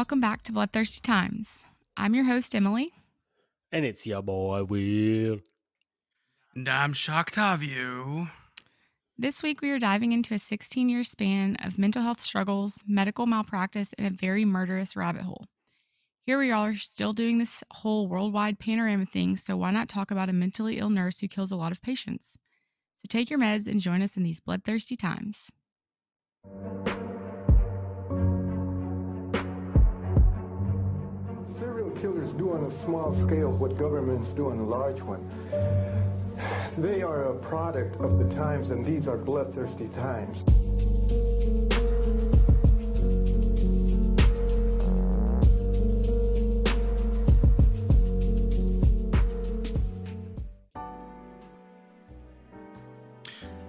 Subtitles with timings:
[0.00, 1.62] Hello, and welcome back to Bloodthirsty Times.
[1.94, 2.94] I'm your host, Emily.
[3.70, 5.40] And it's your boy Will.
[6.54, 8.30] And I'm Shocktavio.
[9.18, 13.26] This week, we are diving into a 16 year span of mental health struggles, medical
[13.26, 15.44] malpractice, and a very murderous rabbit hole.
[16.24, 20.30] Here we are, still doing this whole worldwide panorama thing, so why not talk about
[20.30, 22.38] a mentally ill nurse who kills a lot of patients?
[23.02, 25.50] So take your meds and join us in these bloodthirsty times.
[32.00, 35.20] Killers do on a small scale what governments do on a large one.
[36.78, 40.38] They are a product of the times, and these are bloodthirsty times.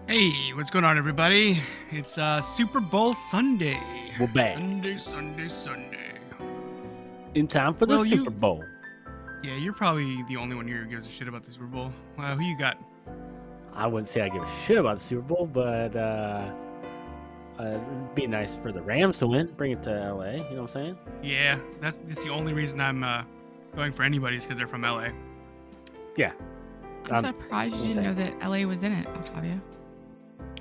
[0.08, 1.60] Hey, what's going on, everybody?
[1.90, 3.80] It's uh, Super Bowl Sunday.
[4.20, 4.56] We're back.
[4.56, 6.01] Sunday, Sunday, Sunday.
[7.36, 8.64] In time for the Well, you- Super Bowl.
[9.44, 11.92] Yeah, you're probably the only one here who gives a shit about the Super Bowl.
[12.18, 12.78] Uh, who you got?
[13.74, 16.52] I wouldn't say I give a shit about the Super Bowl, but uh,
[17.58, 19.48] uh, it'd be nice for the Rams to win.
[19.58, 20.32] Bring it to LA.
[20.32, 20.98] You know what I'm saying?
[21.24, 23.24] Yeah, that's, that's the only reason I'm uh,
[23.76, 25.08] going for anybody's because they're from LA.
[26.18, 26.34] Yeah.
[27.06, 29.60] I'm Um, surprised you didn't was know that LA was in it, Octavio.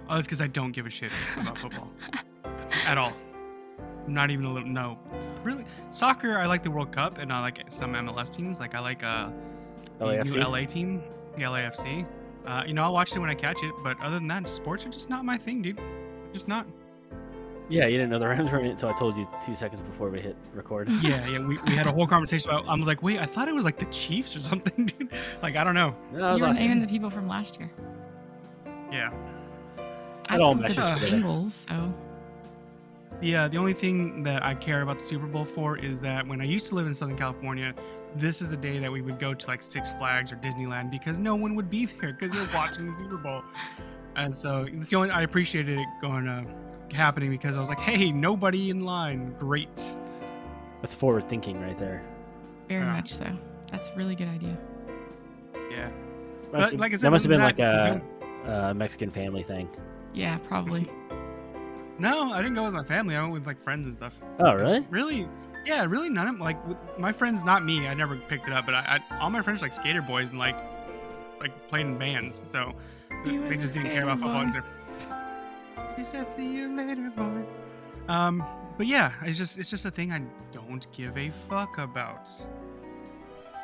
[0.09, 1.91] Oh, that's because I don't give a shit about football
[2.87, 3.13] at all.
[4.07, 4.69] Not even a little.
[4.69, 4.99] No,
[5.43, 5.65] really.
[5.91, 8.61] Soccer, I like the World Cup, and I like some MLS teams.
[8.61, 9.31] Like I like uh,
[9.99, 10.37] the LAFC?
[10.37, 11.03] new LA team,
[11.37, 12.07] the LAFC.
[12.47, 13.73] Uh, you know, I'll watch it when I catch it.
[13.83, 15.79] But other than that, sports are just not my thing, dude.
[16.33, 16.67] Just not.
[17.69, 19.81] Yeah, you didn't know the Rams were in it until I told you two seconds
[19.81, 20.89] before we hit record.
[21.03, 21.39] Yeah, yeah.
[21.39, 22.67] We, we had a whole conversation about.
[22.69, 25.11] I was like, wait, I thought it was like the Chiefs or something, dude.
[25.43, 25.95] Like I don't know.
[26.13, 26.63] That was you were awesome.
[26.65, 27.71] naming the people from last year.
[28.91, 29.13] Yeah.
[30.29, 31.07] I It all said meshes together.
[31.09, 31.95] Bengals, so
[33.23, 36.41] Yeah, the only thing that I care about the Super Bowl for is that when
[36.41, 37.75] I used to live in Southern California,
[38.17, 41.19] this is the day that we would go to like Six Flags or Disneyland because
[41.19, 43.43] no one would be there because you're watching the Super Bowl.
[44.17, 46.45] And so it's the only I appreciated it going uh,
[46.93, 49.95] happening because I was like, hey, nobody in line, great.
[50.81, 52.03] That's forward thinking right there.
[52.69, 52.93] very Yeah.
[52.93, 53.27] much so.
[53.71, 54.57] That's a really good idea.
[55.71, 55.91] Yeah,
[56.53, 58.03] Must- like I said, that must have been other like than
[58.47, 59.69] a, a Mexican family thing.
[60.15, 60.87] Yeah, probably.
[62.01, 63.15] no, I didn't go with my family.
[63.17, 64.19] I went with like friends and stuff.
[64.39, 64.87] Oh, It's really?
[64.91, 65.29] Really?
[65.67, 66.09] Yeah, really.
[66.09, 67.87] None of like with my friends, not me.
[67.87, 70.31] I never picked it up, but I, I all my friends are like skater boys
[70.31, 70.57] and like
[71.41, 72.73] like played in bands, so
[73.25, 74.45] He they just didn't care about football.
[74.45, 74.53] boy.
[74.53, 77.45] 'cause they're- She said, "See you later, boy."
[78.09, 78.43] Um,
[78.79, 80.23] but yeah, it's just it's just a thing I
[80.53, 82.29] don't give a fuck about.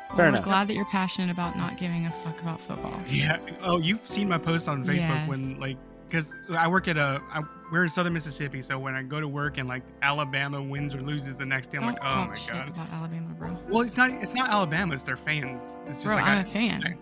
[0.09, 0.43] Well, Fair we're enough.
[0.43, 2.97] glad that you're passionate about not giving a fuck about football.
[3.07, 3.39] Yeah.
[3.61, 5.29] Oh, you've seen my post on Facebook Yes.
[5.29, 5.77] when like
[6.07, 7.41] because I work at a I,
[7.71, 11.01] we're in Southern Mississippi, so when I go to work and like Alabama wins or
[11.01, 12.69] loses the next day, I'm Don't like, oh talk my shit god.
[12.69, 13.57] about Alabama, bro.
[13.69, 14.93] Well, it's not it's not Alabama.
[14.93, 15.75] It's their fans.
[15.87, 16.97] It's just Bro, like I'm I- a fan.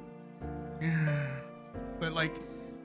[2.00, 2.36] but like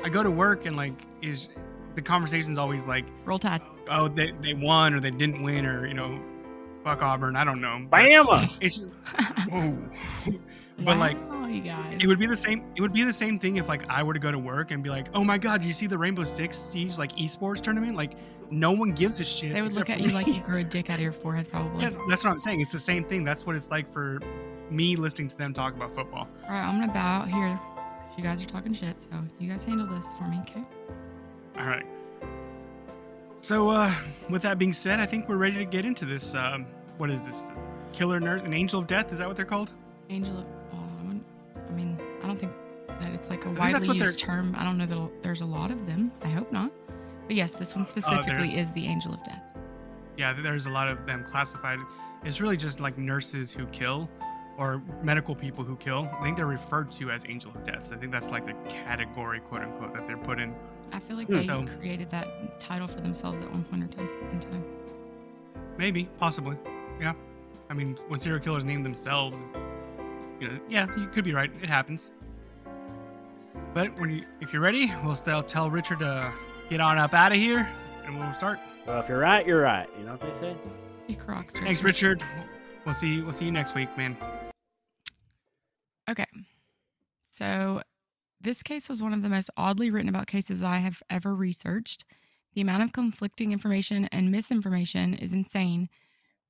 [0.02, 1.48] I go to work and like is
[1.94, 3.62] the conversation's always like, Roll Tide.
[3.90, 6.20] oh they, they won or they didn't win or you know,
[6.84, 7.34] fuck Auburn.
[7.36, 7.84] I don't know.
[7.90, 8.50] But Bama!
[8.60, 8.88] It's just,
[9.50, 9.76] whoa.
[10.84, 11.98] But like wow, you guys.
[12.00, 14.14] it would be the same it would be the same thing if like I were
[14.14, 16.56] to go to work and be like, oh my god, you see the Rainbow Six
[16.56, 17.96] Siege like esports tournament?
[17.96, 18.14] Like
[18.50, 19.52] no one gives a shit.
[19.52, 21.82] they would look at you like you grew a dick out of your forehead, probably.
[21.82, 22.60] yeah, that's what I'm saying.
[22.60, 23.24] It's the same thing.
[23.24, 24.20] That's what it's like for
[24.70, 26.28] me listening to them talk about football.
[26.44, 27.58] All right, I'm gonna bow out here.
[28.16, 30.62] You guys are talking shit, so you guys handle this for me, okay?
[31.58, 31.86] All right.
[33.40, 33.92] So, uh,
[34.28, 36.34] with that being said, I think we're ready to get into this.
[36.34, 36.66] Um,
[36.98, 37.48] what is this?
[37.92, 39.12] Killer Nerd, an angel of death?
[39.12, 39.72] Is that what they're called?
[40.10, 40.44] Angel of.
[42.22, 42.52] Oh, I, wouldn't, I mean, I don't think
[43.00, 44.54] that it's like a widely used term.
[44.58, 46.12] I don't know that there's a lot of them.
[46.22, 46.70] I hope not.
[47.26, 49.42] But yes, this one specifically Uh, is the Angel of Death.
[50.16, 51.78] Yeah, there's a lot of them classified.
[52.24, 54.08] It's really just like nurses who kill,
[54.58, 56.10] or medical people who kill.
[56.18, 57.88] I think they're referred to as angel of death.
[57.88, 60.54] So I think that's like the category, quote unquote, that they're put in.
[60.92, 61.36] I feel like Hmm.
[61.36, 64.64] they So- created that title for themselves at one point or time in time.
[65.78, 66.56] Maybe, possibly,
[67.00, 67.14] yeah.
[67.70, 69.38] I mean, when serial killers name themselves,
[70.40, 71.50] you know, yeah, you could be right.
[71.62, 72.10] It happens.
[73.74, 76.32] But when you, if you're ready, we'll still tell Richard to
[76.68, 77.68] get on up out of here,
[78.04, 78.58] and we'll start.
[78.86, 79.88] Well, if you're right, you're right.
[79.98, 80.56] You know what they say?
[81.06, 81.54] He crocs.
[81.54, 82.22] Thanks, Richard.
[82.84, 83.20] We'll see.
[83.20, 84.16] We'll see you next week, man.
[86.08, 86.26] Okay.
[87.30, 87.82] So,
[88.40, 92.04] this case was one of the most oddly written about cases I have ever researched.
[92.54, 95.88] The amount of conflicting information and misinformation is insane.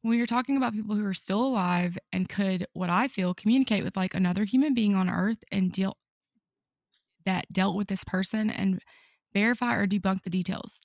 [0.03, 3.85] When you're talking about people who are still alive and could, what I feel, communicate
[3.85, 5.97] with like another human being on earth and deal
[7.27, 8.81] that dealt with this person and
[9.35, 10.81] verify or debunk the details.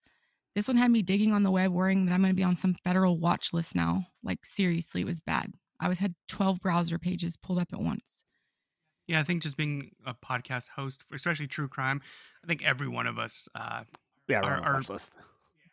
[0.53, 2.55] This one had me digging on the web, worrying that I'm going to be on
[2.55, 4.07] some federal watch list now.
[4.23, 5.53] Like, seriously, it was bad.
[5.79, 8.23] I was had 12 browser pages pulled up at once.
[9.07, 12.01] Yeah, I think just being a podcast host, especially true crime,
[12.43, 13.83] I think every one of us, uh,
[14.27, 15.13] Yeah, we're Our- our- watch list.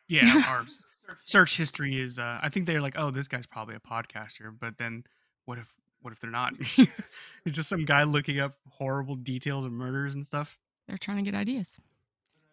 [0.08, 0.82] yeah, our s-
[1.24, 2.18] search history is.
[2.18, 5.04] Uh, I think they're like, oh, this guy's probably a podcaster, but then
[5.44, 6.54] what if what if they're not?
[6.78, 10.58] it's just some guy looking up horrible details of murders and stuff.
[10.88, 11.78] They're trying to get ideas.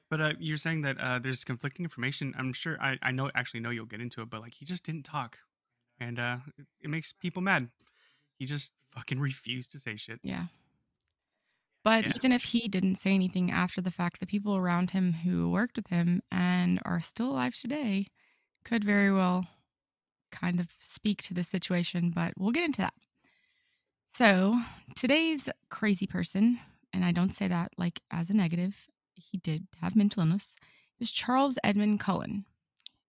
[0.10, 2.34] But uh, you're saying that uh, there's conflicting information.
[2.38, 4.84] I'm sure I, I know actually know you'll get into it, but like he just
[4.84, 5.38] didn't talk,
[6.00, 7.70] and uh, it, it makes people mad.
[8.38, 10.20] He just fucking refused to say shit.
[10.24, 10.46] Yeah.
[11.84, 12.14] But Yeah.
[12.16, 15.78] even if he didn't say anything after the fact, the people around him who worked
[15.78, 18.08] with him and are still alive today
[18.64, 19.48] could very well
[20.32, 22.94] kind of speak to the situation, but we'll get into that.
[24.14, 24.60] So,
[24.96, 26.60] today's crazy person,
[26.94, 28.76] and I don't say that like as a negative,
[29.16, 30.56] he did have mental illness,
[31.00, 32.46] is Charles Edmund Cullen.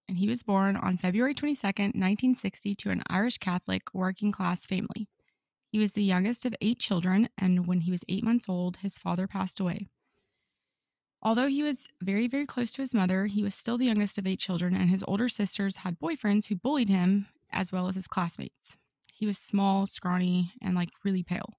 [0.08, 5.08] And he was born on February 22nd, 1960, to an Irish Catholic working class family.
[5.68, 8.98] He was the youngest of eight children, and when he was eight months old, his
[8.98, 9.86] father passed away.
[11.22, 14.26] Although he was very, very close to his mother, he was still the youngest of
[14.26, 18.06] eight children, and his older sisters had boyfriends who bullied him as well as his
[18.06, 18.78] classmates.
[19.12, 21.58] He was small, scrawny, and like really pale.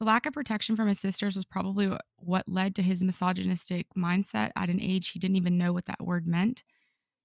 [0.00, 4.50] The lack of protection from his sisters was probably what led to his misogynistic mindset
[4.56, 6.64] at an age he didn't even know what that word meant,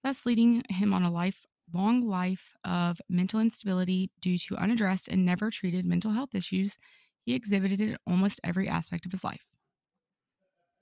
[0.04, 5.26] thus leading him on a life long life of mental instability due to unaddressed and
[5.26, 6.78] never treated mental health issues
[7.26, 9.46] he exhibited in almost every aspect of his life.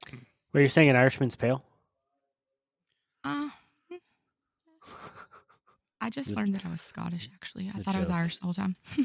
[0.08, 0.18] Hmm.
[0.58, 1.62] Were you saying an Irishman's pale?
[3.24, 3.50] Uh.
[6.02, 7.70] I just learned that I was Scottish, actually.
[7.72, 8.18] I the thought I was joke.
[8.18, 8.76] Irish the whole time.
[8.98, 9.04] It's a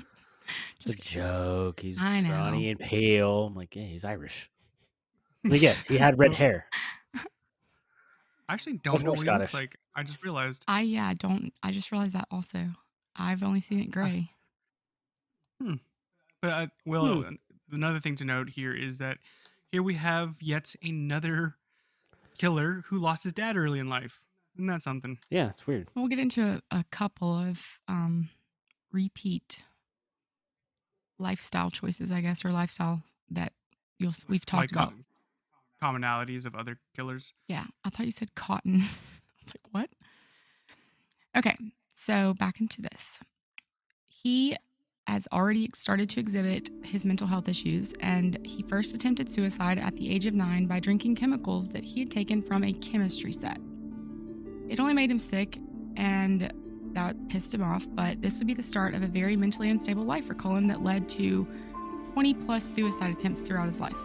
[0.81, 1.23] just kidding.
[1.25, 1.81] joke.
[1.81, 2.29] He's I know.
[2.31, 3.45] scrawny and pale.
[3.49, 4.49] I'm like, yeah, he's Irish.
[5.45, 6.65] I guess he had red hair.
[7.15, 7.21] I
[8.55, 9.53] actually don't That's know more what he looks Scottish.
[9.53, 9.77] like.
[9.95, 10.65] I just realized.
[10.67, 12.65] I, yeah, don't, I just realized that also.
[13.15, 14.31] I've only seen it gray.
[15.61, 15.75] Hmm.
[16.41, 17.35] But uh, well, Hmm.
[17.73, 19.19] another thing to note here is that
[19.73, 21.57] here we have yet another
[22.39, 24.21] killer who lost his dad early in life.
[24.55, 25.19] Isn't that something?
[25.31, 25.89] Yeah, it's weird.
[25.95, 27.59] We'll get into a, a couple of
[27.89, 28.29] um,
[28.93, 29.63] repeat
[31.19, 33.55] lifestyle choices, I guess, or lifestyle that
[33.99, 34.93] you'll we've talked like about.
[35.81, 37.33] com- commonalities of other killers.
[37.49, 38.77] Yeah, I thought you said cotton.
[38.83, 39.91] I was like, what?
[41.35, 41.57] Okay,
[41.95, 43.21] so back into this.
[44.07, 44.55] He
[45.07, 49.97] has already started to exhibit his mental health issues, and he first attempted suicide at
[49.97, 53.59] the age of nine by drinking chemicals that he had taken from a chemistry set.
[54.69, 55.59] It only made him sick,
[55.97, 56.53] and
[56.95, 60.05] that pissed him off, but this would be the start of a very mentally unstable
[60.05, 61.47] life for Cullen that led to
[62.13, 63.97] 20 plus suicide attempts throughout his life.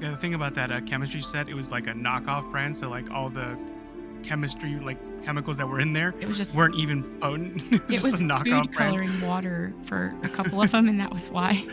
[0.00, 2.88] Yeah, the thing about that uh, chemistry set, it was like a knockoff brand, so
[2.88, 3.58] like all the
[4.24, 7.62] chemistry, like chemicals that were in there, It was just weren't even potent.
[7.72, 8.74] It just was a knockoff food brand.
[8.74, 11.64] coloring water for a couple of them, and that was why.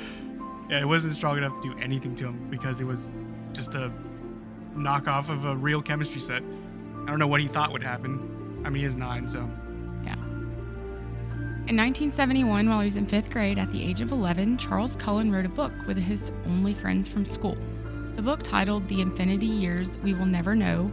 [0.69, 3.11] Yeah, it wasn't strong enough to do anything to him because it was
[3.53, 3.91] just a
[4.75, 6.41] knockoff of a real chemistry set.
[7.03, 8.61] I don't know what he thought would happen.
[8.65, 9.39] I mean, he is nine, so
[10.05, 10.13] yeah
[11.67, 15.31] In 1971, while he was in fifth grade at the age of 11, Charles Cullen
[15.31, 17.57] wrote a book with his only friends from school.
[18.15, 20.91] The book, titled The Infinity Years We Will Never Know,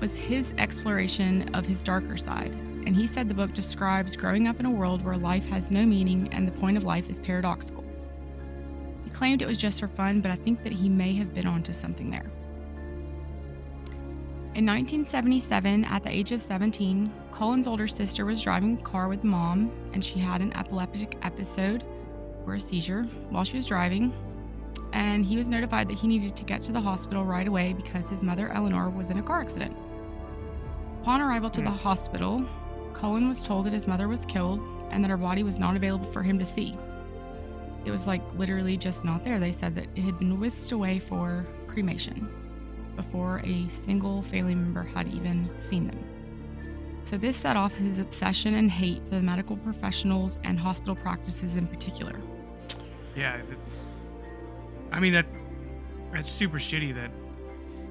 [0.00, 2.52] was his exploration of his darker side.
[2.86, 5.84] And he said the book describes growing up in a world where life has no
[5.84, 7.84] meaning and the point of life is paradoxical.
[9.04, 11.46] He claimed it was just for fun, but I think that he may have been
[11.46, 12.30] onto something there.
[14.56, 19.22] In 1977, at the age of 17, Cullen's older sister was driving a car with
[19.22, 21.84] mom, and she had an epileptic episode
[22.46, 24.14] or a seizure while she was driving.
[24.94, 28.08] And he was notified that he needed to get to the hospital right away because
[28.08, 29.76] his mother, Eleanor, was in a car accident.
[31.06, 31.76] Upon arrival to the Hmm.
[31.76, 32.44] hospital,
[32.92, 34.58] Cullen was told that his mother was killed
[34.90, 36.76] and that her body was not available for him to see.
[37.84, 39.38] It was like literally just not there.
[39.38, 42.28] They said that it had been whisked away for cremation
[42.96, 45.98] before a single family member had even seen them.
[47.04, 51.54] So, this set off his obsession and hate for the medical professionals and hospital practices
[51.54, 52.16] in particular.
[53.14, 53.40] yeah.
[54.90, 55.32] I mean, that's
[56.12, 56.96] that's super shitty.
[56.96, 57.12] That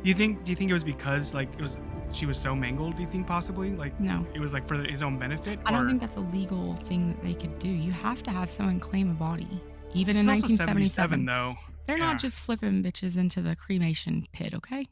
[0.04, 0.44] do you think?
[0.44, 1.80] Do you think it was because like it was
[2.16, 2.96] she was so mangled?
[2.96, 5.60] Do you think possibly like No, it was like for his own benefit?
[5.66, 7.68] I don't or- think that's a legal thing that they could do.
[7.70, 9.62] You have to have someone claim a body,
[9.94, 11.26] even in 1977.
[11.26, 11.56] though.
[11.86, 12.06] They're Yeah.
[12.06, 14.88] not just flipping bitches into the cremation pit, okay?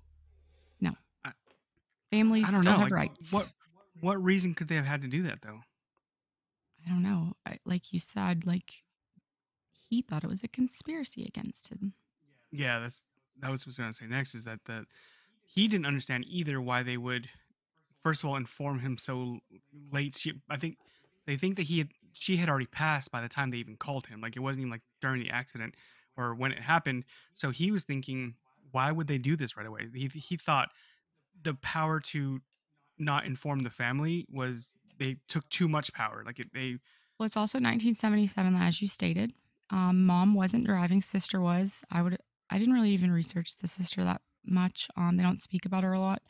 [0.79, 0.91] No.
[1.25, 1.31] I-
[2.11, 2.79] Families I don't still know.
[2.79, 3.31] have like, rights.
[3.31, 3.51] What
[3.99, 5.61] what reason could they have had to do that though?
[6.85, 7.33] I don't know.
[7.45, 8.83] I, like you said, like
[9.89, 11.93] he thought it was a conspiracy against him.
[12.51, 13.03] Yeah, that's
[13.39, 14.35] that was what I was gonna say next.
[14.35, 14.85] Is that the
[15.53, 17.29] he didn't understand either why they would
[18.01, 19.39] first of all inform him so
[19.91, 20.15] late.
[20.17, 20.77] She, I think,
[21.27, 24.07] they think that he had she had already passed by the time they even called
[24.07, 24.19] him.
[24.19, 25.75] Like it wasn't even like during the accident
[26.17, 27.05] or when it happened.
[27.33, 28.35] So he was thinking,
[28.71, 29.87] why would they do this right away?
[29.93, 30.69] He he thought
[31.41, 32.41] the power to
[32.97, 36.23] not inform the family was they took too much power.
[36.25, 36.77] Like it, they
[37.19, 39.33] Well, it's also 1977, as you stated.
[39.69, 41.83] Um, mom wasn't driving, sister was.
[41.91, 42.17] I would.
[42.49, 44.87] I didn't really even research the sister that much.
[44.97, 46.21] Um, they don't speak about her a lot.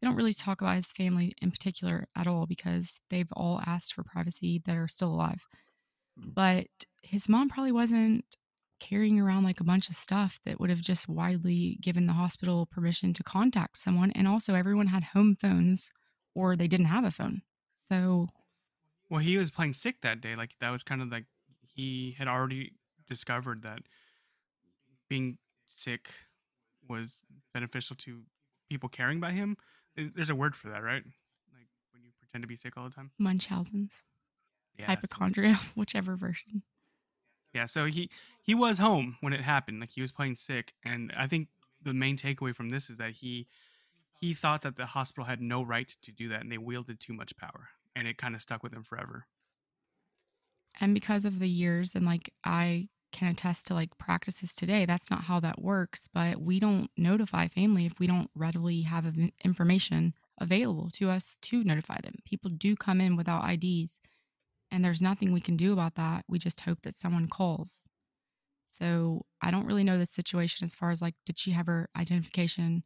[0.00, 3.94] They don't really talk about his family in particular at all because they've all asked
[3.94, 5.46] for privacy that are still alive.
[6.16, 6.66] But
[7.02, 8.24] his mom probably wasn't
[8.80, 12.66] carrying around like a bunch of stuff that would have just widely given the hospital
[12.66, 14.10] permission to contact someone.
[14.12, 15.90] And also, everyone had home phones
[16.34, 17.42] or they didn't have a phone.
[17.88, 18.28] So,
[19.08, 20.36] well, he was playing sick that day.
[20.36, 21.24] Like that was kind of like
[21.62, 22.72] he had already
[23.06, 23.80] discovered that
[25.08, 26.10] being sick
[26.88, 27.22] was
[27.52, 28.22] beneficial to
[28.68, 29.56] people caring about him.
[29.94, 31.04] There's- There's a word for that, right?
[31.52, 33.10] Like when you pretend to be sick all the time.
[33.18, 34.02] Munchausen's,
[34.78, 34.84] Yeah.
[34.84, 36.62] so- hypochondria, whichever version.
[37.52, 38.10] Yeah, so he
[38.42, 39.78] he was home when it happened.
[39.80, 41.48] Like he was playing sick, and I think
[41.80, 43.46] the main takeaway from this is that he
[44.20, 47.12] he thought that the hospital had no right to do that, and they wielded too
[47.12, 49.26] much power, and it kind of stuck with him forever.
[50.80, 54.84] and because of the years and like i can attest to like practices today.
[54.84, 59.06] That's not how that works but we don't notify family if we don't readily have
[59.44, 62.16] information available to us to notify them.
[62.24, 64.00] People do come in without ids
[64.70, 66.24] and there's nothing we can do about that.
[66.28, 67.88] We just hope that someone calls.
[68.70, 71.88] So i don't really know the situation as far as like did she have her
[71.96, 72.82] identification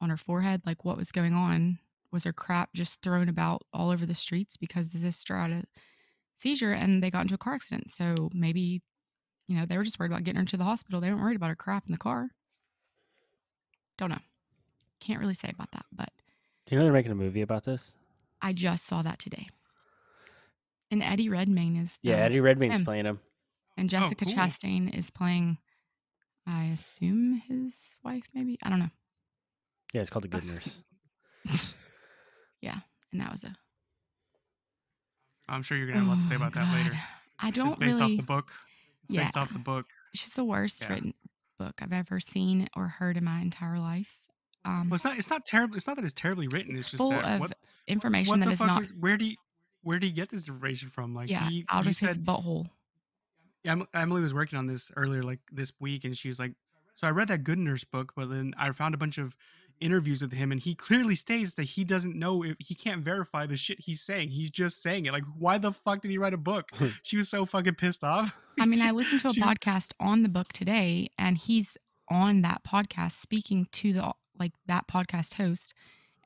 [0.00, 0.62] on her forehead?
[0.66, 1.78] Like what was going on?
[2.12, 5.64] Was her crap just thrown about all over the streets because the sister had a
[6.38, 7.90] seizure and they got into a car accident.
[7.90, 8.82] So maybe,
[9.46, 11.00] you know, they were just worried about getting her to the hospital.
[11.00, 12.28] They weren't worried about her crap in the car.
[13.98, 14.18] Don't know.
[15.00, 16.10] Can't really say about that, but
[16.66, 17.94] Do you know they're making a movie about this?
[18.42, 19.48] I just saw that today.
[20.90, 22.84] And Eddie Redmayne is Yeah, Eddie Redmayne's him.
[22.84, 23.20] playing him.
[23.76, 24.34] and oh, Jessica cool.
[24.34, 25.58] Chastain is playing
[26.46, 28.58] I assume his wife maybe.
[28.62, 28.90] I don't know.
[29.94, 30.82] Yeah, it's called The Good Nurse.
[32.60, 32.78] yeah,
[33.12, 33.54] and that was a
[35.48, 36.98] I'm sure you're gonna have a lot to say Oh my about that later.
[37.38, 38.50] I don't it's based really off the book.
[39.08, 39.86] It's based off the book.
[40.14, 40.92] Just the worst Yeah.
[40.92, 41.14] written
[41.58, 44.18] book I've ever seen or heard in my entire life.
[44.64, 45.18] Um, Well, it's not.
[45.18, 45.76] It's not terrible.
[45.76, 46.74] It's not that it's terribly written.
[46.74, 48.92] It's, It's just full that of what, information what that the is fuck not was-
[48.94, 49.36] where do you,
[49.82, 51.14] where do you get this information from?
[51.14, 52.70] Like, yeah he, out you of his said, butthole.
[53.62, 56.52] Yeah, Em- Emily was working on this earlier, like this week, and she was like,
[56.94, 59.36] "So I read that Good Nurse book, but then I found a bunch of
[59.80, 63.46] interviews with him, and he clearly states that he doesn't know if he can't verify
[63.46, 64.30] the shit he's saying.
[64.30, 65.12] He's just saying it.
[65.12, 66.70] Like, why the fuck did he write a book?
[67.02, 68.34] she was so fucking pissed off.
[68.58, 71.76] I mean, I listened to a she- podcast on the book today, and he's
[72.10, 75.74] on that podcast speaking to the like that podcast host,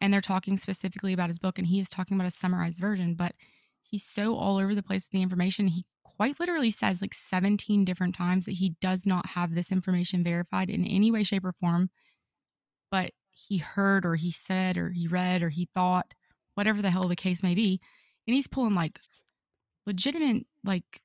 [0.01, 3.15] and they're talking specifically about his book, and he is talking about a summarized version,
[3.15, 3.35] but
[3.83, 5.69] he's so all over the place with the information.
[5.69, 10.25] He quite literally says like 17 different times that he does not have this information
[10.25, 11.91] verified in any way, shape, or form,
[12.91, 13.13] but
[13.49, 16.15] he heard or he said or he read or he thought,
[16.55, 17.81] whatever the hell the case may be.
[18.27, 19.01] And he's pulling like
[19.87, 21.03] legitimate, like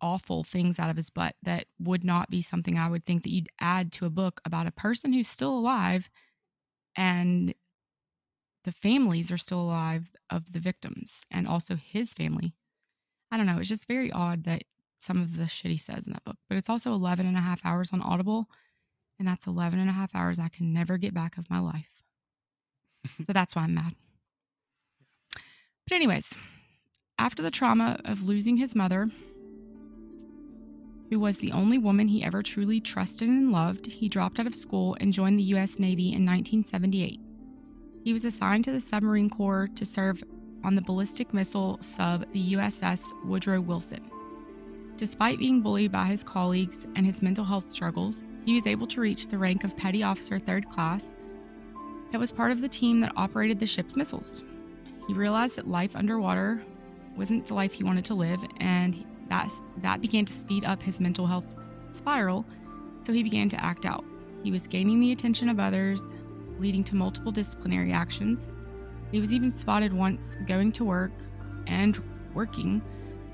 [0.00, 3.32] awful things out of his butt that would not be something I would think that
[3.32, 6.10] you'd add to a book about a person who's still alive
[6.96, 7.54] and
[8.64, 12.54] the families are still alive of the victims and also his family.
[13.30, 13.58] I don't know.
[13.58, 14.64] It's just very odd that
[14.98, 17.40] some of the shit he says in that book, but it's also 11 and a
[17.40, 18.48] half hours on Audible.
[19.18, 22.02] And that's 11 and a half hours I can never get back of my life.
[23.26, 23.94] so that's why I'm mad.
[25.32, 26.34] But, anyways,
[27.18, 29.08] after the trauma of losing his mother,
[31.10, 34.54] who was the only woman he ever truly trusted and loved, he dropped out of
[34.54, 35.78] school and joined the U.S.
[35.78, 37.20] Navy in 1978.
[38.02, 40.22] He was assigned to the submarine corps to serve
[40.64, 44.10] on the ballistic missile sub, the USS Woodrow Wilson.
[44.96, 49.00] Despite being bullied by his colleagues and his mental health struggles, he was able to
[49.00, 51.14] reach the rank of Petty Officer Third Class
[52.12, 54.44] that was part of the team that operated the ship's missiles.
[55.08, 56.62] He realized that life underwater
[57.16, 61.00] wasn't the life he wanted to live, and that, that began to speed up his
[61.00, 61.44] mental health
[61.90, 62.46] spiral,
[63.02, 64.04] so he began to act out.
[64.44, 66.14] He was gaining the attention of others,
[66.60, 68.48] leading to multiple disciplinary actions.
[69.10, 71.12] He was even spotted once going to work
[71.66, 72.00] and
[72.32, 72.80] working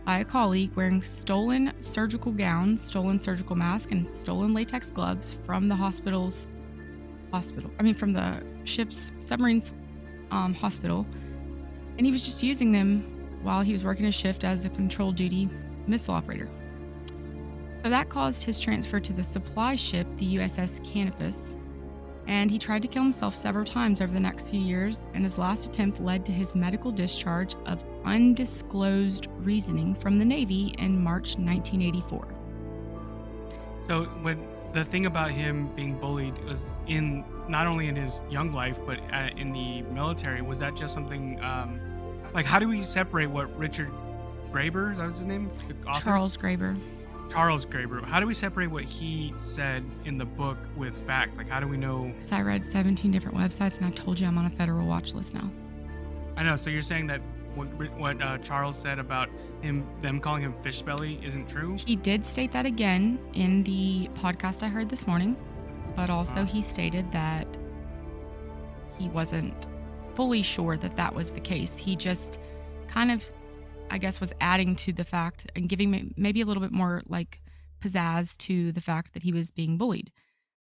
[0.04, 5.68] by a colleague wearing stolen surgical gown, stolen surgical mask, and stolen latex gloves from
[5.68, 6.46] the hospital's
[7.32, 7.70] hospital.
[7.78, 9.74] I mean, from the ship's submarine's
[10.30, 11.06] um, hospital.
[11.96, 13.02] And he was just using them
[13.42, 15.48] while he was working a shift as a control duty
[15.86, 16.48] missile operator.
[17.82, 21.56] So that caused his transfer to the supply ship, the USS Canopus.
[22.26, 25.38] And he tried to kill himself several times over the next few years, and his
[25.38, 31.36] last attempt led to his medical discharge of undisclosed reasoning from the Navy in March
[31.36, 32.28] 1984.
[33.88, 38.52] So when the thing about him being bullied was in not only in his young
[38.52, 41.78] life but uh, in the military was that just something um,
[42.32, 43.90] like how do we separate what Richard
[44.50, 45.50] Graeber that was his name?
[46.02, 46.78] Charles Graeber.
[47.32, 51.48] Charles Graeber how do we separate what he said in the book with fact like
[51.48, 54.36] how do we know Because I read 17 different websites, and I told you I'm
[54.38, 55.50] on a federal watch list now.
[56.36, 57.20] I know so you're saying that
[57.54, 57.66] what,
[57.98, 59.28] what uh, Charles said about
[59.60, 64.08] him them calling him fish belly isn't true He did state that again in the
[64.16, 65.36] podcast I heard this morning,
[65.96, 66.44] but also Wow.
[66.44, 67.46] he stated that
[68.98, 69.66] he wasn't
[70.14, 71.76] fully sure that that was the case.
[71.78, 72.38] He just
[72.88, 73.30] kind of,
[73.92, 77.02] I guess, was adding to the fact and giving may- maybe a little bit more
[77.06, 77.42] like
[77.82, 80.10] pizzazz to the fact that he was being bullied.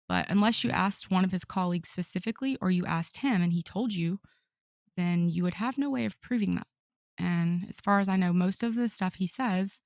[0.08, 3.62] But unless you asked one of his colleagues specifically or you asked him and he
[3.62, 4.18] told you,
[4.97, 6.66] then you would have no way of proving that.
[7.18, 9.82] And as far as I know, most of the stuff he says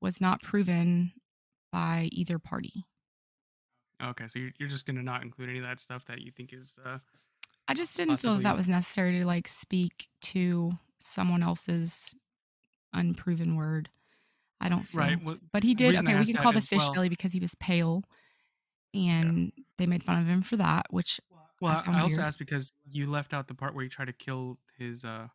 [0.00, 1.12] was not proven
[1.72, 2.84] by either party.
[4.02, 6.52] okay so you're, you're just gonna not include any of that stuff that you think
[6.52, 6.98] is uh,
[7.68, 12.14] I just didn't feel that that was necessary to like speak to someone else's
[12.92, 13.88] unproven word.
[14.60, 15.00] I don't feel.
[15.00, 15.96] right well, But he did.
[15.96, 18.04] Okay, we can call the fish well- belly because he was pale,
[18.94, 20.86] and they made fun of him for that.
[20.90, 21.20] Which
[21.60, 22.26] Well, I, I also weird.
[22.26, 25.28] asked because you left out the part where he tried to kill his uh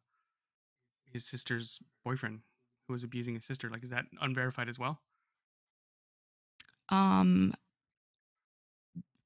[1.11, 2.41] his sister's boyfriend
[2.87, 3.69] who was abusing his sister.
[3.69, 4.99] Like, is that unverified as well?
[6.89, 7.53] um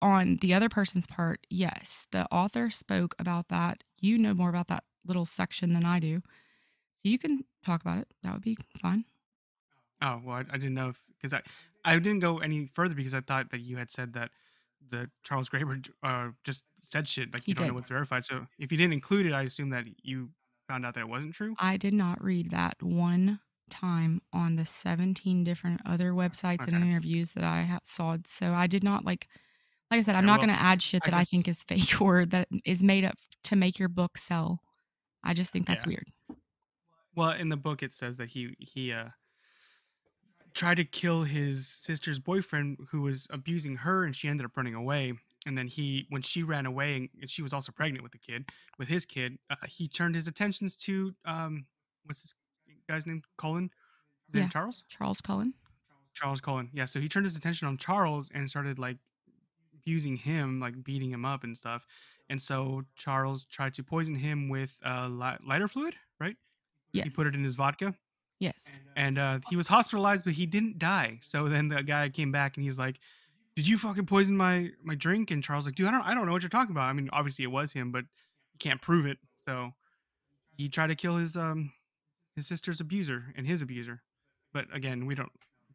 [0.02, 3.84] on the other person's part, yes, the author spoke about that.
[4.00, 6.22] You know more about that little section than I do,
[7.02, 8.08] so you can talk about it.
[8.24, 9.06] That would be fine.
[10.02, 11.42] Oh, well, I, I didn't know if because I
[11.86, 14.32] I didn't go any further because I thought that you had said that
[14.90, 17.76] the Charles Graeber uh just said shit like He you don't know did.
[17.76, 18.26] what's verified.
[18.26, 20.30] So if you didn't include it, I assume that you
[20.68, 21.56] found out that it wasn't true.
[21.60, 26.88] I did not read that one time on the 17 different other websites and Okay.
[26.88, 28.18] interviews that I ha- saw.
[28.26, 29.28] So I did not like,
[29.92, 31.30] like I said, I'm Okay, not well, going to add shit I that I guess-
[31.32, 34.62] think is fake or that is made up to make your book sell.
[35.24, 35.90] I just think that's Yeah.
[35.90, 36.39] weird.
[37.20, 39.10] Well, in the book it says that he he uh
[40.54, 44.74] tried to kill his sister's boyfriend who was abusing her and she ended up running
[44.74, 45.14] away.
[45.46, 48.46] And then he when she ran away and- she was also pregnant with the kid
[48.78, 51.66] with his kid uh, he turned his attentions to um
[52.06, 52.34] what's this
[52.88, 53.22] guy's name?
[53.38, 53.70] Colin
[54.28, 54.50] His name Yeah.
[54.50, 54.84] Charles?
[54.88, 55.54] Charles Cullen.
[56.14, 56.86] Charles Cullen yeah.
[56.86, 58.98] So he turned his attention on Charles and started like
[59.76, 61.86] abusing him like beating him up and stuff.
[62.30, 66.38] And so Charles tried to poison him with uh li- lighter fluid right
[66.92, 67.06] Yes.
[67.06, 67.94] he put it in his vodka
[68.40, 68.80] Yes.
[68.96, 71.20] and uh, he was hospitalized, but he didn't die.
[71.22, 73.00] So then the guy came back and he's like,
[73.56, 76.26] "Did you fucking poison my my drink?" And Charles like, "Dude, I don't I don't
[76.26, 76.84] know what you're talking about.
[76.86, 78.06] I mean, obviously it was him, but
[78.54, 79.72] you can't prove it." So
[80.58, 81.72] he tried to kill his um
[82.36, 84.02] his sister's abuser and his abuser,
[84.54, 85.32] but again, we don't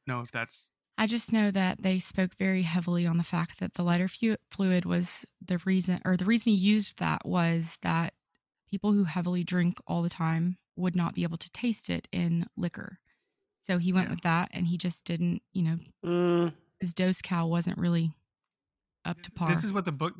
[0.07, 3.75] know if that's I just know that they spoke very heavily on the fact that
[3.75, 8.15] the lighter fu- fluid was the reason, or the reason he used that was that
[8.71, 12.47] people who heavily drink all the time would not be able to taste it in
[12.57, 12.99] liquor.
[13.61, 14.15] So he went Yeah.
[14.15, 18.13] with that, and he just didn't, you know, Mm, his dose cow wasn't really
[19.05, 19.49] up to par.
[19.49, 20.15] This is what the book.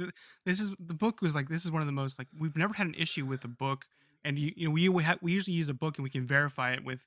[0.45, 1.49] This is the book was like.
[1.49, 3.87] This is one of the most like we've never had an issue with the book,
[4.25, 6.27] and you, you know we we, ha- we usually use a book and we can
[6.27, 7.07] verify it with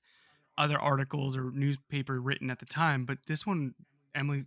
[0.57, 3.05] other articles or newspaper written at the time.
[3.05, 3.75] But this one,
[4.15, 4.45] Emily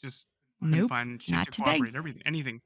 [0.00, 0.26] just
[0.60, 1.80] couldn't Nope, find shit not to today.
[1.94, 2.60] everything, anything.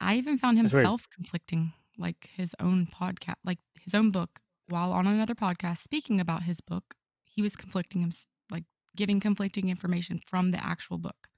[0.00, 4.40] I even found himself conflicting, like his own podcast, like his own book,
[4.72, 6.94] while on another podcast speaking about his book.
[7.24, 8.12] He was conflicting him,
[8.50, 8.64] like
[8.96, 11.28] giving conflicting information from the actual book.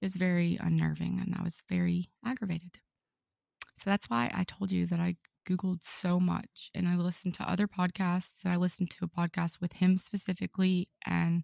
[0.00, 2.78] It was very unnerving, and I was very aggravated.
[3.76, 7.50] So that's why I told you that I Googled so much and I listened to
[7.50, 11.42] other podcasts and I listened to a podcast with him specifically, and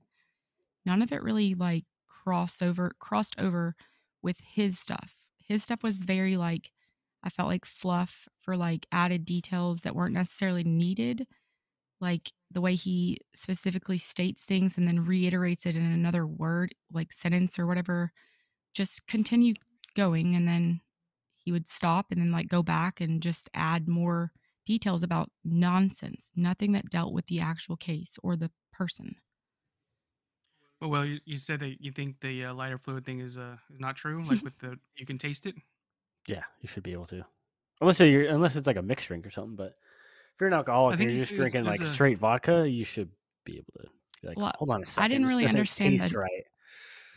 [0.87, 3.75] none of it really like crossed over, crossed over
[4.23, 5.15] with his stuff.
[5.37, 6.71] His stuff was very like
[7.25, 11.27] I felt like fluff for like added details that weren't necessarily needed.
[12.01, 17.13] Like the way he specifically states things and then reiterates it in another word, like
[17.13, 18.13] sentence or whatever,
[18.75, 19.55] just continue
[19.95, 20.81] going and then
[21.37, 24.33] he would stop and then like go back and just add more
[24.65, 29.17] details about nonsense, nothing that dealt with the actual case or the person.
[30.81, 33.57] But well, you, you said that you think the uh, lighter fluid thing is uh
[33.73, 34.25] is not true.
[34.25, 35.55] Like with the you can taste it.
[36.29, 37.25] Yeah, you should be able to,
[37.81, 39.57] unless you're unless it's like a mixed drink or something.
[39.57, 39.75] But
[40.35, 43.11] if you're an alcoholic and you're just drinking like a- straight vodka, you should
[43.45, 43.89] be able to.
[44.23, 45.11] Be like, Well, hold on a second.
[45.11, 46.45] didn't really understand the- right.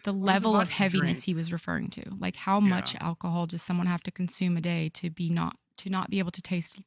[0.05, 2.03] the What is a level of heaviness he was referring to.
[2.19, 2.67] Like how Yeah.
[2.67, 6.17] much alcohol does someone have to consume a day to be not to not be
[6.19, 6.79] able to taste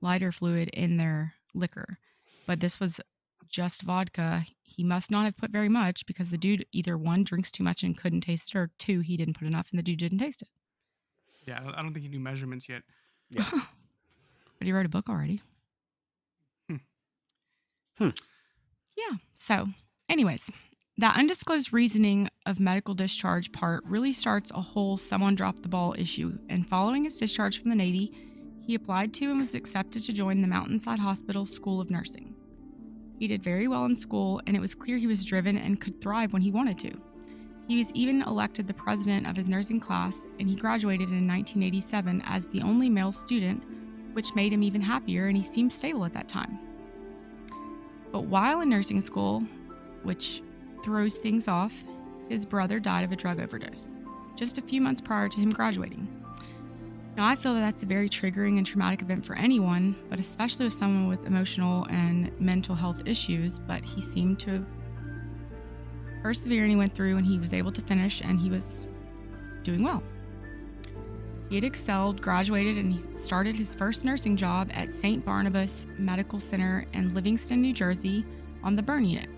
[0.00, 1.98] lighter fluid in their liquor?
[2.46, 3.00] But this was
[3.48, 4.46] just vodka.
[4.62, 7.82] He must not have put very much because the dude either one drinks too much
[7.82, 10.42] and couldn't taste it, or two he didn't put enough and the dude didn't taste
[10.42, 10.48] it.
[11.46, 12.82] Yeah, I don't- think he knew measurements yet.
[13.30, 13.44] Yeah.
[13.50, 15.42] but he wrote a book already.
[16.68, 16.76] Hmm.
[17.98, 18.10] Hmm.
[18.96, 19.16] Yeah.
[19.34, 19.68] So,
[20.08, 20.50] anyways,
[20.98, 25.94] that undisclosed reasoning of medical discharge part really starts a whole someone dropped the ball
[25.96, 26.38] issue.
[26.48, 28.12] And following his discharge from the Navy,
[28.66, 32.34] he applied to and was accepted to join the Mountainside Hospital School of Nursing.
[33.18, 36.00] He did very well in school, and it was clear he was driven and could
[36.00, 36.92] thrive when he wanted to.
[37.70, 42.20] He was even elected the president of his nursing class, and he graduated in 1987
[42.26, 43.62] as the only male student,
[44.12, 46.58] which made him even happier, and he seemed stable at that time.
[48.10, 49.44] But while in nursing school,
[50.02, 50.42] which
[50.82, 51.72] throws things off,
[52.28, 53.86] his brother died of a drug overdose
[54.34, 56.08] just a few months prior to him graduating.
[57.16, 60.64] Now, I feel that that's a very triggering and traumatic event for anyone, but especially
[60.64, 63.60] with someone with emotional and mental health issues.
[63.60, 64.66] But he seemed to
[66.22, 68.86] persevere and he went through and he was able to finish and he was
[69.62, 70.02] doing well.
[71.48, 75.24] He had excelled, graduated, and he started his first nursing job at St.
[75.24, 78.24] Barnabas Medical Center in Livingston, New Jersey,
[78.62, 79.28] on the burn unit.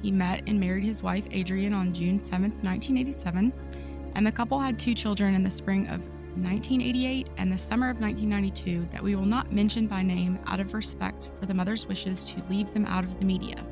[0.00, 3.52] He met and married his wife, Adrienne, on June 7, 1987,
[4.14, 6.00] and the couple had two children in the spring of
[6.36, 10.74] 1988 and the summer of 1992 that we will not mention by name out of
[10.74, 13.66] respect for the mother's wishes to leave them out of the media.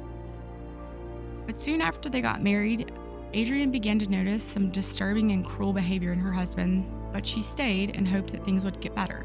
[1.56, 2.92] But soon after they got married,
[3.34, 7.96] Adrienne began to notice some disturbing and cruel behavior in her husband, but she stayed
[7.96, 9.24] and hoped that things would get better.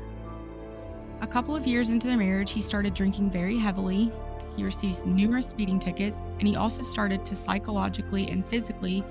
[1.19, 4.13] A couple of years into their marriage, he started drinking very heavily.
[4.55, 9.03] He received numerous speeding tickets, and he also started to psychologically and physically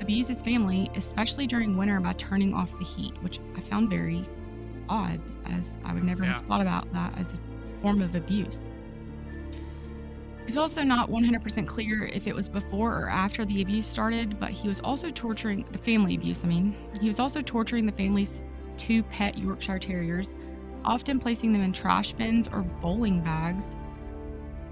[0.00, 4.24] abuse his family, especially during winter by turning off the heat, which I found very
[4.88, 6.34] odd, as I would never Yeah.
[6.34, 8.70] have thought about that as a form of abuse.
[10.48, 14.48] It's also not 100% clear if it was before or after the abuse started, but
[14.48, 16.42] he was also torturing the family abuse.
[16.42, 18.40] I mean, he was also torturing the family's
[18.78, 20.34] two pet Yorkshire Terriers,
[20.86, 23.76] often placing them in trash bins or bowling bags.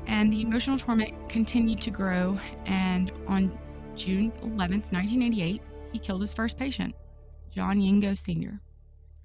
[0.07, 2.41] And the emotional torment continued to grow.
[2.65, 3.57] And on
[3.95, 5.61] June 11th, 1988,
[5.93, 6.95] he killed his first patient,
[7.51, 8.63] John Yengo Sr.,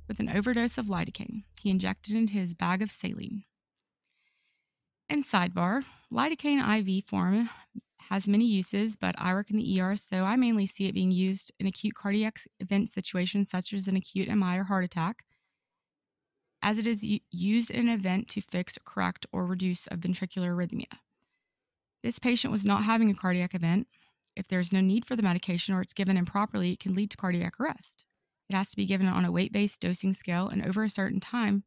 [0.10, 1.44] with an overdose of lidocaine.
[1.62, 3.46] He injected into his bag of saline.
[5.10, 7.50] And sidebar, lidocaine IV form
[8.10, 11.12] has many uses, but I work in the ER, so I mainly see it being
[11.12, 15.24] used in acute cardiac event situations such as an acute MI or heart attack,
[16.62, 20.98] as it is used in an event to fix, correct, or reduce a ventricular arrhythmia.
[22.04, 23.88] This patient was not having a cardiac event.
[24.36, 27.12] If there is no need for the medication or it's given improperly, it can lead
[27.12, 28.06] to cardiac arrest.
[28.50, 31.20] It has to be given on a weight based dosing scale and over a certain
[31.20, 31.64] time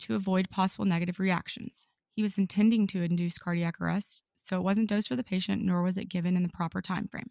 [0.00, 1.88] to avoid possible negative reactions.
[2.14, 5.82] He was intending to induce cardiac arrest, so it wasn't dosed for the patient, nor
[5.82, 7.30] was it given in the proper time frame.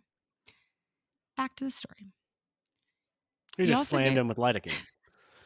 [1.37, 2.11] Back to the story.
[3.57, 4.73] You He just also slammed did- him with lidocaine.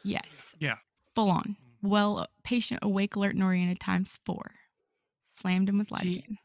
[0.04, 0.54] Yes.
[0.60, 0.76] Yeah.
[1.14, 1.56] Full on.
[1.82, 4.52] Well, patient awake, alert, and oriented times four.
[5.38, 6.38] Slammed him with See, lidocaine.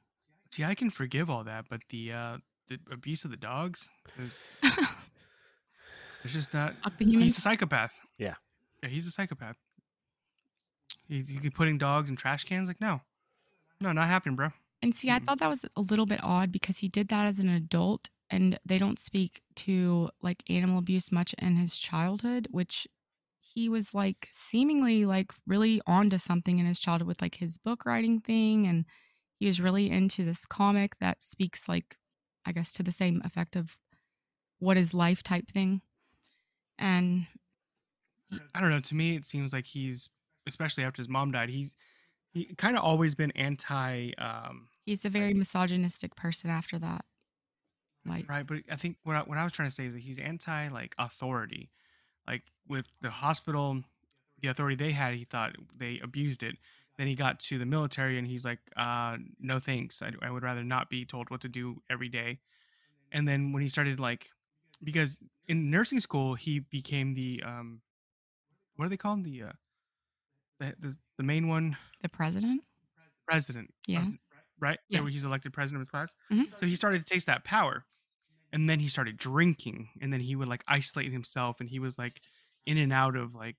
[0.52, 2.38] See, I can forgive all that, but the uh
[2.70, 3.88] the abuse of the dogs
[4.22, 4.38] is
[6.24, 6.76] it's just not.
[6.84, 7.06] Fuck the.
[7.06, 7.94] He's a psychopath.
[8.18, 8.36] Yeah.
[8.84, 9.58] Yeah, he's a psychopath.
[11.12, 12.70] He, he putting dogs in trash cans.
[12.70, 13.02] Like, no,
[13.82, 14.50] no, not happening, bro.
[14.82, 17.38] And see, I thought that was a little bit odd because he did that as
[17.38, 22.88] an adult and they don't speak to like animal abuse much in his childhood, which
[23.42, 27.86] he was like seemingly like really onto something in his childhood with like his book
[27.86, 28.86] writing thing and
[29.38, 31.98] he was really into this comic that speaks like
[32.46, 33.78] I guess to the same effect of
[34.60, 35.82] what is life type thing.
[36.80, 37.28] And
[38.56, 38.80] I don't know.
[38.80, 40.10] To me, it seems like he's,
[40.52, 41.76] especially after his mom died, he's
[42.34, 44.12] he kind of always been anti.
[44.18, 47.06] um he's a very misogynistic person after that.
[48.06, 50.02] Like Right, but I think what I, what I was trying to say is that
[50.02, 51.70] he's anti like authority,
[52.28, 53.84] like with the hospital,
[54.42, 56.56] the authority they had, he thought they abused it.
[56.98, 60.02] Then he got to the military and he's like, uh, no thanks.
[60.02, 62.40] I, I would rather not be told what to do every day.
[63.12, 64.30] And then when he started like,
[64.84, 67.82] because in nursing school he became the um,
[68.76, 69.52] what are they called the uh,
[70.62, 72.62] the the, the main one the president.
[73.28, 73.74] president.
[73.88, 74.06] Yeah.
[74.60, 74.80] right.
[74.90, 75.04] Yeah, Yes.
[75.04, 76.14] where he's elected president of his class.
[76.32, 76.58] Mhm.
[76.60, 77.86] So he started to taste that power,
[78.54, 81.98] and then he started drinking, and then he would like isolate himself, and he was
[81.98, 82.22] like
[82.66, 83.58] in and out of like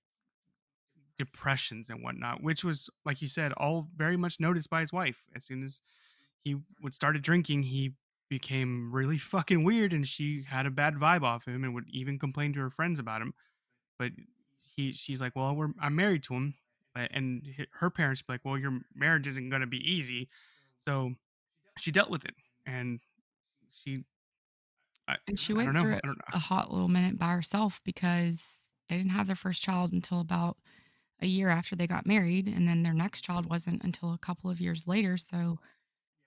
[1.18, 5.24] depressions and whatnot, which was like you said, all very much noticed by his wife.
[5.36, 5.82] As soon as
[6.44, 7.94] he would started drinking, he
[8.28, 12.18] became really fucking weird and she had a bad vibe off him and would even
[12.18, 13.34] complain to her friends about him.
[13.98, 14.12] But
[14.76, 16.54] he she's like, "Well, we're I'm married to him."
[16.96, 20.28] Uh, And her parents be like, "Well, your marriage isn't going to be easy."
[20.78, 21.14] So
[21.78, 23.00] she dealt with it and
[23.70, 24.04] she
[25.08, 26.34] I, And she went through I don't know.
[26.34, 28.56] a hot little minute by herself because
[28.88, 30.58] they didn't have their first child until about
[31.20, 32.48] a year after they got married.
[32.48, 35.16] And then their next child wasn't until a couple of years later.
[35.18, 35.58] So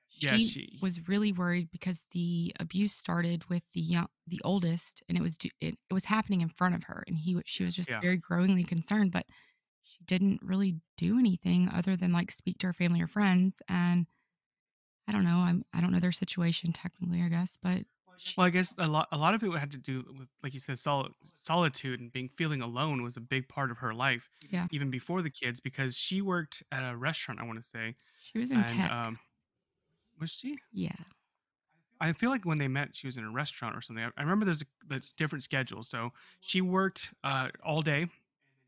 [0.10, 5.04] she, Yeah, she- was really worried because the abuse started with the young, the oldest,
[5.10, 7.75] and it was it, it was happening in front of her, and he she was
[7.75, 8.01] just Yeah.
[8.01, 9.25] very growingly concerned, but
[9.86, 13.62] she didn't really do anything other than like speak to her family or friends.
[13.69, 14.08] And
[15.08, 17.84] I don't know, I'm I don't know their situation technically, I guess, but
[18.38, 20.60] Well, I guess a lot a lot of it had to do with, like you
[20.60, 24.67] said, sol- solitude and being feeling alone was a big part of her life, Yeah.
[24.71, 27.39] even before the kids, because she worked at a restaurant.
[27.39, 28.91] I want to say, she was in and tech.
[28.91, 29.19] um,
[30.19, 30.58] was she?
[30.71, 30.95] yeah.
[32.02, 34.04] I feel like when they met, she was in a restaurant or something.
[34.04, 35.88] I, I remember there's a, the different schedules.
[35.88, 38.08] So she worked uh, all day,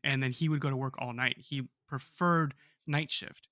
[0.04, 1.36] and then he would go to work all night.
[1.38, 2.54] He preferred
[2.86, 3.48] night shift,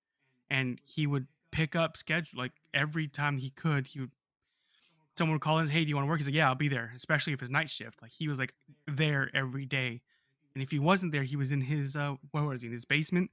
[0.50, 3.88] and he would pick up schedule like every time he could.
[3.88, 4.10] He would
[5.16, 6.68] someone would call in, "Hey, do you want to work?" He's like, "Yeah, I'll be
[6.68, 8.02] there." Especially if it's night shift.
[8.02, 8.54] Like he was like
[8.86, 10.02] there every day,
[10.54, 12.84] and if he wasn't there, he was in his uh, what was he in his
[12.84, 13.30] basement,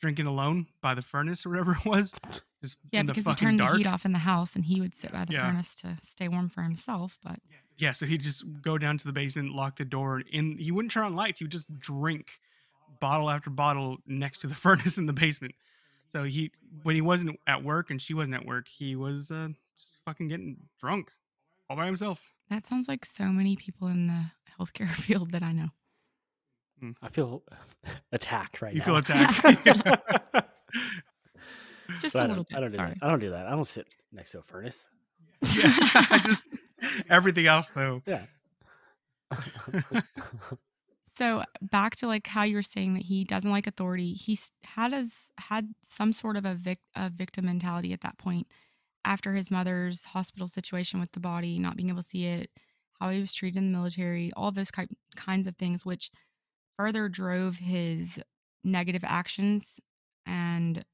[0.00, 2.14] drinking alone by the furnace or whatever it was.
[2.62, 3.72] Just Yeah, in the because he turned dark.
[3.72, 5.50] the heat off in the house and he would sit by the Yeah.
[5.50, 7.18] furnace to stay warm for himself.
[7.22, 7.40] But
[7.76, 10.92] Yeah, so he'd just go down to the basement, lock the door, and he wouldn't
[10.92, 11.40] turn on lights.
[11.40, 12.28] He would just drink
[13.00, 15.54] bottle after bottle next to the furnace in the basement.
[16.08, 16.52] So he,
[16.82, 20.28] when he wasn't at work and she wasn't at work, he was uh, just fucking
[20.28, 21.10] getting drunk
[21.70, 22.20] all by himself.
[22.50, 24.24] that sounds like so many people in the
[24.60, 25.68] healthcare field that I know.
[27.02, 27.42] I feel
[28.12, 28.84] attacked right You now.
[28.96, 30.46] You feel attacked.
[32.00, 32.70] Just But a I little don't, I don't bit.
[32.72, 32.90] do Sorry.
[32.90, 32.98] that.
[33.02, 33.46] I don't do that.
[33.46, 34.84] I don't sit next to a furnace.
[35.56, 35.72] yeah,
[36.10, 36.44] I just
[37.08, 38.02] everything else though.
[38.06, 38.24] Yeah.
[41.16, 44.12] So back to like how you're saying that he doesn't like authority.
[44.14, 48.48] He had us had some sort of a, vic, a victim mentality at that point
[49.04, 52.50] after his mother's hospital situation with the body, not being able to see it,
[53.00, 56.10] how he was treated in the military, all those ki- kinds of things, which
[56.76, 58.20] further drove his
[58.64, 59.78] negative actions
[60.26, 60.84] and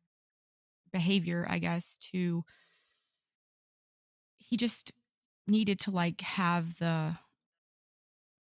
[0.92, 2.44] behavior, I guess, to
[4.38, 4.92] he just
[5.46, 7.16] needed to like have the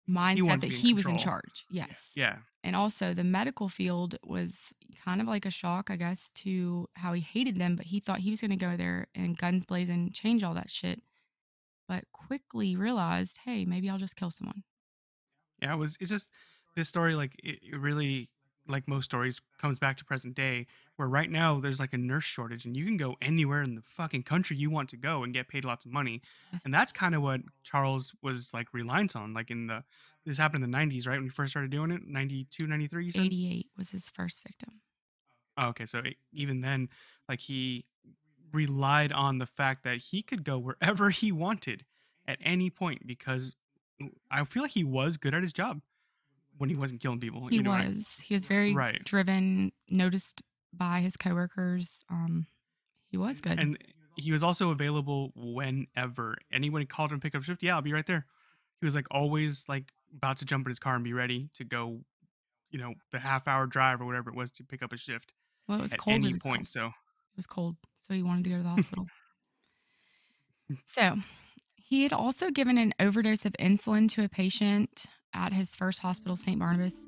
[0.08, 1.66] mindset that to be in he was in charge.
[1.70, 2.10] Yes.
[2.14, 4.72] Yeah, And also the medical field was
[5.04, 8.20] kind of like a shock, I guess, to how he hated them, but he thought
[8.20, 11.02] he was going to go there and guns blazing change all that shit.
[11.88, 14.64] But quickly realized, hey, maybe I'll just kill someone.
[15.62, 15.74] yeah.
[15.74, 15.96] It was.
[16.00, 16.30] It's just
[16.74, 17.14] this story.
[17.14, 18.28] Like it really,
[18.66, 20.66] like most stories, comes back to present day.
[20.96, 23.82] Where right now there's like a nurse shortage, and you can go anywhere in the
[23.82, 26.22] fucking country you want to go and get paid lots of money.
[26.64, 29.34] And that's kind of what Charles was like reliant on.
[29.34, 29.84] Like in the
[30.24, 31.16] this happened in the 90s, right?
[31.16, 33.22] When he first started doing it, 92, 93, you said?
[33.22, 34.80] 88 was his first victim.
[35.56, 36.88] Oh, okay, so it, even then,
[37.28, 37.84] like he
[38.52, 41.84] relied on the fact that he could go wherever he wanted
[42.26, 43.54] at any point because
[44.30, 45.80] I feel like he was good at his job
[46.58, 47.46] when he wasn't killing people.
[47.48, 47.94] He you know, right?
[47.94, 48.20] was.
[48.24, 49.02] He was very Right.
[49.04, 51.98] driven, noticed by his coworkers.
[52.10, 52.46] Um,
[53.08, 53.58] he was good.
[53.58, 53.78] And
[54.16, 57.62] he was also available whenever anyone called him to pick up shift.
[57.62, 58.26] Yeah, I'll be right there.
[58.80, 61.64] He was like always like about to jump in his car and be ready to
[61.64, 62.00] go,
[62.70, 65.32] you know, the half hour drive or whatever it was to pick up a shift
[65.68, 66.68] well, it was cold any at his point.
[66.68, 69.06] So It was cold, so he wanted to go to the hospital.
[70.84, 71.16] so,
[71.74, 76.36] he had also given an overdose of insulin to a patient at his first hospital,
[76.36, 76.58] St.
[76.58, 77.06] Barnabas.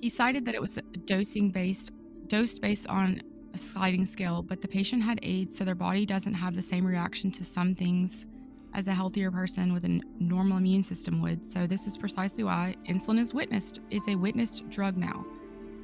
[0.00, 1.90] He cited that it was dosing based,
[2.28, 3.22] dosed based on
[3.54, 6.84] a sliding scale, but the patient had AIDS, so their body doesn't have the same
[6.86, 8.26] reaction to some things
[8.74, 11.44] as a healthier person with a normal immune system would.
[11.44, 15.24] So this is precisely why insulin is witnessed is a witnessed drug now.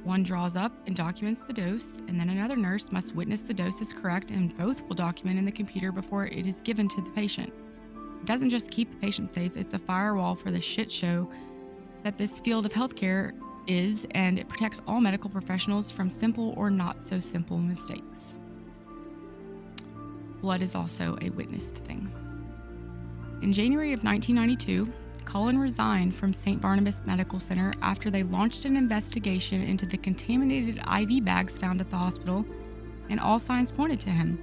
[0.03, 3.81] One draws up and documents the dose, and then another nurse must witness the dose
[3.81, 7.09] is correct, and both will document in the computer before it is given to the
[7.11, 7.51] patient.
[8.19, 11.29] It doesn't just keep the patient safe, it's a firewall for the shit show
[12.03, 13.31] that this field of healthcare
[13.67, 18.37] is, and it protects all medical professionals from simple or not so simple mistakes.
[20.41, 22.11] Blood is also a witnessed thing.
[23.41, 24.91] In January of 1992,
[25.25, 26.61] Cullen resigned from St.
[26.61, 31.89] Barnabas Medical Center after they launched an investigation into the contaminated IV bags found at
[31.89, 32.45] the hospital,
[33.09, 34.39] and all signs pointed to him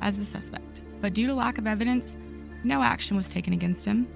[0.00, 0.82] as the suspect.
[1.00, 2.16] But due to lack of evidence,
[2.64, 4.06] no action was taken against him.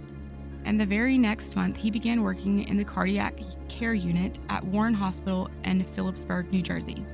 [0.67, 4.95] And the very next month, he began working in the cardiac care unit at Warren
[4.95, 7.07] Hospital in Phillipsburg, New Jersey.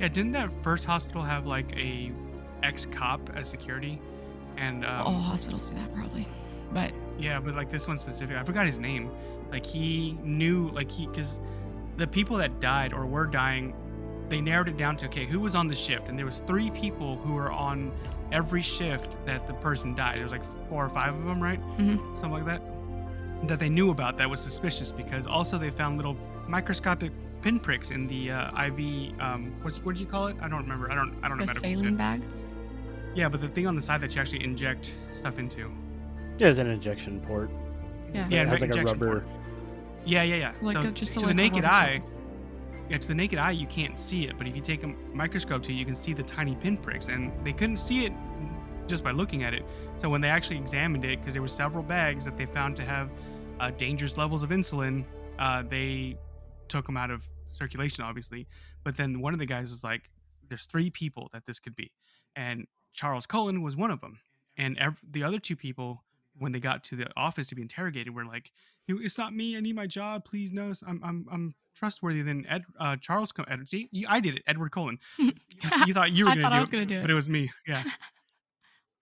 [0.00, 2.10] yeah, didn't that first hospital have like a
[2.62, 4.00] ex cop as security?
[4.56, 6.26] and um, All hospitals do that probably,
[6.72, 9.10] but Yeah, but like this one specific, I forgot his name.
[9.50, 11.40] Like he knew, like he, because
[11.98, 13.74] the people that died or were dying,
[14.28, 16.70] they narrowed it down to okay, who was on the shift, and there was three
[16.70, 17.92] people who were on
[18.32, 20.18] every shift that the person died.
[20.18, 21.60] There was like four or five of them, right?
[21.78, 21.98] Mhm.
[22.20, 22.62] Something like that.
[23.48, 26.16] That they knew about that was suspicious because also they found little
[26.48, 27.12] microscopic
[27.42, 29.12] pinpricks in the uh, IV.
[29.20, 30.36] Um, what's what did you call it?
[30.40, 30.90] I don't remember.
[30.90, 31.14] I don't.
[31.22, 31.96] I don't know the medical saline shit.
[31.98, 32.22] bag.
[33.14, 35.60] Yeah, but the thing on the side that you actually inject stuff into.
[35.60, 35.68] Yeah,
[36.38, 37.50] There's an injection port.
[38.12, 38.26] Yeah.
[38.28, 39.06] Yeah, it has like a rubber.
[39.20, 39.26] port.
[40.04, 40.52] Yeah, yeah, yeah.
[40.60, 42.10] Like so a- just a- to like the naked eye, sample.
[42.88, 45.62] Yeah, to the naked eye you can't see it, but if you take a microscope
[45.64, 48.12] to it, you can see the tiny pinpricks, and they couldn't see it
[48.86, 49.64] just by looking at it.
[49.98, 52.84] So when they actually examined it, because there were several bags that they found to
[52.84, 53.10] have
[53.58, 55.04] uh, dangerous levels of insulin,
[55.38, 56.16] uh, they
[56.68, 58.46] took them out of circulation, obviously.
[58.84, 60.10] But then one of the guys was like,
[60.48, 61.90] "There's three people that this could be,"
[62.36, 64.20] and Charles Cullen was one of them.
[64.56, 66.04] And ev- the other two people,
[66.38, 68.52] when they got to the office to be interrogated, were like,
[68.86, 69.56] "It's not me.
[69.56, 70.24] I need my job.
[70.24, 70.72] Please, no.
[70.86, 74.42] I'm I'm I'm trustworthy." than Ed, uh, Charles, Co- Ed, see, you, I did it.
[74.46, 74.98] Edward Cullen.
[75.86, 77.12] You, thought you were gonna thought do I was it, gonna do but it.
[77.12, 77.50] it was me.
[77.66, 77.84] Yeah.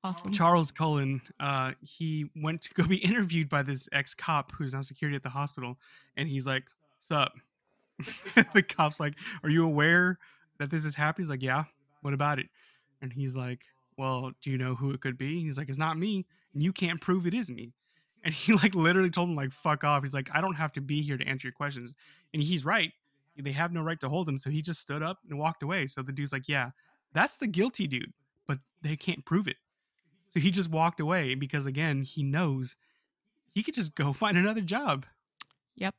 [0.02, 0.32] Awesome.
[0.32, 4.82] Charles Cullen, uh, he went to go be interviewed by this ex cop who's on
[4.82, 5.78] security at the hospital,
[6.18, 6.64] and he's like,
[7.00, 7.32] "Sup?"
[8.52, 10.18] the cop's like, "Are you aware
[10.58, 11.64] that this is happening?" He's like, "Yeah."
[12.02, 12.48] What about it?
[13.00, 13.64] And he's like,
[13.96, 16.70] "Well, do you know who it could be?" He's like, "It's not me, and you
[16.74, 17.72] can't prove it is me."
[18.24, 20.80] And he like literally told him like, "Fuck off." He's like, "I don't have to
[20.80, 21.94] be here to answer your questions,"
[22.32, 22.90] and he's right.
[23.36, 25.86] They have no right to hold him, so he just stood up and walked away.
[25.86, 26.70] So the dude's like, "Yeah,
[27.12, 28.12] that's the guilty dude,
[28.46, 29.56] but they can't prove it."
[30.32, 32.76] So he just walked away because again, he knows
[33.54, 35.06] he could just go find another job.
[35.76, 35.94] Yep.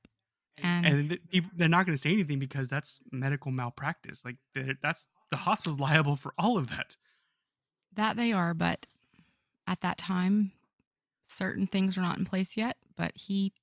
[0.58, 4.24] And, And th- they're not going to say anything because that's medical malpractice.
[4.24, 4.38] Like
[4.82, 6.96] that's the hospital's liable for all of that.
[7.94, 8.88] that they are, but
[9.68, 10.54] at that time,
[11.28, 13.54] certain things are not in place yet, but he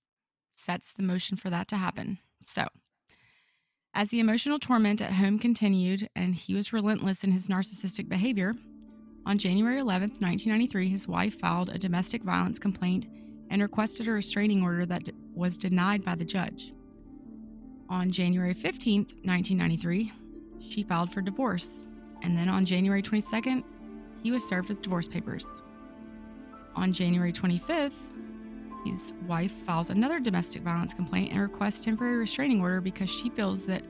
[0.55, 2.19] sets the motion for that to happen.
[2.43, 2.67] So,
[3.95, 8.55] as the emotional torment at home continued and he was relentless in his narcissistic behavior,
[9.25, 13.07] on January 11th, 1993, his wife filed a domestic violence complaint
[13.51, 16.73] and requested a restraining order that d- was denied by the judge.
[17.89, 20.11] On January 15th, 1993,
[20.61, 21.85] she filed for divorce,
[22.23, 23.63] and then on January 22nd,
[24.23, 25.47] he was served with divorce papers.
[26.75, 27.93] On January 25th,
[28.85, 33.65] his wife files another domestic violence complaint and requests temporary restraining order because she feels
[33.65, 33.85] that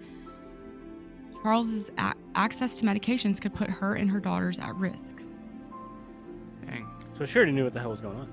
[1.43, 5.17] Charles's a- access to medications could put her and her daughters at risk.
[6.67, 6.87] Dang.
[7.15, 8.31] So she already knew what the hell was going on.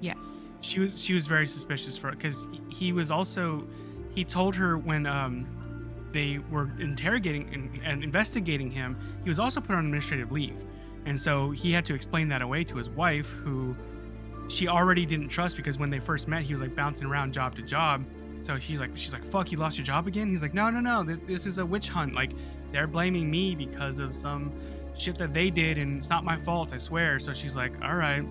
[0.00, 0.24] Yes.
[0.60, 3.66] She was she was very suspicious for it because he was also
[4.14, 5.46] he told her when um
[6.12, 10.64] they were interrogating and, and investigating him he was also put on administrative leave
[11.08, 13.74] and so he had to explain that away to his wife who
[14.48, 17.54] she already didn't trust because when they first met he was like bouncing around job
[17.54, 18.04] to job
[18.40, 20.80] so she's like she's like fuck you lost your job again he's like no no
[20.80, 22.32] no th- this is a witch hunt like
[22.72, 24.52] they're blaming me because of some
[24.96, 27.94] shit that they did and it's not my fault i swear so she's like all
[27.94, 28.22] right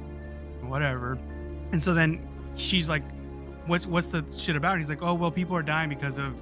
[0.61, 1.17] whatever
[1.71, 2.19] and so then
[2.55, 3.03] she's like,
[3.65, 6.41] "What's what's the shit about?" And he's like, "Oh well, people are dying because of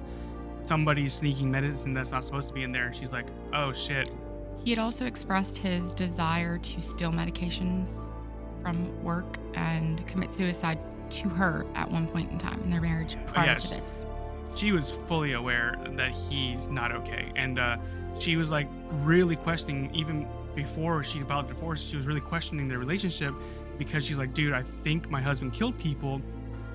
[0.64, 4.10] somebody sneaking medicine that's not supposed to be in there." And she's like, "Oh shit."
[4.66, 8.10] He had also expressed his desire to steal medications
[8.60, 13.16] from work and commit suicide to her at one point in time in their marriage
[13.28, 13.68] prior yes.
[13.68, 14.06] to this.
[14.56, 17.76] She was fully aware that he's not okay, and uh,
[18.18, 18.66] she was like
[19.04, 20.26] really questioning even
[20.56, 21.80] before she filed divorce.
[21.80, 23.34] She was really questioning their relationship
[23.78, 26.20] because she's like, "Dude, I think my husband killed people,"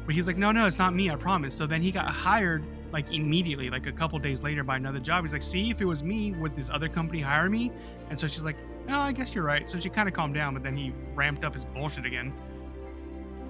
[0.06, 1.10] but he's like, "No, no, it's not me.
[1.12, 4.78] I promise." So then he got hired like immediately, like a couple days later, by
[4.78, 5.24] another job.
[5.24, 7.72] He's like, "See, if it was me, would this other company hire me?"
[8.10, 10.54] And so she's like, "No, I guess you're right." So she kind of calmed down,
[10.54, 12.34] but then he ramped up his bullshit again.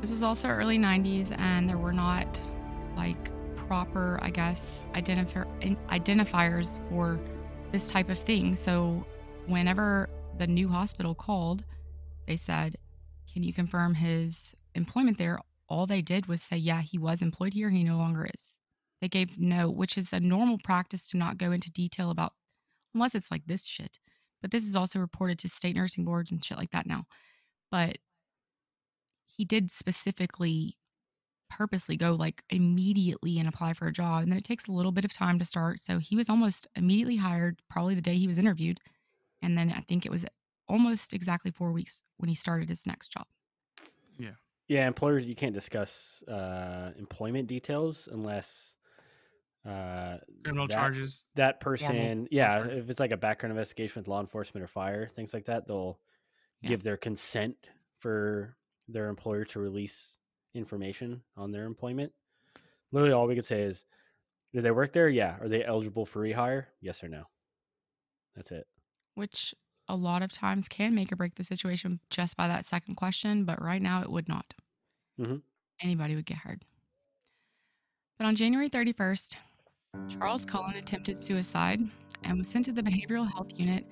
[0.02, 2.40] This was also early 90s, and there were not
[2.96, 3.32] like
[3.68, 7.20] proper, I guess, in- identifiers for
[7.72, 8.56] this type of thing.
[8.56, 9.06] So,
[9.48, 11.64] whenever the new hospital called,
[12.28, 12.78] they said,
[13.32, 15.40] Can you confirm his employment there?
[15.70, 17.70] All they did was say, Yeah, he was employed here.
[17.70, 18.58] He no longer is.
[19.02, 22.34] They gave no, which is a normal practice to not go into detail about,
[22.94, 24.00] unless it's like this shit.
[24.42, 27.06] But this is also reported to state nursing boards and shit like that now.
[27.72, 27.98] But
[29.26, 30.78] he did specifically
[31.50, 34.92] purposely go like immediately and apply for a job and then it takes a little
[34.92, 38.28] bit of time to start so he was almost immediately hired probably the day he
[38.28, 38.80] was interviewed
[39.42, 40.26] and then i think it was
[40.70, 43.28] almost exactly four weeks when he started his next job
[44.18, 44.36] Yeah,
[44.68, 44.88] Yeah.
[44.88, 48.78] employers you can't discuss uh, employment details unless
[49.66, 51.26] uh, Criminal that, charges.
[51.36, 52.82] That person, yeah, charges.
[52.84, 56.00] if it's like a background investigation with law enforcement or fire, things like that, they'll
[56.62, 56.70] Yeah.
[56.70, 57.56] give their consent
[57.98, 58.58] for
[58.88, 60.18] their employer to release
[60.54, 62.14] information on their employment.
[62.92, 63.86] Literally, all we could say is,
[64.54, 65.08] "Do they work there?
[65.10, 65.38] Yeah.
[65.40, 66.68] Are they eligible for rehire?
[66.82, 67.26] Yes or no."
[68.36, 68.68] That's it.
[69.16, 69.54] which
[69.90, 73.44] a lot of times can make or break the situation just by that second question,
[73.44, 74.54] but right now it would not.
[75.20, 75.44] Mhm.
[75.82, 76.64] Anybody would get hired.
[78.18, 79.38] But on January 31st,
[80.08, 81.82] Charles Cullen attempted suicide
[82.24, 83.86] and was sent to the behavioral health unit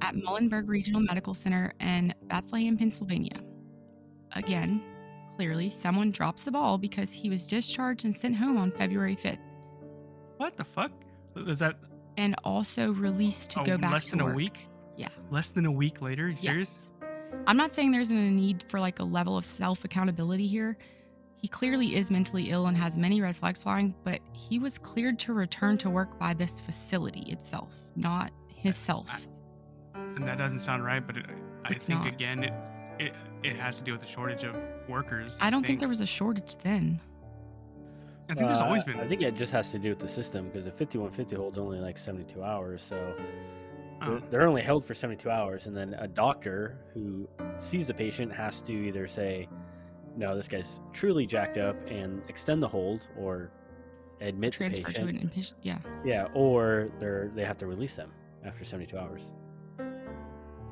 [0.00, 3.40] at Muhlenberg Regional Medical Center in Bethlehem, Pennsylvania.
[4.32, 4.82] Again,
[5.36, 9.38] clearly someone drops the ball because he was discharged and sent home on February 5th
[10.36, 10.90] What the fuck?
[11.36, 11.76] Is that
[12.18, 14.34] and also released to oh, go back less to than work.
[14.34, 14.68] a week?
[14.96, 15.08] Yeah.
[15.30, 16.28] Less than a week later?
[16.28, 16.78] You serious?
[17.46, 20.76] I'm not saying there's a need for like a level of self accountability here.
[21.42, 25.18] He clearly is mentally ill and has many red flags flying, but he was cleared
[25.18, 29.10] to return to work by this facility itself, not his self.
[29.96, 31.26] And that doesn't sound right, but it,
[31.64, 32.06] I It's think not.
[32.14, 32.52] again it,
[33.00, 33.12] it
[33.42, 34.54] it has to do with the shortage of
[34.88, 35.36] workers.
[35.40, 37.00] I don't think there was a shortage then.
[38.30, 39.00] I think there's Uh, always been.
[39.00, 41.80] I think it just has to do with the system because the 5150 holds only
[41.80, 42.82] like 72 hours.
[42.84, 43.16] So
[44.00, 44.10] Oh.
[44.10, 45.66] they're, they're only held for 72 hours.
[45.66, 47.28] And then a doctor who
[47.58, 49.48] sees the patient has to either say,
[50.16, 53.50] no, this guy's truly jacked up and extend the hold or
[54.20, 55.54] admit the Transfer to an inpatient.
[55.62, 55.78] Yeah.
[56.04, 58.10] Yeah, or they're they have to release them
[58.44, 59.30] after 72 hours.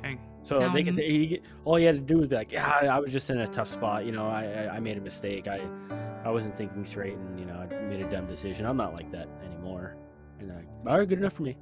[0.02, 0.18] Dang.
[0.42, 2.66] So they can Um, say he, all you had to do was be like, yeah,
[2.66, 4.06] I I was just in a tough spot.
[4.06, 5.46] You know, I I- I made a mistake.
[5.48, 5.60] I
[6.24, 8.66] I wasn't thinking straight, and you know, I made a dumb decision.
[8.66, 9.96] I'm not like that anymore.
[10.38, 11.56] And they're like, all right, good enough for me.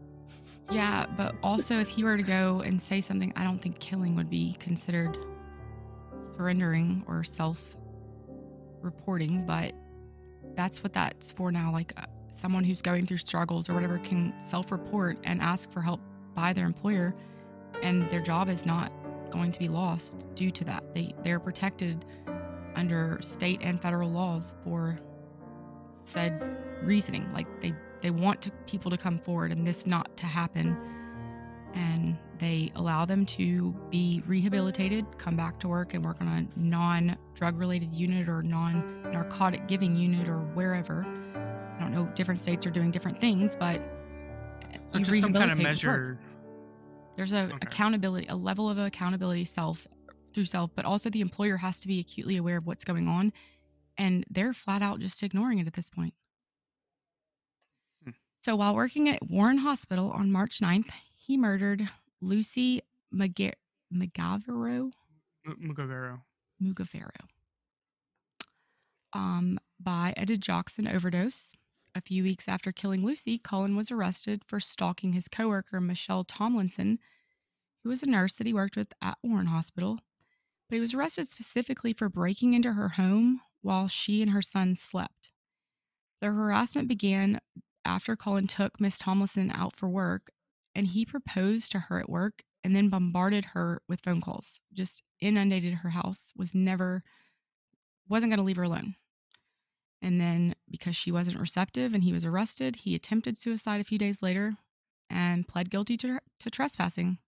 [0.71, 4.15] Yeah, but also if he were to go and say something, I don't think killing
[4.17, 5.17] would be considered
[6.39, 7.59] surrendering or self
[8.81, 9.73] reporting, but
[10.55, 11.73] that's what that's for now.
[11.73, 15.83] Like uh, someone who's going through struggles or whatever can self report and ask for
[15.83, 16.01] help
[16.35, 17.15] by their employer,
[17.83, 18.93] and their job is not
[19.31, 20.95] going to be lost due to that.
[20.95, 22.05] They they're protected
[22.77, 24.97] under state and federal laws for
[26.05, 27.31] said reasoning.
[27.33, 30.77] Like they they want to, people to come forward and this not to happen,
[31.75, 36.47] and they allow them to be rehabilitated, come back to work, and work on a
[36.59, 41.05] non drug related unit or non narcotic giving unit or wherever.
[41.79, 42.07] I don't know.
[42.15, 43.81] Different states are doing different things, but
[44.93, 45.63] So you just some kind of rehabilitate with work.
[45.63, 46.19] measure.
[47.17, 47.57] There's a Okay.
[47.63, 49.87] accountability, a level of accountability self
[50.33, 53.33] through self, but also the employer has to be acutely aware of what's going on,
[53.97, 56.15] and they're flat out just ignoring it at this point.
[58.05, 58.11] Hmm.
[58.43, 61.89] So while working at Warren Hospital on March 9th, he murdered
[62.21, 63.53] Lucy Maga-
[63.95, 64.91] Magavero
[65.47, 66.21] M- Mugavero.
[66.63, 67.11] Mugavero
[69.13, 71.53] um, by a digoxin overdose.
[71.95, 76.99] A few weeks after killing Lucy, Cullen was arrested for stalking his coworker Michelle Tomlinson,
[77.83, 79.99] who was a nurse that he worked with at Warren Hospital.
[80.69, 84.75] But he was arrested specifically for breaking into her home while she and her son
[84.75, 85.31] slept.
[86.21, 87.41] The harassment began
[87.85, 90.31] after Cullen took Miss Tomlinson out for work,
[90.79, 94.61] and he proposed to her at work and then bombarded her with phone calls.
[94.73, 96.33] Just inundated her house.
[96.37, 97.03] Was never
[98.09, 98.95] wasn't going to leave her alone.
[100.01, 103.99] And then because she wasn't receptive and he was arrested, he attempted suicide a few
[103.99, 104.53] days later
[105.11, 107.19] and pled guilty to, to trespassing.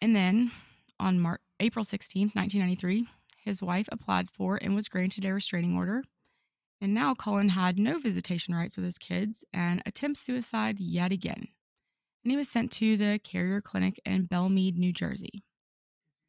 [0.00, 0.52] And then
[1.00, 3.08] on Mar- April 16th, 1993,
[3.44, 6.04] his wife applied for and was granted a restraining order.
[6.80, 11.48] And now Cullen had no visitation rights with his kids and attempts suicide yet again.
[12.24, 15.44] And he was sent to the Carrier Clinic in Belle Mead, New Jersey.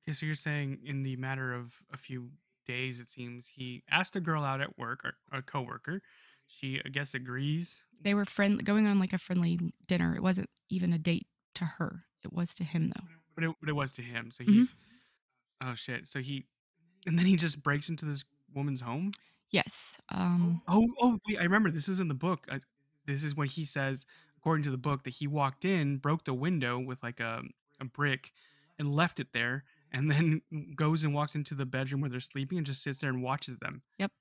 [0.08, 2.30] Okay, so you're saying in the matter of a few
[2.68, 6.02] days, it seems he asked a girl out at work or a coworker.
[6.48, 7.78] She, I guess, agrees.
[8.02, 10.16] They were friend going on like a friendly dinner.
[10.16, 12.04] It wasn't even a date to her.
[12.24, 13.06] It was to him though.
[13.34, 14.32] But it, but it was to him.
[14.32, 14.54] So Mhm.
[14.54, 14.76] he's,
[15.64, 16.08] oh shit.
[16.08, 16.46] So he,
[17.08, 18.24] and then he just breaks into this
[18.54, 19.12] woman's home.
[19.56, 19.98] Yes.
[20.10, 22.46] Um Oh, oh, wait, I remember this is in the book.
[22.52, 22.60] I,
[23.06, 24.06] this is when he says,
[24.38, 27.42] according to the book, that he walked in, broke the window with like a,
[27.80, 28.34] a brick,
[28.78, 30.42] and left it there, and then
[30.76, 33.58] goes and walks into the bedroom where they're sleeping and just sits there and watches
[33.60, 33.82] them.
[33.98, 34.12] Yep.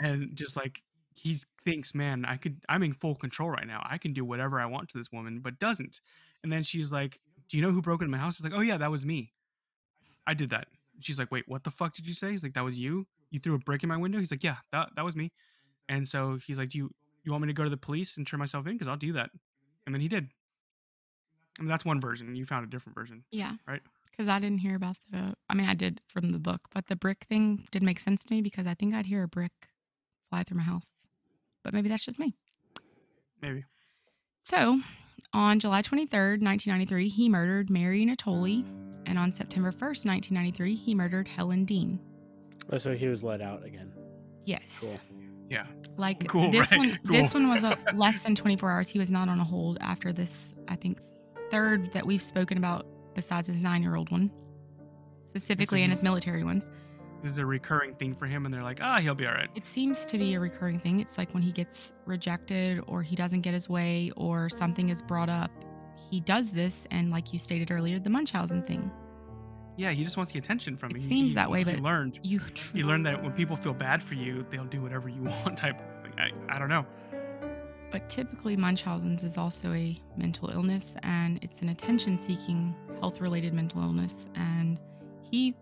[0.00, 0.82] And just like
[1.14, 3.86] he thinks, man, I could, I'm in full control right now.
[3.88, 6.00] I can do whatever I want to this woman, but doesn't.
[6.42, 8.62] And then she's like, "Do you know who broke into my house?" He's like, "Oh
[8.62, 9.32] yeah, that was me.
[10.26, 10.66] I did that."
[11.00, 13.06] She's like, "Wait, what the fuck did you say?" He's like, "That was you.
[13.32, 15.32] You threw a brick in my window." He's like, "Yeah, that that was me."
[15.88, 16.90] And so he's like, "Do you
[17.24, 18.74] you want me to go to the police and turn myself in?
[18.74, 19.30] Because I'll do that."
[19.86, 20.28] And then he did.
[21.58, 22.34] I mean, that's one version.
[22.36, 23.24] You found a different version.
[23.30, 23.56] yeah.
[23.66, 23.82] Right.
[24.16, 26.96] Cuz I didn't hear about the I mean I did from the book, but the
[26.96, 29.52] brick thing did make sense to me because I think I'd hear a brick
[30.28, 31.02] fly through my house.
[31.64, 32.34] But maybe that's just me.
[33.40, 33.64] Maybe.
[34.44, 34.80] So,
[35.32, 38.64] on July 23rd, 1993, he murdered Mary Natoli
[39.06, 41.98] And on September 1st, 1993, he murdered Helen Dean.
[42.70, 43.92] Oh, so he was let out again.
[44.44, 44.78] Yes.
[44.80, 44.96] Cool.
[45.48, 45.66] Yeah.
[45.96, 46.78] Like Cool, this right?
[46.78, 48.88] one this one was a less than 24 hours.
[48.88, 50.98] He was not on a hold after this, I think
[51.50, 54.30] third that we've spoken about besides his 9-year-old one.
[55.28, 56.68] Specifically in his military ones.
[57.22, 59.48] This is a recurring thing for him, and they're like, ah, he'll be all right.
[59.54, 60.98] It seems to be a recurring thing.
[60.98, 65.02] It's like when he gets rejected or he doesn't get his way or something is
[65.02, 65.50] brought up,
[66.10, 68.90] he does this and like you stated earlier, the Munchausen thing.
[69.76, 71.02] Yeah, he just wants the attention from It you.
[71.02, 72.18] seems He- that way, he but learned.
[72.22, 72.40] You
[72.74, 75.56] You learned that when people feel bad for you, they'll do whatever you want.
[75.58, 75.80] Type.
[75.80, 76.12] of thing.
[76.18, 76.84] I, I don't know.
[77.90, 83.52] But typically, Munchausen's is also a mental illness and it's an attention seeking, health related
[83.52, 84.28] mental illness.
[84.34, 84.80] And
[85.30, 85.54] he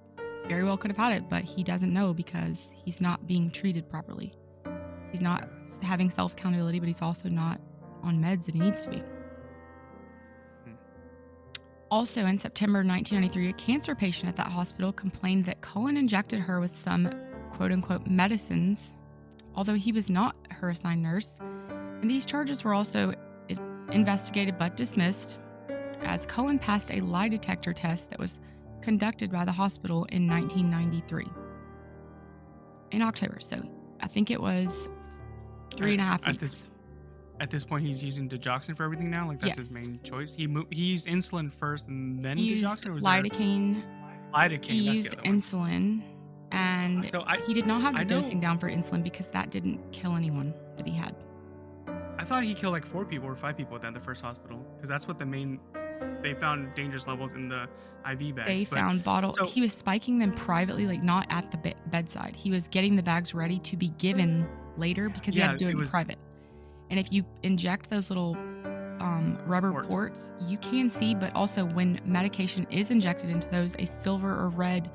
[0.46, 3.88] very well could have had it, but he doesn't know because he's not being treated
[3.90, 4.32] properly.
[5.10, 5.48] He's not
[5.82, 7.60] having self accountability, but he's also not
[8.04, 9.02] on meds that he needs to be.
[11.90, 16.60] Also, in September 1993, a cancer patient at that hospital complained that Cullen injected her
[16.60, 17.10] with some
[17.50, 18.94] quote unquote medicines,
[19.56, 21.38] although he was not her assigned nurse.
[22.00, 23.12] And these charges were also
[23.90, 25.40] investigated but dismissed
[26.02, 28.38] as Cullen passed a lie detector test that was
[28.82, 31.26] conducted by the hospital in 1993.
[32.92, 33.60] In October, so
[34.00, 34.88] I think it was
[35.76, 36.40] three and a half At weeks.
[36.40, 36.68] this-
[37.40, 39.26] At this point, he's using digoxin for everything now.
[39.26, 40.32] Like that's his main choice.
[40.34, 42.86] He mo- he used insulin first and then he used digoxin.
[42.88, 43.82] Or was there- lidocaine,
[44.34, 44.64] lidocaine.
[44.66, 45.40] he that's used the other one.
[45.40, 46.02] insulin,
[46.52, 49.28] and So I, he did not have the I know- dosing down for insulin because
[49.28, 51.14] that didn't kill anyone that he had.
[52.18, 54.90] I thought he killed like four people or five people at the first hospital because
[54.90, 55.58] that's what the main.
[56.22, 57.66] They found dangerous levels in the
[58.10, 58.48] IV bags.
[58.48, 59.32] They but- found bottle.
[59.32, 62.36] so- he was spiking them privately, like not at the be- bedside.
[62.36, 65.68] He was getting the bags ready to be given later because he had to do
[65.68, 66.18] it it, was- in private.
[66.90, 68.36] And if you inject those little
[69.00, 69.88] um, rubber Ports.
[69.88, 71.14] ports, you can see.
[71.14, 74.90] But also, when medication is injected into those, a silver or red,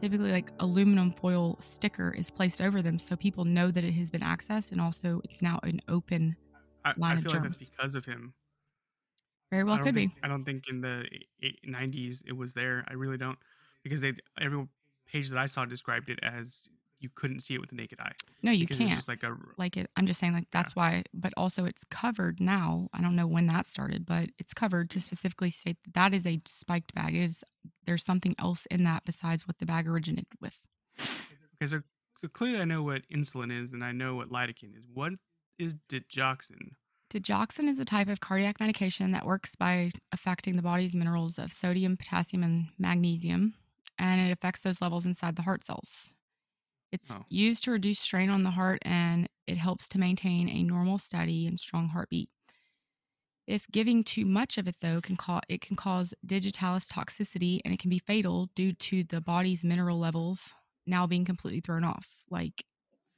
[0.00, 4.10] typically like aluminum foil sticker is placed over them, so people know that it has
[4.10, 6.36] been accessed, and also it's now an open.
[6.84, 8.34] I, line I of feel like that's because of him.
[9.50, 10.20] Very well, could think, be.
[10.22, 11.04] I don't think in the
[11.66, 12.84] 90s it was there.
[12.88, 13.38] I really don't
[13.82, 14.66] because they every
[15.06, 16.68] page that I saw described it as
[17.04, 18.12] you couldn't see it with the naked eye.
[18.42, 18.94] No, you because can't.
[18.94, 22.40] just like a like it, I'm just saying like that's why but also it's covered
[22.40, 26.14] now I don't know when that started but it's covered to specifically state that that
[26.14, 27.44] is a spiked bag it is
[27.86, 30.56] there's something else in that besides what the bag originated with
[30.98, 31.66] okay.
[31.66, 31.82] So
[32.16, 34.84] so clearly I know what insulin is and I know what lidocaine is.
[34.92, 35.12] What
[35.58, 36.70] is digoxin?
[37.12, 41.52] digoxin is a type of cardiac medication that works by affecting the body's minerals of
[41.52, 43.54] sodium potassium and magnesium
[43.98, 46.10] and it affects those levels inside the heart cells
[46.94, 47.24] it's Oh.
[47.28, 51.46] used to reduce strain on the heart and it helps to maintain a normal steady
[51.48, 52.30] and strong heartbeat
[53.46, 57.74] If giving too much of it though can cause it can cause digitalis toxicity and
[57.74, 60.52] it can be fatal due to the body's mineral levels
[60.86, 62.08] now being completely thrown off.
[62.30, 62.64] Like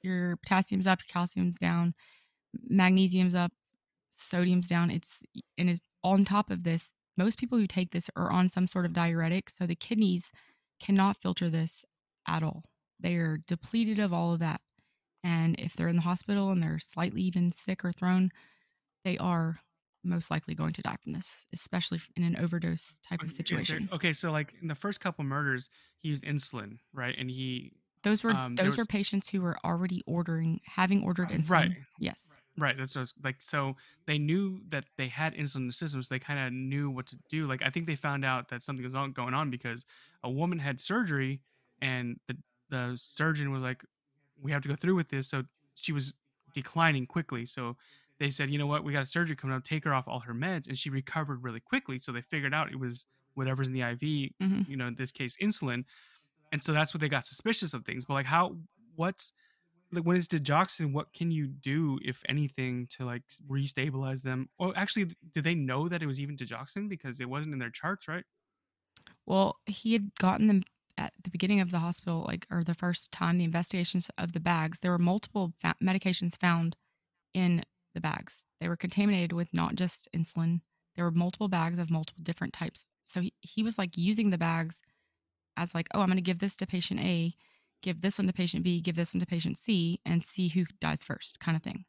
[0.02, 1.94] your potassium's up, your calcium's down,
[2.68, 3.52] magnesium's up,
[4.14, 4.90] sodium's down.
[4.90, 5.22] It's
[5.58, 8.86] and is on top of this, most people who take this are on some sort
[8.86, 10.32] of diuretic, so the kidneys
[10.80, 11.84] cannot filter this
[12.28, 12.64] at all.
[13.00, 14.60] They are depleted of all of that.
[15.24, 18.30] And if they're in the hospital and they're slightly even sick or thrown,
[19.04, 19.58] they are
[20.04, 23.44] most likely going to die from this, especially in an overdose type of Is there-
[23.44, 23.88] situation.
[23.92, 25.68] okay, so like in the first couple murders,
[25.98, 27.14] he used insulin, right?
[27.18, 27.72] And he
[28.04, 31.50] Those were um, those were patients who were already ordering, having ordered insulin.
[31.50, 31.72] Right.
[31.98, 32.22] Yes.
[32.56, 32.76] Right.
[32.78, 33.74] That's just like so
[34.06, 37.06] they knew that they had insulin in the system, so they kind of knew what
[37.06, 37.48] to do.
[37.48, 39.84] Like I think they found out that something was on, going on because
[40.22, 41.40] a woman had surgery,
[41.82, 42.36] and the
[42.70, 43.84] the surgeon was like,
[44.40, 45.44] "We have to go through with this." So
[45.74, 46.14] she was
[46.54, 47.46] declining quickly.
[47.46, 47.76] So
[48.18, 48.84] they said, "You know what?
[48.84, 49.64] We got a surgery coming up.
[49.64, 52.00] Take her off all her meds," and she recovered really quickly.
[52.00, 54.34] So they figured out it was whatever's in the IV.
[54.40, 54.66] Mhm.
[54.66, 55.84] You know, in this case, insulin,
[56.52, 58.04] and so that's what they got suspicious of things.
[58.04, 58.58] But like, how?
[58.96, 59.32] What's
[59.92, 64.50] like when it's digoxin, what can you do, if anything, to like restabilize them?
[64.58, 67.70] Or actually, did they know that it was even digoxin because it wasn't in their
[67.70, 68.24] charts, right?
[69.26, 70.62] Well, he had gotten them
[70.98, 74.40] at the beginning of the hospital, like, or the first time the investigations of the
[74.40, 74.80] bags.
[74.80, 76.76] There were multiple fa- medications found
[77.34, 77.62] in
[77.94, 78.44] the bags.
[78.60, 80.60] They were contaminated with not just insulin.
[80.94, 82.84] There were multiple bags of multiple different types.
[83.04, 84.80] So he, he was like using the bags
[85.56, 87.34] as like, oh, I'm going to give this to patient A,
[87.82, 90.64] give this one to patient B, give this one to patient C, and see who
[90.80, 91.84] dies first, kind of thing.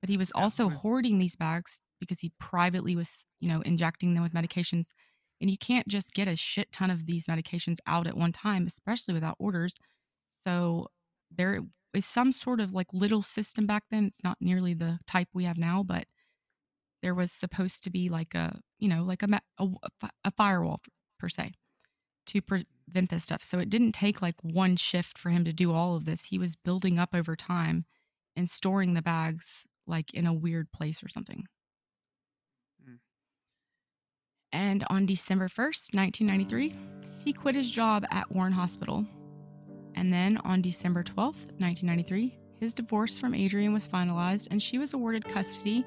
[0.00, 4.22] But he was also hoarding these bags because he privately was, you know, injecting them
[4.22, 4.92] with medications
[5.40, 8.66] and you can't just get a shit ton of these medications out at one time,
[8.66, 9.76] especially without orders.
[10.32, 10.88] So
[11.36, 11.60] there
[11.94, 14.06] is some sort of like little system back then.
[14.06, 16.06] It's not nearly the type we have now, but
[17.02, 19.68] there was supposed to be like a, you know, like a, a,
[20.24, 20.80] a firewall
[21.18, 21.52] per se.
[22.26, 23.42] to prevent this stuff.
[23.42, 26.24] So it didn't take like one shift for him to do all of this.
[26.24, 27.84] He was building up over time
[28.36, 31.46] and storing the bags like in a weird place or something.
[34.52, 36.74] And on December 1st, 1993,
[37.18, 39.04] he quit his job at Warren Hospital.
[39.94, 44.94] And then on December 12th, 1993, his divorce from Adrienne was finalized and she was
[44.94, 45.84] awarded custody,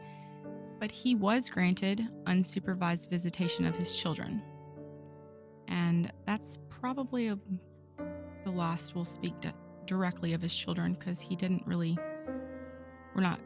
[0.80, 4.41] but he was granted unsupervised visitation of his children.
[5.68, 7.38] And that's probably a,
[8.43, 9.53] the last we'll speak to,
[9.86, 11.97] directly of his children because he didn't really,
[13.16, 13.39] we're not,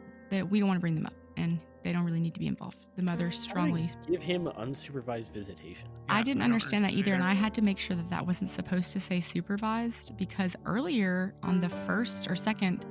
[0.50, 2.86] we don't want to bring them up and they don't really need to be involved.
[2.96, 5.88] The mother How do they strongly give him unsupervised visitation.
[6.08, 7.22] I Yeah, didn't I don't understand that either, and.
[7.22, 11.60] I had to make sure that that wasn't supposed to say supervised because earlier on
[11.60, 12.86] the first or second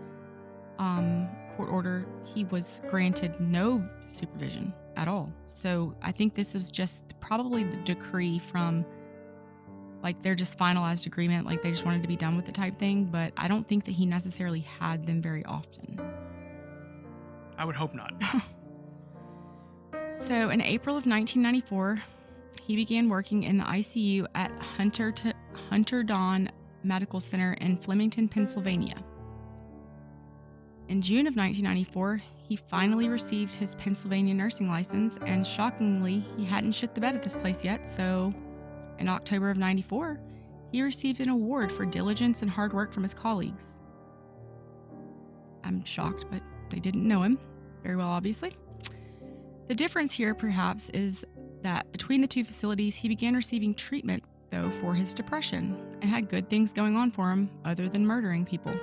[0.77, 1.27] um,
[1.57, 5.31] court order, he was granted no supervision at all.
[5.47, 8.85] So I think this is just probably the decree from
[10.03, 12.77] like they're just finalized agreement, like they just wanted to be done with the type
[12.77, 13.05] thing.
[13.05, 15.99] But I don't think that he necessarily had them very often.
[17.57, 18.13] I would hope not.
[20.27, 22.01] So in April of 1994,
[22.61, 25.33] he began working in the ICU at Hunter T-
[25.69, 26.49] Hunterdon
[26.81, 28.95] Medical Center in Flemington, Pennsylvania.
[30.87, 36.71] In June of 1994, he finally received his Pennsylvania nursing license, and shockingly, he hadn't
[36.71, 37.85] shit the bed at this place yet.
[37.85, 38.33] So,
[38.99, 40.21] in October of 94,
[40.71, 43.75] he received an award for diligence and hard work from his colleagues.
[45.65, 47.37] I'm shocked, but they didn't know him
[47.83, 48.55] very well, obviously.
[49.67, 51.25] The difference here, perhaps, is
[51.61, 56.29] that between the two facilities, he began receiving treatment, though, for his depression and had
[56.29, 58.73] good things going on for him other than murdering people.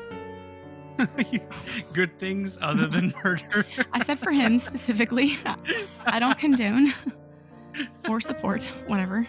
[1.95, 3.65] Good things other than murder.
[3.93, 5.39] I said for him specifically.
[6.05, 6.93] I don't condone
[8.09, 9.27] or support, whatever.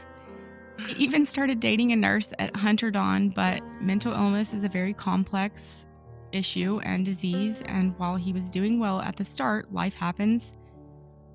[0.87, 5.85] He even started dating a nurse at Hunterdon, but mental illness is a very complex
[6.33, 7.61] issue and disease.
[7.65, 10.53] And while he was doing well at the start, life happens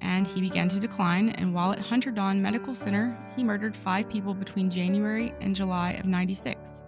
[0.00, 1.30] and he began to decline.
[1.30, 6.06] And while at Hunterdon Medical Center, he murdered five people between January and July of
[6.06, 6.84] 96.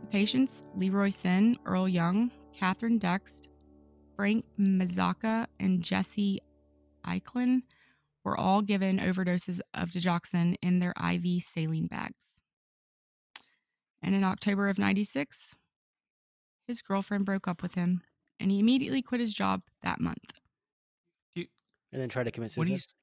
[0.00, 3.48] The patients, Leroy Sinn, Earl Young, Catherine Dext,
[4.16, 6.40] Frank Mazzacco, and Jesse
[7.06, 7.62] Eichlin
[8.24, 12.40] were all given overdoses of digoxin in their IV saline bags.
[14.02, 15.54] And in October of 96,
[16.66, 18.02] his girlfriend broke up with him
[18.38, 20.41] and he immediately quit his job that month.
[21.92, 22.72] And then try to commit What suicide.
[22.72, 22.94] he's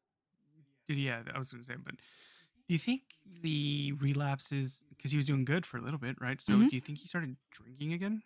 [0.88, 3.04] did yeah, I was gonna say, but do you think
[3.42, 6.42] the relapses because he was doing good for a little bit, right?
[6.42, 6.70] So Mhm.
[6.70, 8.24] do you think he started drinking again?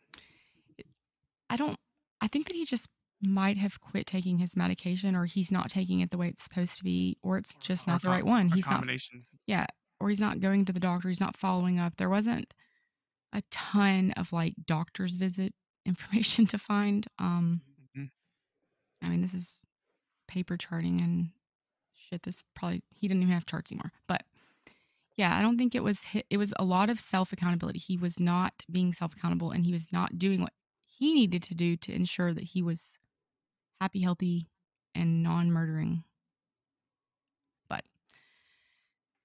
[1.50, 1.78] I don't,
[2.22, 2.88] I think that he just
[3.22, 6.76] might have quit taking his medication or he's not taking it the way it's supposed
[6.78, 8.50] to be or it's just Or not the right one.
[8.50, 9.26] He's not combination.
[9.46, 9.66] yeah,
[10.00, 11.96] or he's not going to the doctor, he's not following up.
[11.98, 12.54] There wasn't
[13.34, 15.54] a ton of like doctor's visit
[15.86, 17.08] information to find.
[17.20, 17.62] Um
[17.96, 18.10] Mhm.
[19.02, 19.60] I mean, this is
[20.28, 21.30] paper charting and
[21.96, 23.92] shit this probably he didn't even have charts anymore.
[24.08, 24.24] But
[25.16, 27.80] yeah, I don't think it was it was a lot of self accountability.
[27.80, 30.54] He was not being self accountable and he was not doing what
[30.86, 32.98] he needed to do to ensure that he was
[33.80, 34.48] happy, healthy,
[34.96, 36.04] and non murdering.
[37.68, 37.84] But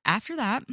[0.04, 0.64] after that,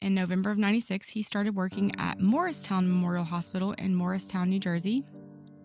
[0.00, 5.04] in November of 96, he started working at Morristown Memorial Hospital in Morristown, New Jersey,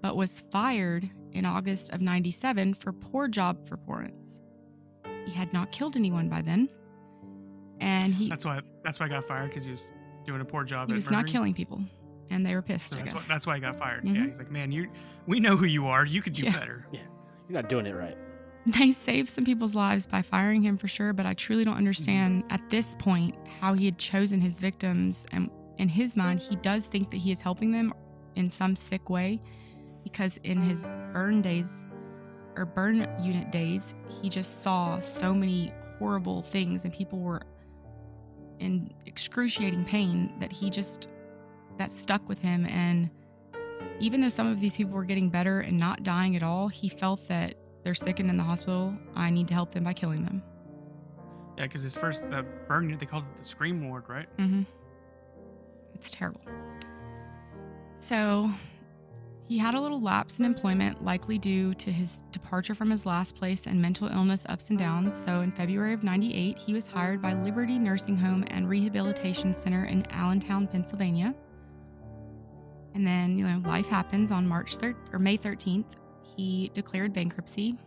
[0.01, 4.39] but was fired in August of 97 for poor job performance.
[5.25, 6.69] He had not killed anyone by then,
[7.79, 9.91] and he, That's why that's why I got fired because he was
[10.25, 10.87] doing a poor job.
[10.87, 11.81] he at was not killing people,
[12.29, 13.27] and they were pissed, So I that's, why, guess.
[13.27, 14.03] that's why I got fired.
[14.05, 14.29] Yeah, Mhm.
[14.29, 14.89] he's like, man, you
[15.27, 16.05] we know who you are.
[16.05, 16.53] You could do Yeah.
[16.57, 16.85] better.
[16.91, 17.01] You're
[17.61, 18.17] not doing it right.
[18.65, 22.43] They saved some people's lives by firing him for sure, but I truly don't understand
[22.49, 25.25] at this point how he had chosen his victims.
[25.31, 27.93] And in his mind, he does think that he is helping them
[28.35, 29.41] in some sick way
[30.11, 31.83] because in his burn days
[32.55, 37.41] or burn unit days, he just saw so many horrible things and people were
[38.59, 41.09] in excruciating pain that he just
[41.77, 43.09] that stuck with him and
[43.99, 46.87] even though some of these people were getting better and not dying at all, he
[46.87, 48.93] felt that they're sick and in the hospital.
[49.15, 50.43] I need to help them by killing them.
[51.57, 54.27] Yeah, because his first the burn unit they called it the scream ward, right?
[54.37, 54.63] Mm-hmm.
[55.95, 56.41] It's terrible.
[57.99, 58.51] So
[59.47, 63.37] he had a little lapse in employment, likely due to his departure from his last
[63.37, 65.15] place and mental illness ups and downs.
[65.15, 69.85] So in February of 98, he was hired by Liberty Nursing Home and Rehabilitation Center
[69.85, 71.33] in Allentown, Pennsylvania.
[72.93, 75.93] And then, you know, life happens on March 3rd or May 13th.
[76.35, 77.77] He declared bankruptcy.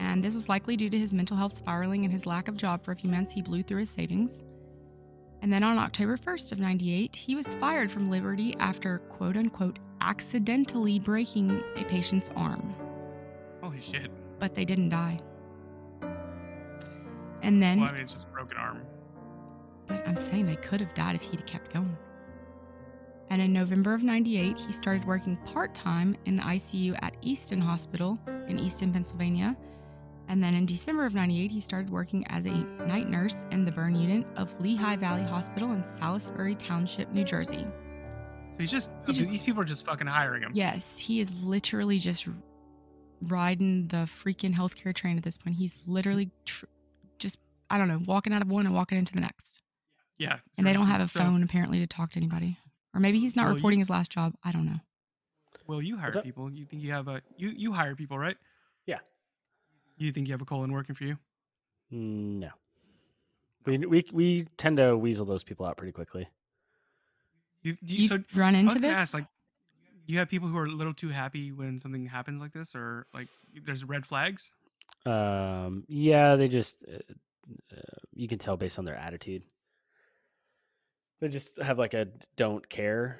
[0.00, 2.84] And this was likely due to his mental health spiraling and his lack of job
[2.84, 3.30] for a few months.
[3.30, 4.42] He blew through his savings.
[5.42, 9.78] And then on October 1st of 98, he was fired from Liberty after quote unquote
[10.00, 12.74] accidentally breaking a patient's arm,
[13.62, 14.10] Holy shit.
[14.38, 15.18] but they didn't die.
[17.42, 18.82] And then, Well, I mean, it's just a broken arm.
[19.86, 21.96] but I'm saying they could have died if he'd kept going.
[23.30, 27.60] And in November of 98, he started working part time in the ICU at Easton
[27.60, 28.18] Hospital
[28.48, 29.56] in Easton, Pennsylvania.
[30.28, 32.50] And then in December of 98, he started working as a
[32.86, 37.66] night nurse in the burn unit of Lehigh Valley Hospital in Salisbury Township, New Jersey.
[38.56, 40.52] So he's just, He just- these people are just fucking hiring him.
[40.54, 42.26] Yes, he is literally just
[43.20, 45.56] riding the freaking healthcare train at this point.
[45.56, 46.64] He's literally tr-
[47.18, 47.38] just,
[47.70, 49.60] I don't know, walking out of one and walking into the next.
[50.18, 50.38] Yeah.
[50.56, 52.58] And they don't have a So, phone apparently to talk to anybody.
[52.94, 54.34] Or maybe he's not Well, you- reporting his last job.
[54.42, 54.80] I don't know.
[55.66, 56.50] Well, you hire people?
[56.50, 58.36] You think you have a you you hire people, right?
[58.86, 59.00] Yeah.
[59.98, 61.18] You think you have a Cullen working for you?
[61.90, 62.50] No.
[63.66, 66.28] We, we we tend to weasel those people out pretty quickly.
[67.66, 68.98] You, do you, You've so run into was gonna this?
[68.98, 69.26] ask, like,
[70.06, 73.06] you have people who are a little too happy when something happens like this, or
[73.12, 73.26] like
[73.64, 74.52] there's red flags.
[75.04, 76.98] Um, yeah, they just uh,
[77.72, 77.80] uh,
[78.14, 79.42] you can tell based on their attitude.
[81.20, 82.06] They just have like a
[82.36, 83.18] don't care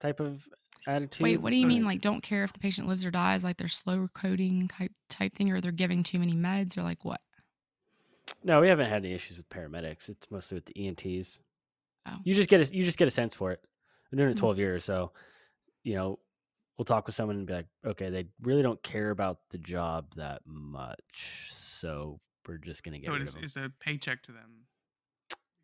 [0.00, 0.46] type of
[0.86, 1.24] attitude.
[1.24, 1.86] Wait, what do you mean?
[1.86, 3.42] Like, don't care if the patient lives or dies?
[3.42, 7.06] Like, they're slow coding type type thing, or they're giving too many meds, or like
[7.06, 7.22] what?
[8.42, 10.10] No, we haven't had any issues with paramedics.
[10.10, 11.38] It's mostly with the EMTs.
[12.06, 12.16] Oh.
[12.24, 13.60] You just get a, you just get a sense for it.
[14.12, 14.40] I'm doing it Mm.
[14.40, 15.12] 12 years, so
[15.82, 16.18] you know,
[16.78, 20.06] we'll talk with someone and be like, okay, they really don't care about the job
[20.16, 23.44] that much, so we're just gonna get So rid it of is, 'em.
[23.44, 24.66] it's a paycheck to them.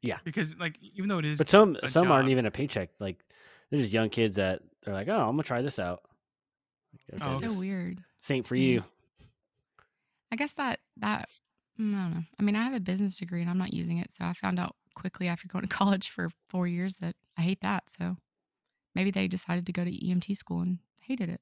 [0.03, 0.19] Yeah.
[0.25, 2.89] Because like even though it is, But some a some aren't even a paycheck.
[3.01, 3.23] Like
[3.71, 6.03] they're just young kids that they're like, oh, I'm gonna try this out.
[7.13, 7.45] Like, Oh, okay, okay.
[7.47, 7.99] So this- weird.
[8.19, 8.67] this ain't for Yeah.
[8.67, 8.85] you.
[10.33, 11.29] I guess that that
[11.79, 12.23] mm, I don't know.
[12.39, 14.59] I mean, I have a business degree and I'm not using it, so I found
[14.59, 17.85] out quickly after going to college for four years that I hate that.
[17.91, 18.17] So
[18.95, 21.41] maybe they decided to go to EMT school and hated it.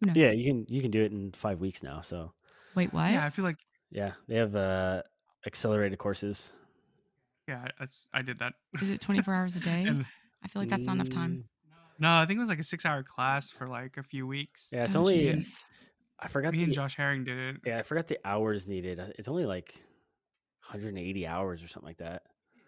[0.00, 0.16] Who knows?
[0.16, 2.00] Yeah, you can you can do it in five weeks now.
[2.02, 2.32] So
[2.74, 3.10] Wait, what?
[3.10, 3.58] yeah, I feel like
[3.90, 5.02] yeah, they have uh,
[5.46, 6.52] accelerated courses.
[7.48, 8.54] yeah, that's, I did that.
[8.82, 9.84] Is it 24 hours a day?
[9.86, 10.04] And
[10.44, 11.44] I feel like that's not enough time.
[11.66, 14.68] Mm, no, I think it was like a six-hour class for like a few weeks.
[14.70, 15.64] Yeah, it's Oh, only Jesus.
[16.20, 17.56] I forgot Me the and Josh Herring did it.
[17.64, 19.00] yeah I forgot the hours needed.
[19.18, 19.82] It's only like
[20.68, 22.22] 180 hours or something like that.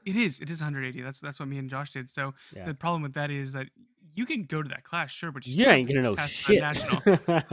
[0.06, 0.40] It is.
[0.40, 1.02] It is 180.
[1.02, 2.10] That's that's what me and Josh did.
[2.10, 3.66] So Yeah, the problem with that is that
[4.14, 6.16] you can go to that class, sure, but you you still ain't have gonna know
[6.16, 6.60] pass the shit.
[6.60, 7.02] National,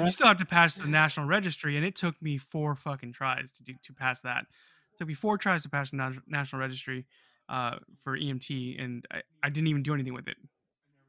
[0.05, 3.51] you still have to pass the national registry, and it took me four fucking tries
[3.53, 4.45] to do to pass that.
[4.93, 7.05] It took me four tries to pass the national registry
[7.49, 10.37] uh, for EMT, and I, I didn't even do anything with it.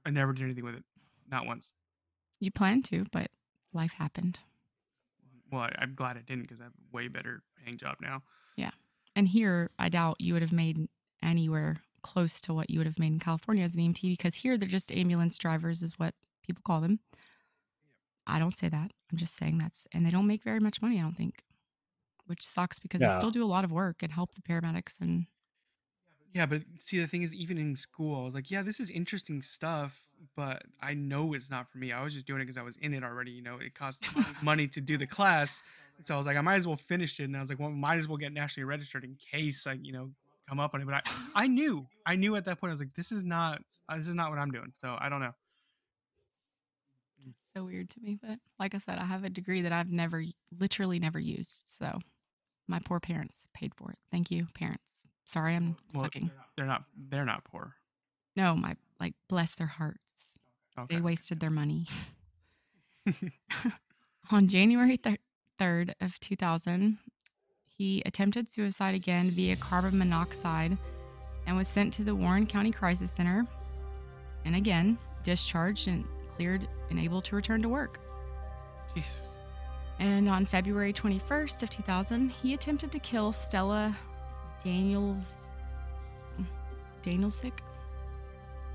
[0.05, 0.85] I never did anything with it,
[1.31, 1.73] not once.
[2.41, 3.31] You planned to, but
[3.73, 4.39] life happened.
[5.51, 8.23] Well, I, I'm glad I didn't because I have a way better paying job now.
[8.57, 8.71] Yeah,
[9.17, 10.89] and here, I doubt you would have made
[11.23, 14.57] anywhere close to what you would have made in California as an EMT because here
[14.57, 17.01] they're just ambulance drivers, is what people call them.
[18.27, 18.93] I don't say that.
[19.11, 21.43] I'm just saying that's, and they don't make very much money, I don't think,
[22.27, 25.01] which sucks because they still do a lot of work and help the paramedics.
[25.01, 25.27] And
[26.35, 28.91] Yeah, but see, the thing is, even in school, I was like, yeah, this is
[28.91, 30.05] interesting stuff,
[30.37, 31.91] but I know it's not for me.
[31.91, 33.31] I was just doing it because I was in it already.
[33.31, 34.07] You know, it costs
[34.43, 35.63] money to do the class.
[36.05, 37.25] So I was like, I might as well finish it.
[37.25, 39.93] And I was like, well, might as well get nationally registered in case like, you
[39.93, 40.11] know,
[40.49, 40.87] come up on it.
[40.87, 41.03] But I,
[41.35, 43.61] I knew, I knew at that point, I was like, this is not,
[43.97, 44.73] this is not what I'm doing.
[44.75, 45.35] So I don't know.
[47.29, 48.17] it's so weird to me.
[48.21, 50.25] But like I said, I have a degree that I've never,
[50.59, 51.67] literally never used.
[51.79, 51.99] So
[52.67, 53.99] my poor parents paid for it.
[54.11, 55.05] Thank you, parents.
[55.25, 56.31] Sorry, I'm Well, sucking.
[56.57, 57.75] They're not, they're not poor.
[58.37, 59.99] No, my, like, bless their hearts.
[60.79, 60.95] Okay.
[60.97, 61.87] They wasted their money.
[64.31, 65.17] On January thir-
[65.61, 66.99] 3rd of 2000,
[67.79, 70.77] he attempted suicide again via carbon monoxide
[71.47, 73.47] and was sent to the Warren County Crisis Center
[74.45, 76.05] and again discharged and
[76.35, 78.01] cleared and able to return to work.
[78.95, 79.37] Jesus.
[80.01, 83.97] And on February 21st of 2000, he attempted to kill Stella
[84.63, 85.47] Daniels
[87.05, 87.53] Danielsick,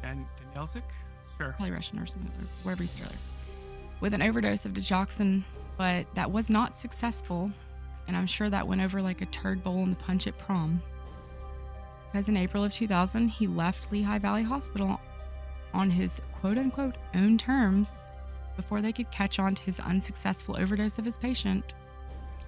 [0.02, 0.26] Dan,
[0.56, 0.82] Danielsic?
[1.38, 1.54] Sure.
[1.58, 3.18] probably Russian or something, or wherever he's earlier,
[4.00, 5.44] with an overdose of digoxin,
[5.78, 7.52] but that was not successful.
[8.08, 10.82] And I'm sure that went over like a turd bowl in the punch at prom.
[12.12, 15.00] Because in April of 2000, he left Lehigh Valley Hospital
[15.74, 18.04] on his quote unquote own terms
[18.56, 21.74] before they could catch on to his unsuccessful overdose of his patient.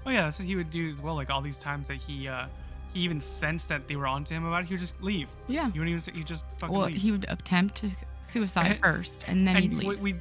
[0.06, 1.16] Oh yeah, that's what he would do as well.
[1.16, 2.46] Like all these times that he, uh,
[2.94, 5.30] he even sensed that they were onto him about it, he would just leave.
[5.48, 5.72] Yeah.
[5.72, 6.98] He wouldn't even say, he just fucking Well, leave.
[6.98, 7.90] he would attempt to
[8.22, 10.00] suicide first and then he'd and leave.
[10.02, 10.20] we, we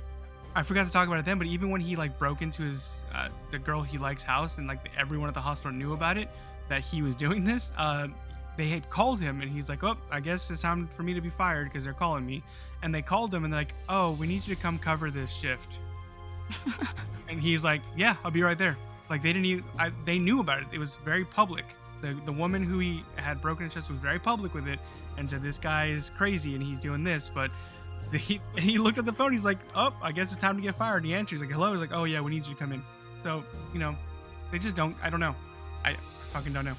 [0.57, 3.03] I forgot to talk about it then, but even when he like broke into his
[3.15, 6.29] uh, the girl he likes house and like everyone at the hospital knew about it
[6.69, 8.09] that he was doing this, uh,
[8.57, 11.21] they had called him and he's like, "Oh, I guess it's time for me to
[11.21, 12.43] be fired because they're calling me."
[12.83, 15.33] And they called him and they're like, "Oh, we need you to come cover this
[15.33, 15.69] shift."
[17.29, 18.77] and he's like, "Yeah, I'll be right there."
[19.11, 20.69] Like they didn't even I, they knew about it.
[20.73, 21.65] It was very public.
[22.01, 24.79] The the woman who he had broken his chest was very public with it
[25.17, 27.51] and said this guy is crazy and he's doing this, but
[28.13, 29.33] he he looked at the phone.
[29.33, 31.73] He's like, "Oh, I guess it's time to get fired." And he answers like, "Hello."
[31.73, 32.83] He's like, "Oh yeah, we need you to come in."
[33.23, 33.97] So you know,
[34.51, 34.97] they just don't.
[35.03, 35.35] I don't know.
[35.85, 35.97] I
[36.33, 36.77] fucking don't know.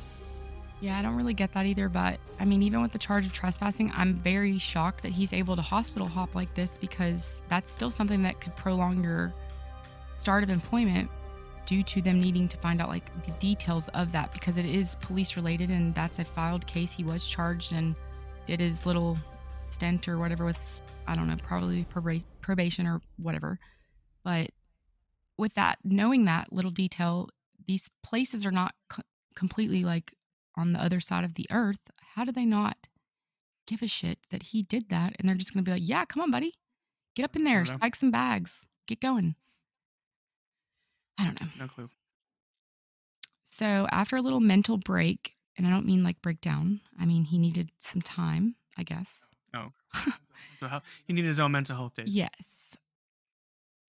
[0.82, 1.90] Yeah, I don't really get that either.
[1.90, 5.56] But I mean, even with the charge of trespassing, I'm very shocked that he's able
[5.56, 9.34] to hospital hop like this because that's still something that could prolong your
[10.18, 11.10] start of employment
[11.66, 14.96] due to them needing to find out like the details of that because it is
[15.02, 16.92] police related and that's a filed case.
[16.92, 17.96] He was charged and
[18.46, 19.18] did his little
[19.70, 21.86] stint or whatever with, I don't know, probably
[22.41, 23.60] probation or whatever.
[24.24, 24.51] But
[25.38, 27.30] with that, knowing that little detail,
[27.68, 29.03] these places are not c-
[29.36, 30.14] completely like
[30.56, 31.80] on the other side of the earth,
[32.16, 32.78] how do they not
[33.68, 35.16] give a shit that he did that?
[35.20, 36.53] And they're just going to be like, yeah, come on, buddy.
[37.16, 39.36] Get up in there, spike some bags, get going.
[41.18, 41.47] I don't know.
[41.60, 41.89] No clue.
[43.49, 47.38] So after a little mental break, and I don't mean like breakdown, I mean he
[47.38, 49.25] needed some time, I guess.
[51.06, 52.16] He needed his own mental health days.
[52.16, 52.30] Yes.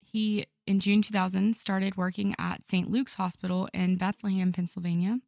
[0.03, 2.91] He, in June 2000, started working at St.
[2.91, 5.19] Luke's Hospital in Bethlehem, Pennsylvania.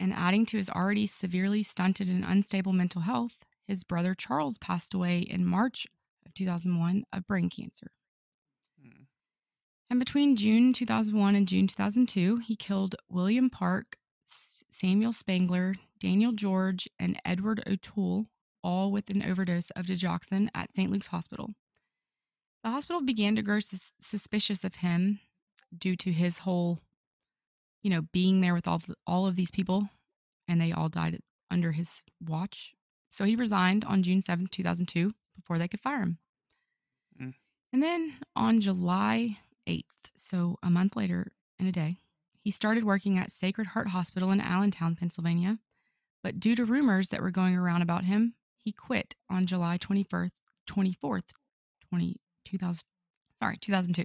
[0.00, 4.94] And adding to his already severely stunted and unstable mental health, his brother Charles passed
[4.94, 5.86] away in March
[6.24, 7.88] of 2001 of brain cancer.
[8.80, 9.02] Hmm.
[9.90, 13.96] And between June 2001 and June 2002, he killed William Park,
[14.28, 18.26] Samuel Spangler, Daniel George, and Edward O'Toole,
[18.62, 20.90] all with an overdose of digoxin at St.
[20.90, 21.50] Luke's Hospital.
[22.64, 25.20] The hospital began to grow sus- suspicious of him
[25.76, 26.80] due to his whole,
[27.82, 29.88] you know, being there with all of, all of these people,
[30.48, 32.74] and they all died under his watch.
[33.10, 36.18] So he resigned on June 7th, 2002, before they could fire him.
[37.20, 37.34] Mm.
[37.72, 39.38] And then on July
[39.68, 39.84] 8th,
[40.16, 41.96] so a month later in a day,
[42.40, 45.58] he started working at Sacred Heart Hospital in Allentown, Pennsylvania.
[46.22, 48.34] But due to rumors that were going around about him,
[48.68, 50.28] he quit on July 21st,
[50.68, 51.30] 24th,
[51.88, 52.82] 20, 2000,
[53.42, 54.04] sorry, 2002.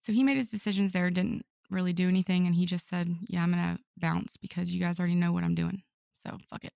[0.00, 3.44] So he made his decisions there, didn't really do anything, and he just said, Yeah,
[3.44, 5.82] I'm going to bounce because you guys already know what I'm doing.
[6.20, 6.72] So fuck it.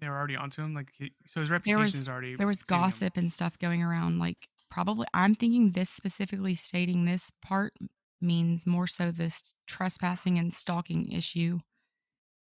[0.00, 0.74] They were already onto him.
[0.74, 2.36] Like, he, so his reputation was- is already.
[2.36, 2.82] There was saving him.
[2.84, 4.20] gossip and stuff going around.
[4.20, 7.72] Like, probably, I'm thinking this specifically stating this part
[8.20, 11.58] means more so this trespassing and stalking issue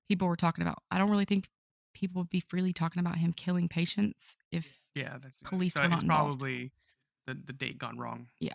[0.08, 0.82] people were talking about.
[0.90, 1.48] I don't really think
[1.96, 5.88] people would be freely talking about him killing patients if Yeah, that's police so were
[5.88, 6.40] not involved.
[6.40, 6.70] probably
[7.26, 8.26] the, the date gone wrong.
[8.38, 8.52] Yeah.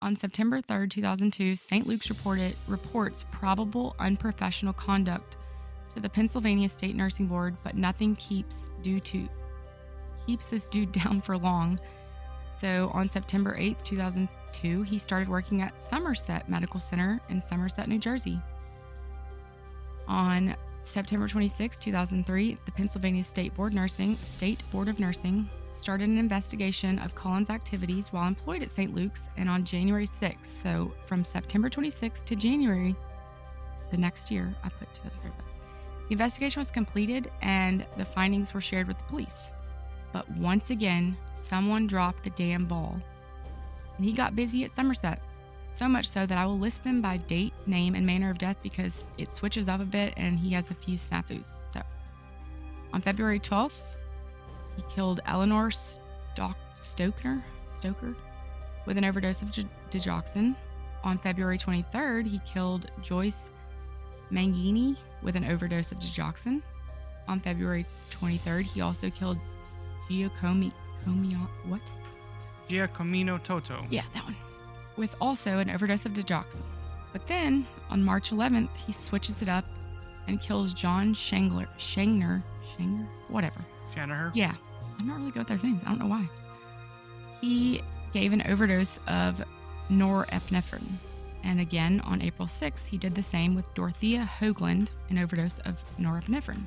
[0.00, 1.86] On September 3rd, 2002, St.
[1.86, 5.36] Luke's reported reports probable unprofessional conduct
[5.94, 9.28] to the Pennsylvania State Nursing Board, but nothing keeps due to
[10.24, 11.78] keeps this dude down for long.
[12.56, 17.98] So on September 8th, 2002, he started working at Somerset Medical Center in Somerset, New
[17.98, 18.40] Jersey.
[20.06, 20.54] On
[20.88, 25.48] September 26, 2003, the Pennsylvania State Board Nursing State Board of Nursing
[25.80, 28.94] started an investigation of Cullen's activities while employed at St.
[28.94, 32.96] Luke's, and on January 6th, so from September 26th to January
[33.90, 35.30] the next year, I put 2003.
[36.08, 39.50] The investigation was completed and the findings were shared with the police.
[40.12, 42.98] But once again, someone dropped the damn ball.
[43.96, 45.20] And he got busy at Somerset.
[45.78, 48.56] So much so that I will list them by date, name, and manner of death
[48.64, 51.50] because it switches up a bit and he has a few snafus.
[51.72, 51.80] So,
[52.92, 53.84] on February 12th,
[54.74, 57.40] he killed Eleanor Stock- Stoecker,
[57.80, 58.16] Stoecker
[58.86, 59.50] with an overdose of
[59.88, 60.56] digoxin.
[61.04, 63.52] On February 23rd, he killed Joyce
[64.32, 66.60] Mangini with an overdose of digoxin.
[67.28, 69.38] On February 23rd, he also killed
[70.10, 70.72] Giacomi,
[71.06, 71.82] Comio, what?
[72.68, 73.86] Giacomino Toto.
[73.90, 74.34] Yeah, that one.
[74.98, 76.60] With also an overdose of digoxin.
[77.12, 79.64] But then on March 11th, he switches it up
[80.26, 82.42] and kills John Shangler, Shangner,
[82.76, 83.64] Shanger, whatever.
[83.94, 84.30] Shanagher.
[84.34, 84.54] Yeah,
[84.98, 85.82] I'm not really good with those names.
[85.86, 86.28] I don't know why.
[87.40, 87.82] He
[88.12, 89.42] gave an overdose of
[89.90, 90.98] norepinephrine.
[91.44, 95.76] And again, on April 6th, he did the same with Dorothea Hoagland, an overdose of
[95.98, 96.64] norepinephrine.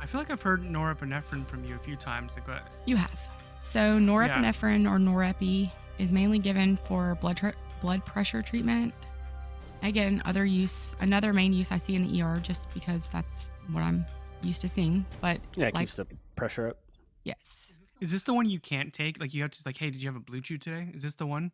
[0.00, 2.36] I feel like I've heard norepinephrine from you a few times.
[2.44, 2.64] What?
[2.86, 3.18] You have.
[3.62, 5.70] So norepinephrine or norepi
[6.00, 8.94] is mainly given for blood tr- blood pressure treatment.
[9.82, 13.82] Again, other use, another main use I see in the ER, just because that's what
[13.82, 14.04] I'm
[14.42, 15.04] used to seeing.
[15.20, 16.78] But Yeah, it like, keeps the pressure up.
[17.24, 17.70] yes,
[18.00, 19.20] Is this the one you can't take?
[19.20, 20.90] Like, you have to like, hey, did you have a BlueChew today?
[20.94, 21.50] Is this the one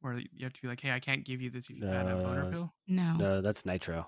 [0.00, 2.06] where you have to be like, hey, I can't give you this if you've had
[2.06, 2.72] a boner pill?
[2.86, 4.06] no, No, that's nitro.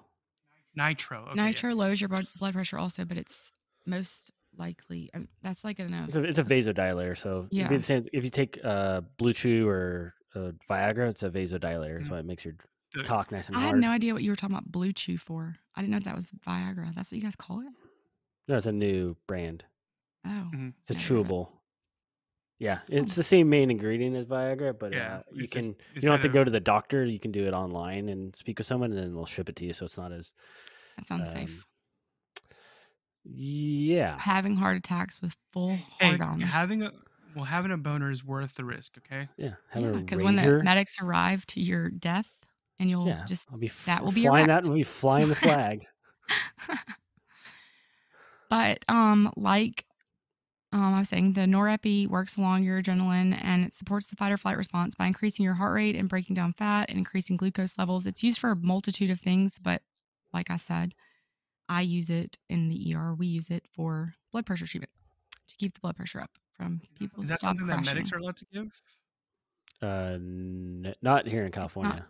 [0.74, 1.28] Nitro.
[1.30, 1.76] Okay, Nitro yes.
[1.78, 3.51] lowers your blood blood pressure also, but it's
[3.87, 5.92] most likely I mean, that's like an.
[5.94, 7.16] It's a, it's a vasodilator.
[7.16, 7.68] So it'd Yeah.
[7.68, 11.09] be the same if you take uh, BlueChew or uh, Viagra.
[11.11, 12.09] It's a vasodilator, Mhm.
[12.09, 12.54] so it makes your
[13.04, 13.74] cock nice and I hard.
[13.74, 15.57] had no idea what you were talking about BlueChew for.
[15.74, 16.94] I didn't know that was Viagra.
[16.94, 17.66] That's what you guys call it.
[18.48, 19.64] No, it's a new brand.
[20.24, 20.72] Oh, Mhm.
[20.80, 21.28] It's a never heard of it.
[21.34, 21.48] chewable.
[22.59, 25.76] Yeah, it's the same main ingredient as Viagra, but Yeah, uh, you it's just- can
[25.94, 27.04] you don't have to of- go to the doctor.
[27.04, 29.66] You can do it online and speak with someone, and then they'll ship it to
[29.66, 29.74] you.
[29.74, 30.32] So it's not as
[30.96, 31.66] That sounds um, safe.
[33.29, 36.43] Yeah, Having heart attacks with full Hey, hard ons.
[36.45, 36.93] having a
[37.35, 38.97] well, having a boner is worth the risk.
[38.99, 39.29] Okay.
[39.37, 39.55] yeah.
[39.70, 42.29] Having a because when the razor, medics arrive to your death,
[42.79, 44.53] and you'll yeah, just I'll be f- that will be flying that.
[44.53, 44.66] erect.
[44.68, 45.87] We'll be flying the flag.
[48.51, 49.85] but um like
[50.72, 54.33] um, I was saying the norepi works along your adrenaline and it supports the fight
[54.33, 57.79] or flight response by increasing your heart rate and breaking down fat and increasing glucose
[57.79, 58.05] levels.
[58.05, 59.83] It's used for a multitude of things, but
[60.33, 60.93] like I said,
[61.68, 63.14] I use it in the ER.
[63.14, 64.92] We use it for blood pressure treatment
[65.48, 67.22] to keep the blood pressure up from people.
[67.22, 68.72] Is that stop something that medics are allowed to give?
[69.82, 72.06] uh, n- not here in California.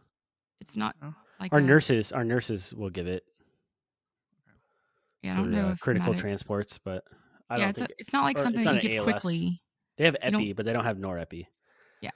[0.60, 1.14] It's not No?
[1.40, 3.24] like Our a- nurses, our nurses will give it
[5.22, 7.02] Yeah, I don't know uh, critical medics- transports, but
[7.50, 9.04] I yeah, don't it's, think a, it's not like something that not you an give
[9.08, 9.12] ALS.
[9.20, 9.62] quickly.
[9.96, 11.46] they have epi, but they don't have norepi.
[12.00, 12.10] Yeah,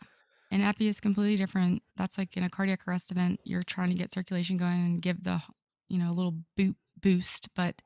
[0.52, 1.82] and epi is completely different.
[1.96, 5.24] That's like in a cardiac arrest event, you're trying to get circulation going and give
[5.24, 5.42] the,
[5.88, 7.48] you know, a little boot boost.
[7.54, 7.82] But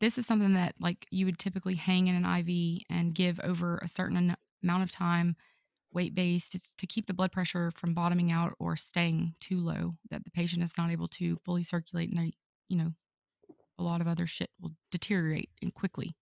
[0.00, 3.78] this is something that like you would typically hang in an IV and give over
[3.78, 5.36] a certain amount of time,
[5.92, 9.94] weight based, it's to keep the blood pressure from bottoming out or staying too low
[10.10, 12.32] that the patient is not able to fully circulate and they,
[12.68, 12.92] you know,
[13.78, 16.16] a lot of other shit will deteriorate and quickly.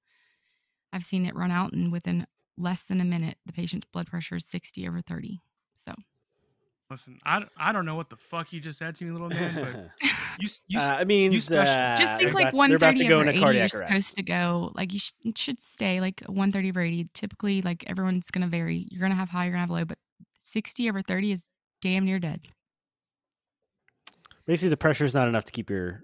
[0.92, 2.26] I've seen it run out and within
[2.56, 5.40] less than a minute, the patient's blood pressure is 60 over 30.
[6.88, 9.54] So Listen, I don't know what the fuck you just said to me, little man,
[10.00, 10.08] but
[10.38, 13.90] you you uh, I mean, special- just think like 130 over 80 you're cardiac supposed
[13.90, 14.16] arrest.
[14.16, 18.48] to go like you sh- should stay like 130 over 80 typically like everyone's gonna
[18.48, 19.96] vary you're gonna have high you're gonna have low but
[20.42, 21.48] 60 over 30 is
[21.80, 22.42] damn near dead
[24.46, 26.02] Basically, the pressure is not enough to keep your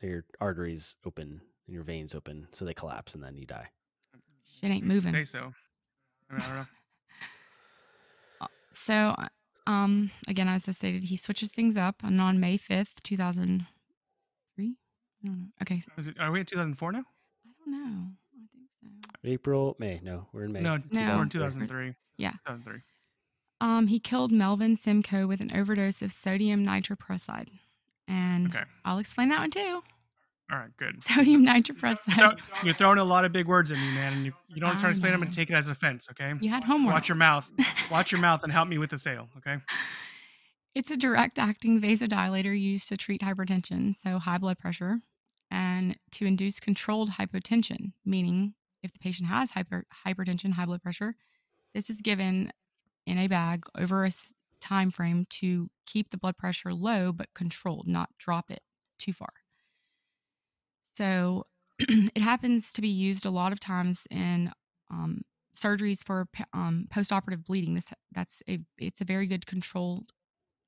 [0.00, 3.66] your arteries open and your veins open, so they collapse and then you die.
[4.60, 5.52] shit ain't moving Say so.
[6.30, 6.56] I, mean, I don't
[8.40, 8.46] know.
[8.72, 9.26] so uh,
[9.66, 13.64] um again as i stated he switches things up and on may 5th 2003
[14.66, 16.98] i don't know okay it, are we in 2004 now?
[16.98, 17.02] i
[17.64, 18.88] don't know i think so
[19.24, 20.00] April, May.
[20.02, 20.60] No, we're in May.
[20.60, 21.16] No, No.
[21.16, 21.94] we're in 2003.
[22.18, 22.32] Yeah.
[22.46, 22.80] 2003.
[23.60, 27.48] um he killed melvin simcoe with an overdose of sodium nitroprusside
[28.08, 28.64] and Okay.
[28.84, 29.82] i'll explain that one too
[30.52, 30.76] All right.
[30.76, 31.02] Good.
[31.14, 34.32] sodium So, nitroprusside you're throwing a lot of big words at me, man, and you,
[34.48, 36.08] you don't try to explain them and take it as offense.
[36.10, 36.34] Okay.
[36.40, 37.50] you had homework Watch your mouth.
[37.90, 39.28] Watch your mouth and help me with the sale.
[39.38, 39.56] Okay.
[40.74, 45.00] It's a direct acting vasodilator used to treat hypertension, so high blood pressure,
[45.50, 51.14] and to induce controlled hypotension, meaning if the patient has hyper, hypertension, high blood pressure,
[51.74, 52.52] this is given
[53.06, 54.12] in a bag over a
[54.60, 58.62] time frame to keep the blood pressure low but controlled, not drop it
[58.98, 59.32] too far.
[60.94, 61.46] So
[61.78, 64.50] it happens to be used a lot of times in
[64.90, 65.22] um,
[65.56, 67.74] surgeries for um, postoperative bleeding.
[67.74, 70.12] This that's a it's a very good controlled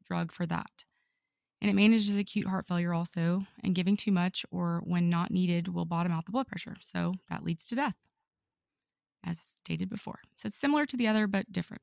[0.07, 0.85] drug for that.
[1.61, 5.69] And it manages acute heart failure also, and giving too much or when not needed
[5.69, 6.77] will bottom out the blood pressure.
[6.81, 7.95] So that leads to death,
[9.25, 10.19] as stated before.
[10.35, 11.81] So it's similar to the other, but different.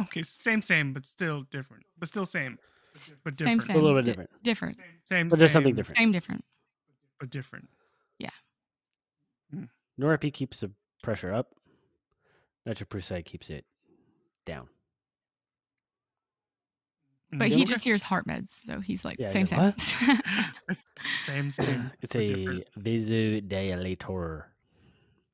[0.00, 0.22] Okay.
[0.22, 1.84] Same, same, but still different.
[1.98, 2.58] But still same.
[3.24, 3.64] But different.
[3.64, 3.76] same.
[3.76, 4.30] A little bit di- different.
[4.42, 4.76] Different.
[5.04, 5.28] Same.
[5.28, 5.98] But there's something different.
[5.98, 6.44] same, different.
[7.22, 7.68] Same, different.
[8.18, 8.30] But
[9.50, 9.70] different.
[10.00, 10.70] Norepi keeps the
[11.02, 11.54] pressure up.
[12.66, 13.64] Nitroprusside keeps it
[14.46, 14.68] down.
[17.32, 18.50] But Mm, he just hears heart meds.
[18.66, 20.20] So he's like, Yeah, same, he's like, same.
[20.68, 20.84] It's
[21.26, 21.92] same, same.
[22.02, 22.64] It's but a different.
[22.78, 24.44] vasodilator.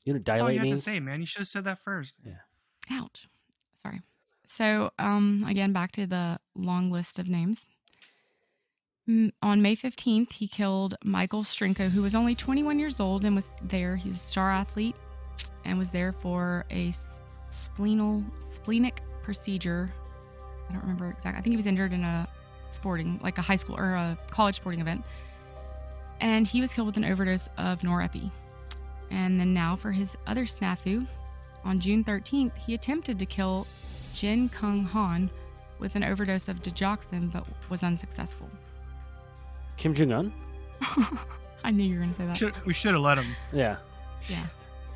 [0.04, 0.84] You know what That's all dilate you had to means?
[0.84, 1.20] say, man.
[1.20, 2.14] You should have said that first.
[2.24, 2.32] Yeah.
[2.90, 3.28] Ouch.
[3.82, 4.00] Sorry.
[4.46, 7.66] So, um, again, back to the long list of names.
[9.08, 13.56] On May 15th, he killed Michael Strenko, who was only 21 years old and was
[13.62, 13.96] there.
[13.96, 14.94] He's a star athlete
[15.64, 16.92] and was there for a
[17.48, 19.90] splenal, splenic procedure.
[20.68, 21.38] I don't remember exactly.
[21.38, 22.28] I think he was injured in a
[22.68, 25.02] sporting, like a high school or a college sporting event.
[26.20, 28.30] And he was killed with an overdose of norepi.
[29.10, 31.06] And then now for his other snafu,
[31.64, 33.66] on June 13th, he attempted to kill
[34.12, 35.30] Jin Kung Han
[35.78, 38.50] with an overdose of digoxin, but was unsuccessful.
[39.78, 40.32] Kim Jong Un?
[41.64, 42.36] I knew you were going to say that.
[42.36, 43.34] Should, we should have let him.
[43.52, 43.76] Yeah.
[44.28, 44.46] Yeah.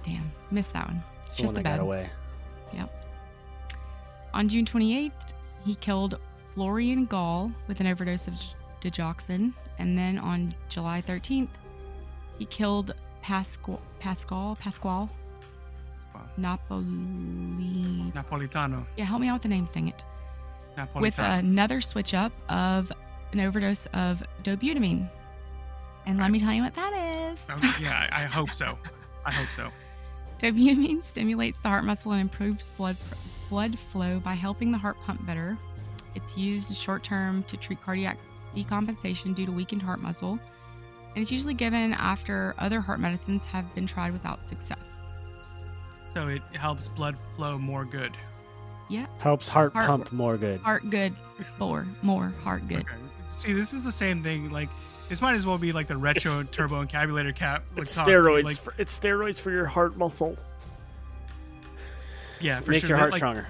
[0.03, 1.03] Damn, missed that one.
[1.27, 1.81] It's the Shit one the that got bed.
[1.81, 2.11] away.
[4.35, 5.13] On June 28th,
[5.65, 6.19] he killed
[6.55, 8.35] Florian Gall with an overdose of
[8.81, 9.53] digoxin.
[9.79, 11.51] And then on July 13th,
[12.39, 15.09] he killed Pascal, Pascal, Pasquale
[16.15, 16.23] Wow.
[16.37, 16.85] Napoli.
[18.15, 18.85] Napolitano.
[18.97, 20.03] Yeah, help me out with the names, dang it.
[20.79, 21.01] Napolitano.
[21.01, 22.91] With another switch up of
[23.33, 25.09] an overdose of dobutamine.
[26.07, 26.93] And let me tell you what that
[27.33, 27.39] is.
[27.49, 28.77] Oh, yeah, I I hope so.
[29.25, 29.71] I hope so.
[30.41, 32.97] Dobutamine stimulates the heart muscle and improves blood
[33.49, 35.57] blood flow by helping the heart pump better.
[36.15, 38.19] It's used short term to treat cardiac
[38.55, 40.33] decompensation due to weakened heart muscle,
[41.15, 44.91] and it's usually given after other heart medicines have been tried without success.
[46.15, 48.15] So it helps blood flow more good.
[48.91, 50.61] Yeah, Helps heart, Heart- pump more good.
[50.61, 51.15] heart good,
[51.59, 52.81] more, more heart good.
[52.81, 52.93] Okay.
[53.37, 54.51] See, this is the same thing.
[54.51, 54.69] Like
[55.09, 57.65] this might as well be like the retro It's- turbo encabulator cap.
[57.75, 58.45] like, It's talk, steroids.
[58.45, 60.37] Like, for, it's steroids for your heart muscle.
[62.41, 62.89] yeah, for Makes sure.
[62.91, 63.47] your But, heart like, stronger.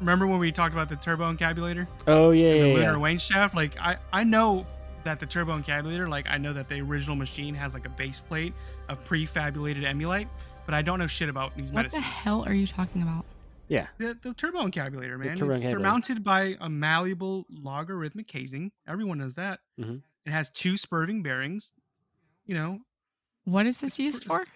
[0.00, 1.86] Remember when we talked about the turbo encabulator?
[2.06, 2.96] Oh yeah, the yeah, lunar yeah.
[2.96, 3.54] Wayne shaft.
[3.54, 4.64] Like I, I know
[5.04, 8.20] that the turbo encabulator, like I know that the original machine has like a base
[8.20, 8.52] plate
[8.88, 10.28] of prefabulated emulite,
[10.66, 13.24] but I don't know shit about these What the hell are you talking about?
[13.68, 13.86] Yeah.
[13.98, 15.36] The, the turbo encabulator, man.
[15.36, 15.70] turbo it's encabulator.
[15.70, 18.72] surmounted by a malleable logarithmic casing.
[18.86, 19.60] Everyone knows that.
[19.78, 20.02] Mhm.
[20.26, 21.72] It has two spurving bearings.
[22.46, 22.80] You know,
[23.44, 24.46] What is this used for- for?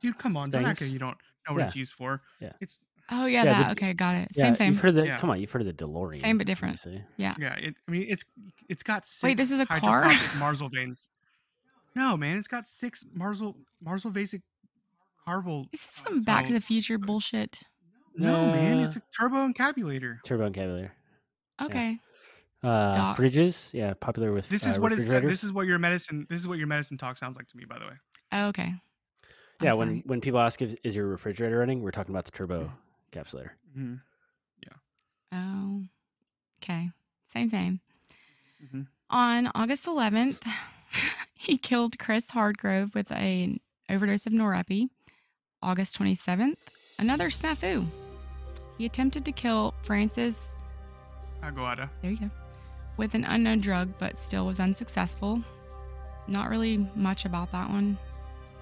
[0.00, 1.16] dude, come on, don't act like you don't
[1.48, 1.66] know what Yeah.
[1.66, 2.22] it's used for.
[2.40, 2.52] Yeah.
[2.60, 3.64] It's Oh yeah, Yeah, that.
[3.64, 4.28] the- okay, got it.
[4.34, 4.72] Yeah, Same, same.
[4.72, 5.18] You've heard the Yeah.
[5.18, 6.20] come on, you've heard of the DeLorean.
[6.20, 6.82] Same but different.
[7.18, 7.34] Yeah.
[7.38, 7.52] yeah.
[7.56, 7.74] It.
[7.86, 8.24] I mean, it's
[8.70, 9.22] it's got six.
[9.22, 9.78] Wait, this is a car?
[10.04, 11.10] hydrochloric Marsal veins.
[11.94, 14.40] No, man, it's got six Marsal Marsal basic
[15.26, 15.70] carbol.
[15.70, 17.60] This is some Back to the Future bullshit.
[18.16, 20.18] No, man, it's a turbo encabulator.
[20.24, 20.90] Turbo encabulator.
[21.62, 21.98] Okay.
[22.62, 23.16] Uh, Doc.
[23.18, 24.48] fridges, yeah, popular with.
[24.48, 25.00] This uh, is what it's.
[25.00, 25.30] refrigerators.
[25.32, 26.26] This is what your medicine.
[26.30, 27.64] This is what your medicine talk sounds like to me.
[27.64, 27.92] By the way.
[28.32, 28.72] Oh, okay.
[29.60, 30.02] I'm Yeah, when sorry.
[30.06, 32.72] when people ask if is your refrigerator running, we're talking about the turbo
[33.12, 33.50] encapsulator.
[33.76, 34.00] Mhm.
[34.62, 34.72] Yeah.
[35.32, 35.82] Oh,
[36.62, 36.90] okay.
[37.26, 37.80] Same, same.
[38.64, 38.86] Mhm.
[39.10, 40.40] On August 11th,
[41.34, 43.60] he killed Chris Hardgrove with an
[43.90, 44.88] overdose of Norepi.
[45.64, 46.56] August 27th,
[46.98, 47.86] another snafu.
[48.78, 50.54] He attempted to kill Francis,
[51.42, 51.88] Agoada.
[52.02, 52.30] there you go,
[52.96, 55.42] with an unknown drug, but still was unsuccessful.
[56.28, 57.98] Not really much about that one.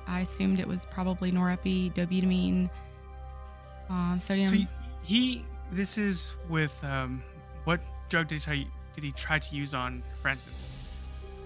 [0.07, 2.69] I assumed it was probably Norepi, dobutamine,
[3.91, 4.49] uh, sodium.
[4.49, 4.69] So he,
[5.03, 5.45] he.
[5.71, 7.23] This is with um.
[7.65, 10.61] What drug did he try, did he try to use on Francis?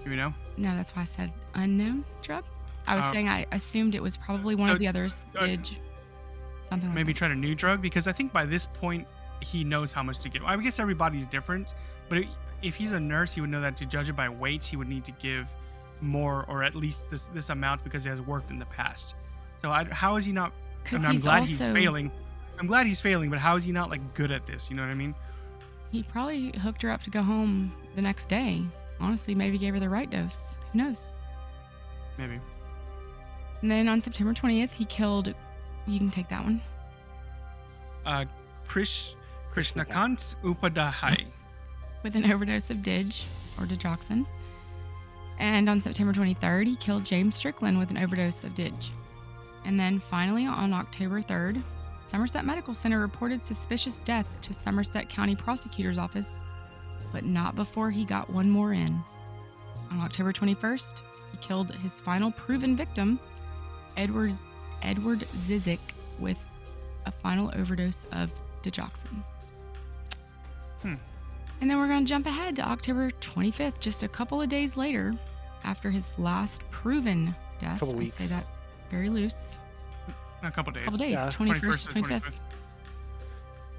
[0.02, 0.32] Do we know?
[0.56, 2.44] No, that's why I said unknown drug.
[2.86, 5.26] I was Uh, saying I assumed it was probably one so, of the others.
[5.36, 5.66] uh, Did
[6.70, 7.18] something like Maybe that.
[7.18, 9.06] tried a new drug because I think by this point
[9.40, 10.42] he knows how much to give.
[10.44, 11.74] I guess everybody's different,
[12.08, 12.18] but
[12.62, 14.88] if he's a nurse, he would know that to judge it by weight, he would
[14.88, 15.52] need to give
[16.00, 19.14] more or at least this this amount because he has worked in the past.
[19.62, 20.52] So I, how is he not?
[20.90, 22.10] I mean, I'm glad also he's failing.
[22.58, 24.70] I'm glad he's failing, but how is he not like good at this?
[24.70, 25.14] You know what I mean?
[25.92, 28.62] he probably hooked her up to go home the next day.
[29.00, 30.58] Honestly, maybe gave her the right dose.
[30.72, 31.14] Who knows?
[32.18, 32.40] Maybe.
[33.62, 35.34] And then on September 20th, he killed.
[35.86, 36.60] You can take that one.
[38.04, 38.24] Uh,
[38.68, 39.16] Krish
[39.54, 41.26] Krishnakant Upadhyay.
[42.02, 43.12] with an overdose of Dig
[43.58, 44.26] or digoxin.
[45.38, 48.74] And on September 23rd, he killed James Strickland with an overdose of Dig.
[49.64, 51.62] And then finally, on October 3rd,
[52.06, 56.36] Somerset Medical Center reported suspicious death to Somerset County Prosecutor's Office,
[57.12, 59.02] but not before he got one more in.
[59.90, 61.02] On October 21st,
[61.32, 63.18] he killed his final proven victim,
[63.96, 64.34] Edward,
[64.82, 65.78] Edward Zizik,
[66.18, 66.36] with
[67.06, 68.30] a final overdose of
[68.62, 69.22] digoxin.
[71.60, 74.76] And then we're going to jump ahead to October 25th, just a couple of days
[74.76, 75.14] later,
[75.64, 77.80] after his last proven death.
[77.80, 78.46] Couple I say that
[78.90, 79.56] very loose.
[80.42, 80.84] A couple days.
[80.84, 81.28] couple days, Yeah.
[81.30, 81.94] 21st, 21st 25th.
[81.94, 82.32] to 25th.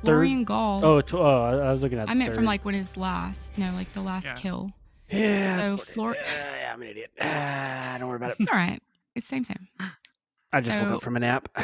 [0.04, 0.84] Florian Gall.
[0.84, 2.10] Oh, tw- oh, I was looking at.
[2.10, 4.34] I meant from like when his last, no, like the last Yeah.
[4.36, 4.74] kill.
[5.10, 5.62] Yeah.
[5.62, 7.12] so Flor- yeah, I'm an idiot.
[7.22, 8.38] Ah, don't worry about it.
[8.40, 8.82] It's all right.
[9.16, 9.68] It's same, same.
[10.54, 11.50] I just woke up from a nap.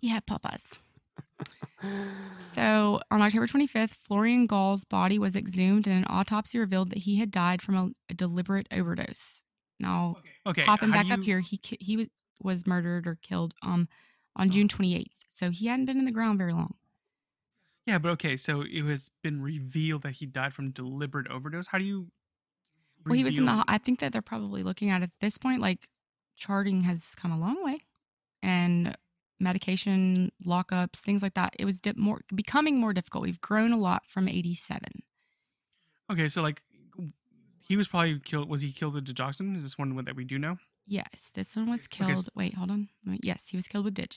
[0.00, 0.62] Yeah, Papas.
[2.38, 7.16] So on October 25th, Florian Gall's body was exhumed and an autopsy revealed that he
[7.16, 9.42] had died from a, a deliberate overdose.
[9.80, 10.64] Now, Okay.
[10.64, 12.06] popping how back do up here, he he was,
[12.40, 13.88] was murdered or killed um
[14.36, 15.06] on June 28th.
[15.28, 16.74] So he hadn't been in the ground very long.
[17.86, 21.66] Yeah, but okay, so it has been revealed that he died from deliberate overdose.
[21.66, 22.06] How do you?
[23.04, 23.50] Well, he was in the.
[23.52, 25.88] reveal- I think that they're probably looking at at this point, like
[26.36, 27.80] charting has come a long way,
[28.42, 28.96] and
[29.40, 31.54] medication lockups, things like that.
[31.58, 33.24] It was di- more becoming more difficult.
[33.24, 35.02] We've grown a lot from '87.
[36.10, 36.62] Okay, so like,
[37.60, 38.48] he was probably killed.
[38.48, 39.56] Was he killed with digoxin?
[39.56, 40.58] Is this one that we do know?
[40.86, 42.28] Yes, this one was Okay, s- killed.
[42.34, 42.88] Wait, hold on.
[43.22, 44.14] Yes, he was killed with Dig.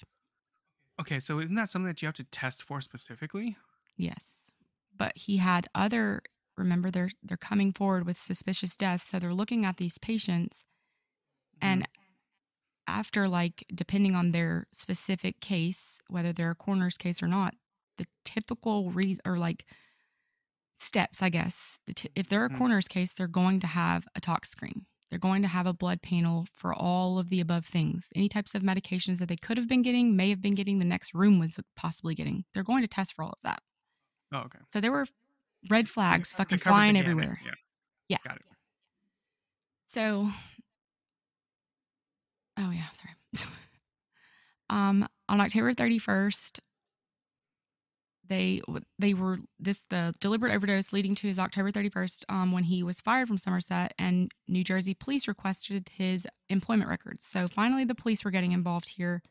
[1.00, 3.58] Okay, so isn't that something that you have to test for specifically?
[3.98, 4.50] Yes,
[4.98, 6.24] but he had other
[6.58, 10.64] remember they're they're coming forward with suspicious deaths, so they're looking at these patients
[11.62, 11.68] mm-hmm.
[11.68, 11.88] and
[12.88, 17.54] after like depending on their specific case, whether they're a coroner's case or not,
[17.98, 19.66] the typical re- or like
[20.80, 21.80] steps, I guess.
[21.88, 22.58] The t- if they're a Mm.
[22.58, 24.86] coroner's case, they're going to have a tox screen.
[25.10, 28.10] They're going to have a blood panel for all of the above things.
[28.16, 30.86] Any types of medications that they could have been getting, may have been getting, the
[30.86, 32.44] next room was possibly getting.
[32.54, 33.62] They're going to test for all of that.
[34.34, 34.60] Oh, okay.
[34.74, 35.08] So there were
[35.70, 37.40] red flags fucking flying everywhere.
[37.46, 37.52] Yeah.
[38.10, 38.18] Yeah.
[38.26, 38.42] Got it.
[39.86, 40.30] So,
[42.58, 43.48] oh yeah, sorry.
[44.70, 46.60] um, on October thirty first,
[48.28, 48.62] they
[48.98, 52.82] they were this the deliberate overdose leading to his October thirty first, um, when he
[52.84, 57.26] was fired from Somerset, and New Jersey police requested his employment records.
[57.26, 59.22] So finally, the police were getting involved here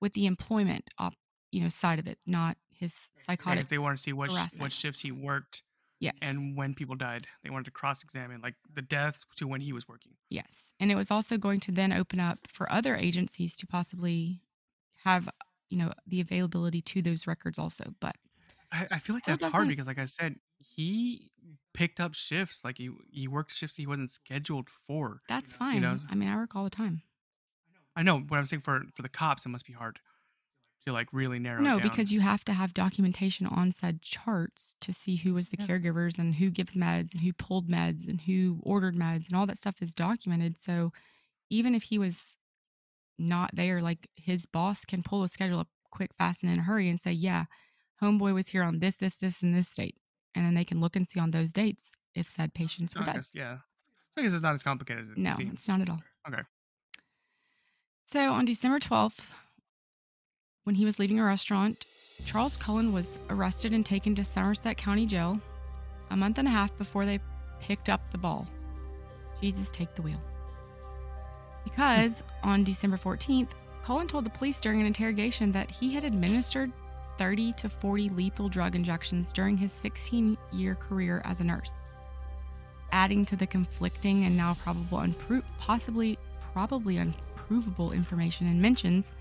[0.00, 1.14] with the employment, op,
[1.52, 3.60] you know, side of it, not his psychotic.
[3.62, 5.62] 'cause they wanted to see what sh- what shifts he worked
[6.00, 7.26] yes, and when people died.
[7.42, 10.12] They wanted to cross examine like the deaths to when he was working.
[10.30, 10.72] Yes.
[10.80, 14.40] And it was also going to then open up for other agencies to possibly
[15.04, 15.28] have,
[15.68, 17.94] you know, the availability to those records also.
[18.00, 18.16] But
[18.72, 21.30] I, I feel like that's hard because, like I said, he
[21.74, 22.64] picked up shifts.
[22.64, 25.20] Like he he worked shifts he wasn't scheduled for.
[25.28, 25.80] that's You fine.
[25.82, 27.02] know, I mean, I work all the time.
[27.96, 30.00] I know, What I'm saying for for the cops, it must be hard
[30.86, 31.60] to like really narrow.
[31.60, 31.88] No, down.
[31.88, 36.18] because you have to have documentation on said charts to see who was the caregivers
[36.18, 39.58] and who gives meds and who pulled meds and who ordered meds and all that
[39.58, 40.58] stuff is documented.
[40.58, 40.92] So
[41.50, 42.36] even if he was
[43.18, 46.62] not there, like his boss can pull a schedule up quick, fast, and in a
[46.62, 47.44] hurry and say, yeah,
[48.02, 49.96] homeboy was here on this, this, this, and this date.
[50.34, 53.06] And then they can look and see on those dates if said patients were I
[53.06, 53.14] dead.
[53.16, 53.58] guess, yeah.
[54.10, 56.00] So I guess it's not as complicated as it No, it's not at all.
[56.28, 56.42] Okay.
[58.06, 59.20] So on December 12th,
[60.64, 61.86] when he was leaving a restaurant,
[62.24, 65.40] Charles Cullen was arrested and taken to Somerset County Jail
[66.10, 67.20] a month and a half before they
[67.60, 68.46] picked up the ball.
[69.40, 70.20] Jesus, take the wheel.
[71.64, 73.50] Because on December 14th,
[73.82, 76.72] Cullen told the police during an interrogation that he had administered
[77.18, 81.72] 30 to 40 lethal drug injections during his 16 year career as a nurse,
[82.92, 86.18] adding to the conflicting and now probable unpro- possibly
[86.52, 89.12] probably unprovable information and mentions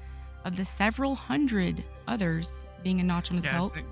[0.45, 3.76] of the several hundred others being a notch on his Yeah, belt.
[3.76, 3.86] like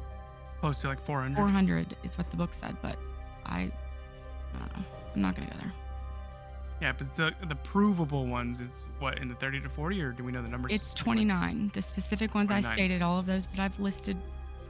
[0.60, 1.36] close to like 400.
[1.38, 2.98] 400 is what the book said, but
[3.46, 4.84] I, I don't know.
[5.16, 5.74] I'm not going to go there.
[6.82, 10.24] Yeah, but the, the provable ones is what in the 30 to 40, or do
[10.24, 10.72] we know the numbers?
[10.74, 11.72] It's 29.
[11.74, 14.18] The specific ones I stated, all of those that I've listed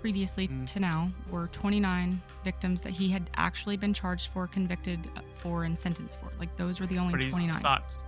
[0.01, 0.65] previously Mm.
[0.67, 5.63] to now, were 29 victims that he had actually been charged for, convicted uh, for,
[5.63, 6.31] and sentenced for.
[6.39, 7.61] Like those were the only But he's 29.
[7.61, 8.03] thoughts.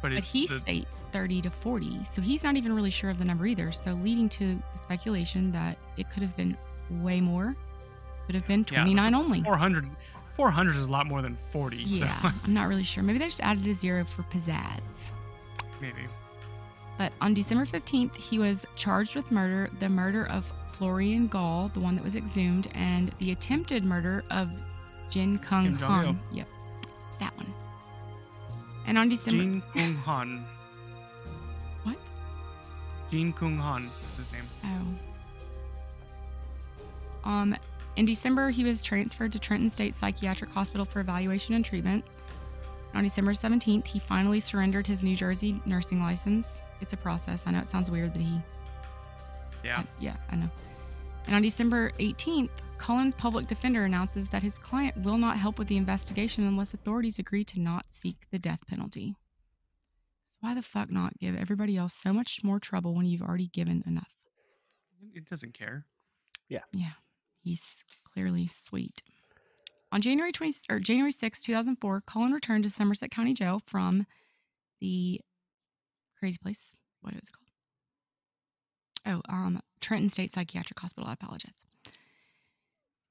[0.00, 2.04] But, But he the, states 30 to 40.
[2.04, 3.72] So he's not even really sure of the number either.
[3.72, 6.56] So leading to the speculation that it could have been
[6.90, 7.56] way more,
[8.26, 9.42] could have been Yeah, 29 only.
[9.42, 9.88] 400.
[10.36, 11.84] 400 is a lot more than 40.
[11.84, 13.02] so Yeah, I'm not really sure.
[13.02, 14.80] Maybe they just added a zero for pizzazz.
[15.80, 16.06] maybe.
[16.96, 21.80] But on December 15th, he was charged with murder, the murder of Florian Gall, the
[21.80, 24.48] one that was exhumed, and the attempted murder of
[25.10, 26.16] Jin Kung Kim Jong-il.
[26.32, 26.48] Yep,
[27.20, 27.52] that one.
[28.88, 29.42] And on December.
[29.42, 30.44] Jin Kung Han.
[31.84, 31.98] What?
[33.10, 34.98] Jin Kung Han is his name.
[37.24, 37.28] Oh.
[37.28, 37.54] Um,
[37.96, 42.02] in December, he was transferred to Trenton State Psychiatric Hospital for evaluation and treatment.
[42.94, 46.62] On December 17th, he finally surrendered his New Jersey nursing license.
[46.80, 47.46] It's a process.
[47.46, 48.40] I know it sounds weird that he
[49.62, 49.80] Yeah.
[49.80, 50.48] Uh, yeah, I know.
[51.26, 52.48] And on December 18th,
[52.78, 57.18] Cullen's public defender announces that his client will not help with the investigation unless authorities
[57.18, 59.16] agree to not seek the death penalty.
[60.30, 63.48] So why the fuck not give everybody else so much more trouble when you've already
[63.48, 64.12] given enough?
[65.14, 65.86] It doesn't care.
[66.48, 66.92] Yeah, Yeah.
[67.42, 69.02] he's clearly sweet.
[69.92, 74.06] On January 20 or January 6, 2004, Cullen returned to Somerset County Jail from
[74.80, 75.20] the
[76.18, 76.72] crazy place.
[77.00, 79.22] What is it called?
[79.28, 81.08] Oh, um, Trenton State Psychiatric Hospital.
[81.08, 81.62] I apologize.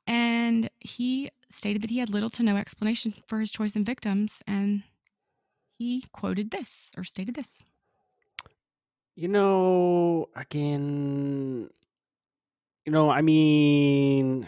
[0.07, 4.41] And he stated that he had little to no explanation for his choice in victims,
[4.47, 4.83] and
[5.77, 7.59] he quoted this or stated this.
[9.15, 11.69] You know, again,
[12.85, 14.47] you know, I mean,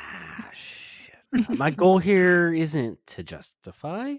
[0.52, 1.14] shit.
[1.50, 4.14] My goal here isn't to justify.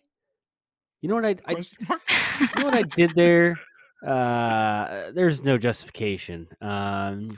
[1.02, 3.60] You know what I, I you know what I did there?
[4.06, 6.48] Uh, there's no justification.
[6.62, 7.38] Um,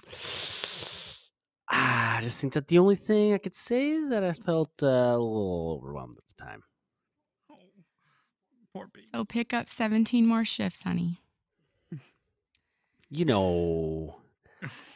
[1.69, 4.87] I just think that the only thing I could say is that I felt uh,
[4.87, 6.63] a little overwhelmed at the time.
[7.51, 7.57] Oh,
[8.73, 9.07] poor baby.
[9.13, 11.19] So pick up 17 more shifts, honey.
[13.11, 14.15] You know,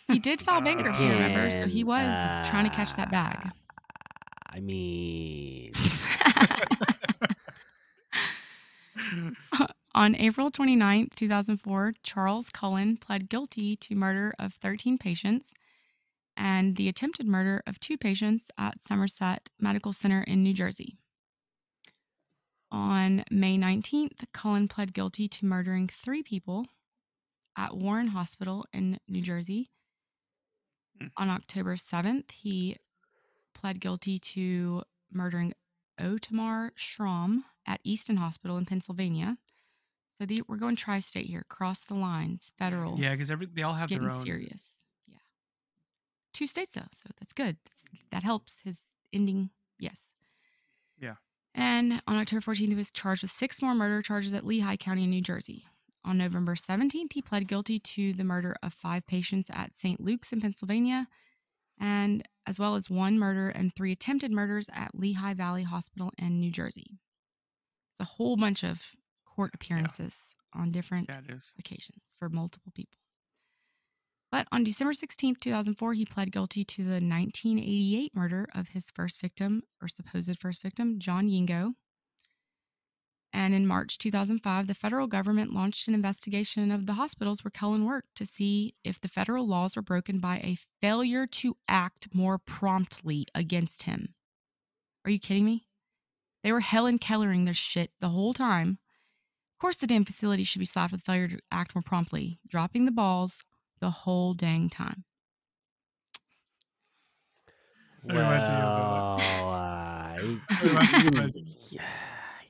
[0.08, 1.50] He did file bankruptcy, remember?
[1.52, 3.38] So he was Again, trying to catch that bag.
[3.46, 3.50] uh,
[4.52, 5.74] I mean,
[9.96, 15.54] On April 29th, 2004, Charles Cullen pled guilty to murder of 13 patients
[16.36, 20.98] and the attempted murder of two patients at Somerset Medical Center in New Jersey.
[22.72, 26.66] On May 19th, Cullen pled guilty to murdering three people
[27.56, 29.70] at Warren Hospital in New Jersey.
[31.00, 31.08] Hmm.
[31.18, 32.78] On October 7th, he
[33.54, 34.82] pled guilty to
[35.12, 35.54] murdering
[36.00, 39.38] Ottomar Schramm at Easton Hospital in Pennsylvania.
[40.18, 43.90] So the, we're going tri-state here, cross the lines, federal, Yeah, because they all have
[43.90, 44.24] their own.
[44.24, 44.78] serious.
[46.34, 47.58] Yeah, two states though, so that's good.
[47.66, 48.80] That's, that helps his
[49.12, 49.50] ending.
[49.80, 50.00] Yes.
[51.00, 51.16] Yeah.
[51.56, 55.04] And on October 14th, he was charged with six more murder charges at Lehigh County
[55.04, 55.66] in New Jersey.
[56.06, 60.02] On November 17th, he pled guilty to the murder of five patients at St.
[60.02, 61.08] Luke's in Pennsylvania,
[61.80, 66.40] and as well as one murder and three attempted murders at Lehigh Valley Hospital in
[66.40, 67.00] New Jersey.
[67.92, 68.82] It's a whole bunch of
[69.26, 70.16] court appearances
[70.54, 71.22] on different Yeah,
[71.58, 73.00] occasions for multiple people.
[74.34, 79.22] But on December 16, 2004, he pled guilty to the 1988 murder of his first
[79.22, 81.74] victim, or supposed first victim, John Yengo.
[83.32, 87.86] And in March 2005, the federal government launched an investigation of the hospitals where Cullen
[87.86, 92.40] worked to see if the federal laws were broken by a failure to act more
[92.40, 94.16] promptly against him.
[95.06, 95.68] Are you kidding me?
[96.44, 98.80] They were Helen Kellering their shit the whole time.
[99.56, 102.86] Of course, the damn facility should be slapped with failure to act more promptly, dropping
[102.86, 103.44] the balls
[103.84, 105.04] the whole dang time.
[108.06, 109.20] That reminds me of, well,
[109.50, 110.16] uh, uh,
[110.50, 110.64] That
[111.04, 111.82] reminds me of- yeah,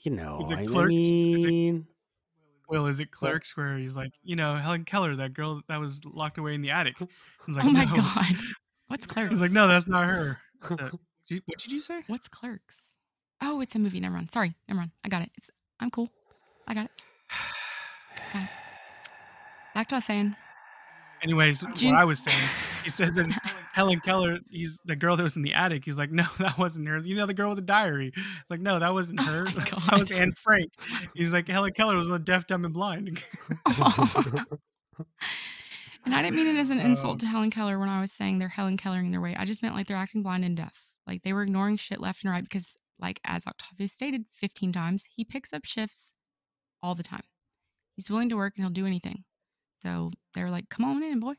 [0.01, 0.93] you know, Is it I Clerks?
[0.93, 1.87] Is it- mean,
[2.69, 6.01] Will is it Clerks where he's like, you know, Helen Keller, that girl that was
[6.05, 6.95] locked away in the attic.
[7.47, 8.35] He's like, oh my "No." god.
[8.89, 9.31] What's Clerks?
[9.31, 10.37] He's like, no, that's not her.
[10.61, 10.91] It's a-
[11.27, 12.03] Did- what did you say?
[12.07, 12.83] What's Clerks?
[13.41, 13.99] Oh, it's a movie.
[13.99, 14.29] Never mind.
[14.29, 14.53] Sorry.
[14.67, 14.91] Never mind.
[15.03, 15.31] I got it.
[15.35, 15.49] It's
[15.79, 16.09] I'm cool.
[16.67, 16.91] I got it.
[18.33, 18.49] Got it.
[19.73, 20.35] Back to what I was saying.
[21.23, 22.37] Anyways, what I was saying,
[22.83, 23.25] he says that
[23.73, 24.39] Helen Keller.
[24.49, 25.85] He's the girl that was in the attic.
[25.85, 26.99] He's like, no, that wasn't her.
[26.99, 28.11] You know, the girl with the diary.
[28.15, 29.43] It's like, no, that wasn't Oh her.
[29.45, 29.51] my
[29.89, 30.71] that was Anne Frank.
[31.15, 33.23] He's like, Helen Keller was on deaf, dumb, and blind.
[36.05, 38.11] And I didn't mean it as an Um, insult to Helen Keller when I was
[38.11, 39.35] saying they're Helen Kellering their way.
[39.37, 40.85] I just meant like they're acting blind and deaf.
[41.07, 45.05] Like they were ignoring shit left and right because, like, as Octavia stated 15 times,
[45.15, 46.11] he picks up shifts
[46.81, 47.23] all the time.
[47.95, 49.23] He's willing to work and he'll do anything.
[49.83, 51.33] So they're like, come on in, boy.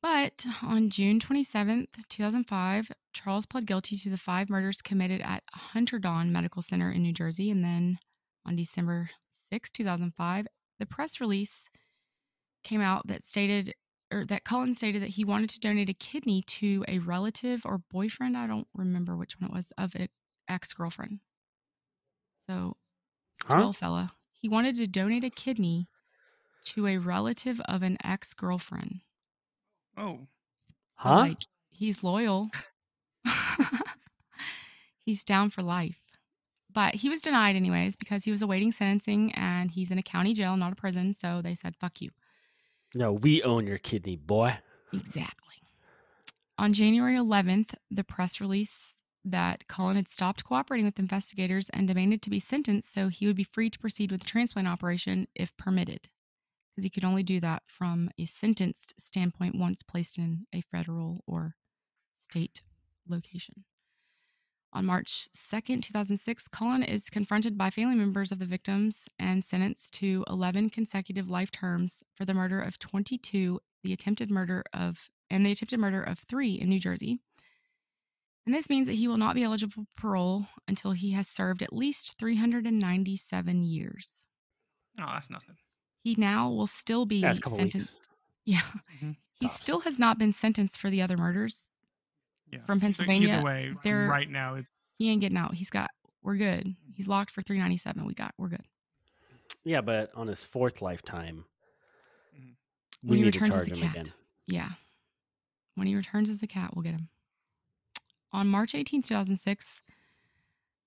[0.00, 5.98] But on June 27th, 2005, Charles pled guilty to the five murders committed at Hunter
[5.98, 7.50] Hunterdon Medical Center in New Jersey.
[7.50, 7.98] And then
[8.46, 9.10] on December
[9.50, 10.46] 6, 2005,
[10.78, 11.66] the press release
[12.62, 13.74] came out that stated
[14.10, 17.82] or that Cullen stated that he wanted to donate a kidney to a relative or
[17.90, 20.08] boyfriend, I don't remember which one it was, of an
[20.48, 21.20] ex-girlfriend.
[22.48, 22.76] So,
[23.42, 23.54] Huh?
[23.58, 24.12] swell fella.
[24.32, 25.88] He wanted to donate a kidney
[26.66, 29.00] to a relative of an ex-girlfriend.
[29.96, 30.28] oh, So,
[30.96, 31.16] Huh?
[31.20, 32.50] like he's loyal.
[35.04, 35.96] he's down for life.
[36.72, 40.34] But he was denied anyways because he was awaiting sentencing and he's in a county
[40.34, 41.14] jail, not a prison.
[41.14, 42.10] So they said, fuck you.
[42.94, 44.58] no, we own your kidney, boy.
[44.92, 45.54] Exactly.
[46.58, 48.94] On January 11th, the press release
[49.24, 53.36] that Cullen had stopped cooperating with investigators and demanded to be sentenced so he would
[53.36, 56.08] be free to proceed with the transplant operation if permitted.
[56.78, 61.24] Because he could only do that from a sentenced standpoint once placed in a federal
[61.26, 61.56] or
[62.20, 62.62] state
[63.08, 63.64] location.
[64.72, 69.92] On March 2nd, 2006, Cullen is confronted by family members of the victims and sentenced
[69.94, 75.44] to 11 consecutive life terms for the murder of 22, the attempted murder of, and
[75.44, 77.18] the attempted murder of three in New Jersey.
[78.46, 81.60] And this means that he will not be eligible for parole until he has served
[81.60, 84.26] at least 397 years.
[85.00, 85.56] Oh, that's nothing.
[86.02, 87.94] He now will still be Yeah, it's a couple sentenced.
[87.94, 88.08] weeks.
[88.44, 88.62] Yeah.
[89.02, 89.16] Mhm.
[89.40, 89.60] He Tops.
[89.60, 91.68] still has not been sentenced for the other murders.
[92.52, 92.60] Yeah.
[92.66, 95.54] From So Pennsylvania, either way, they're- right now it's He ain't getting out.
[95.54, 95.90] He's got,
[96.22, 96.74] we're good.
[96.94, 98.04] He's locked for 397.
[98.04, 98.64] We got, we're good.
[99.64, 101.44] Yeah, but on his fourth lifetime,
[102.36, 102.56] Mhm.
[103.02, 103.96] we When he need to returns charge as a him cat.
[103.96, 104.12] again.
[104.46, 104.70] Yeah.
[105.74, 107.08] When he returns as a cat, we'll get him.
[108.32, 109.80] On March 18th, 2006,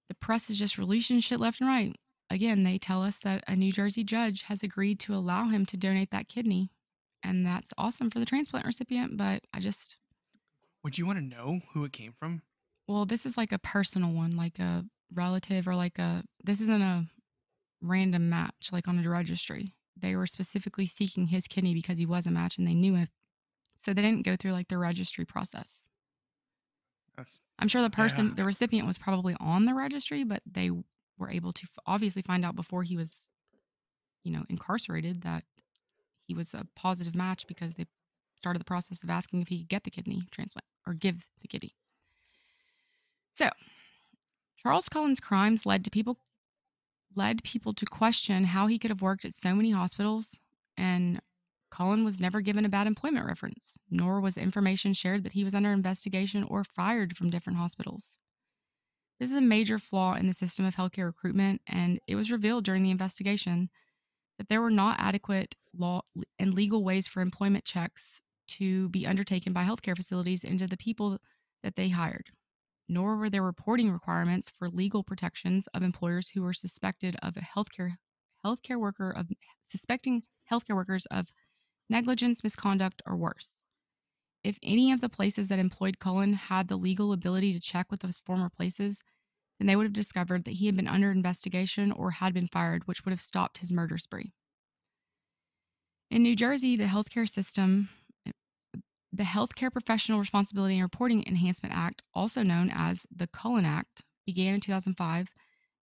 [0.09, 1.95] the press is just releasing shit left and right.
[2.31, 5.77] Again, they tell us that a New Jersey judge has agreed to allow him to
[5.77, 6.71] donate that kidney.
[7.23, 9.99] And that's awesome for the transplant recipient, but I just,
[10.83, 12.41] Would you want to know who it came from?
[12.87, 16.81] well, this is like a personal one, like a relative or like a, this isn't
[16.81, 17.05] a
[17.81, 19.75] random match like on a registry.
[19.97, 23.09] They were specifically seeking his kidney because he was a match and they knew it.
[23.83, 25.83] So they didn't go through like the registry process.
[27.17, 28.33] That's I'm sure the person, Yeah.
[28.35, 30.71] the recipient was probably on the registry, but they
[31.21, 33.27] were able to obviously find out before he was,
[34.23, 35.45] you know, incarcerated that
[36.27, 37.85] he was a positive match because they
[38.37, 41.47] started the process of asking if he could get the kidney transplant or give the
[41.47, 41.75] kidney.
[43.33, 43.49] So,
[44.57, 46.17] Charles Cullen's crimes led to people
[47.15, 50.39] led people to question how he could have worked at so many hospitals
[50.77, 51.19] and
[51.69, 55.55] Cullen was never given a bad employment reference, nor was information shared that he was
[55.55, 58.17] under investigation or fired from different hospitals.
[59.21, 62.63] This is a major flaw in the system of healthcare recruitment, and it was revealed
[62.63, 63.69] during the investigation
[64.39, 66.01] that there were not adequate law
[66.39, 71.19] and legal ways for employment checks to be undertaken by healthcare facilities into the people
[71.61, 72.31] that they hired,
[72.89, 77.41] nor were there reporting requirements for legal protections of employers who were suspected of a
[77.41, 77.97] healthcare
[78.43, 79.29] healthcare worker of
[79.61, 81.27] suspecting healthcare workers of
[81.91, 83.60] negligence, misconduct, or worse.
[84.43, 88.01] If any of the places that employed Cullen had the legal ability to check with
[88.01, 89.01] those former places,
[89.59, 92.87] then they would have discovered that he had been under investigation or had been fired,
[92.87, 94.33] which would have stopped his murder spree.
[96.09, 97.89] In New Jersey, the healthcare system,
[99.13, 104.55] the Healthcare Professional Responsibility and Reporting Enhancement Act, also known as the Cullen Act, began
[104.55, 105.29] in 2005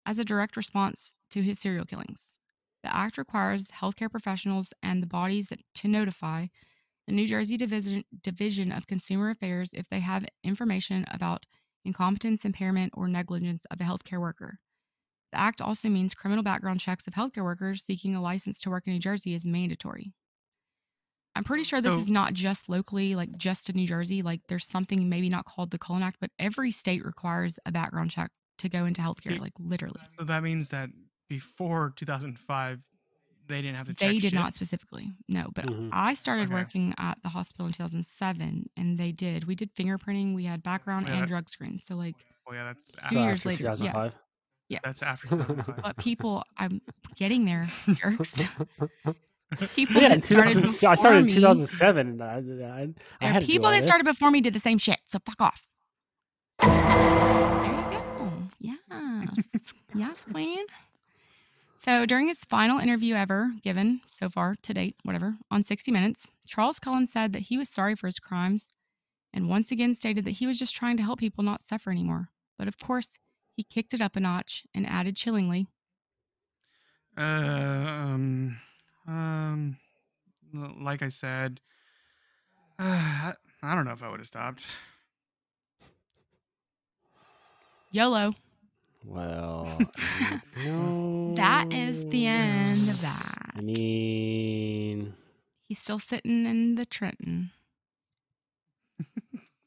[0.06, 2.36] as a direct response to his serial killings.
[2.84, 6.48] The act requires healthcare professionals and the bodies that, to notify
[7.10, 11.48] the New Jersey Division, Division of Consumer Affairs if they have information about
[11.84, 14.60] incompetence, impairment, or negligence of a healthcare worker.
[15.32, 18.86] The act also means criminal background checks of healthcare workers seeking a license to work
[18.86, 20.14] in New Jersey is mandatory.
[21.36, 24.22] I'm pretty sure this So- is not just locally, like just in New Jersey.
[24.22, 28.12] Like there's something maybe not called the Cullen Act, but every state requires a background
[28.12, 28.30] check
[28.60, 30.02] to go into healthcare, like literally.
[30.16, 30.90] so that means that
[31.28, 32.82] before 2005,
[33.50, 34.08] they didn't have to check.
[34.08, 34.34] They did shit?
[34.34, 35.50] not specifically, no.
[35.54, 35.90] But Mhm.
[35.92, 36.54] I started Okay.
[36.54, 39.44] working at the hospital in 2007, and they did.
[39.46, 41.84] We did fingerprinting, we had background Yeah, and that- drug screens.
[41.84, 42.16] So like,
[42.48, 43.76] Oh yeah, that's Two So years after later, yeah.
[43.76, 44.16] 2005.
[44.84, 45.82] that's after 2005.
[45.84, 46.82] but people, I'm
[47.16, 48.36] getting there, jerks.
[49.76, 52.38] People yeah, that in started 2000 I started in me- 2007, and I, I,
[53.20, 55.00] I had are to do people all that started before me did the same shit.
[55.08, 55.66] So fuck off.
[56.60, 58.44] There you go.
[58.60, 58.78] Yes.
[59.96, 60.66] yes, queen.
[61.80, 66.28] So during his final interview ever given so far to date, whatever, on 60 Minutes,
[66.46, 68.68] Charles Cullen said that he was sorry for his crimes
[69.32, 72.32] and once again stated that he was just trying to help people not suffer anymore.
[72.58, 73.18] But of course,
[73.56, 75.68] he kicked it up a notch and added chillingly,
[77.18, 78.60] Uh, um,
[79.08, 79.78] um,
[80.54, 81.62] like I said,
[82.80, 83.34] uh,
[83.64, 84.66] I don't know if I would have stopped.
[87.92, 88.36] YOLO.
[89.10, 89.78] Well,
[90.56, 93.54] I mean, That is the end of that.
[93.56, 95.14] I mean,
[95.68, 97.52] He's still sitting in the Trenton.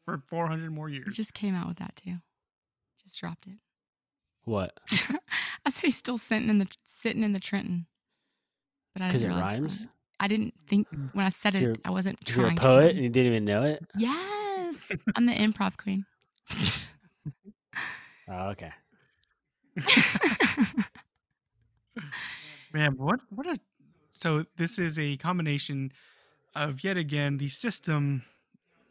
[0.05, 1.15] for 400 more He years.
[1.15, 2.17] just came out with that too.
[3.03, 3.55] Just dropped it.
[4.45, 4.77] what?
[5.67, 7.87] I said he's still sitting in the sitting in the Trenton.
[8.95, 9.81] But I Because didn't it rhymes.
[9.81, 9.87] was-
[10.21, 12.57] I didn't think when I said it, you're- I wasn't If you're a trying.
[12.57, 13.85] to poet and you didn't even know it.
[13.99, 14.77] Yes,
[15.17, 16.07] I'm the improv queen.
[18.29, 18.71] Oh, okay.
[22.73, 23.59] Man, what what a
[24.11, 25.93] so this is a combination
[26.55, 28.25] of yet again the system.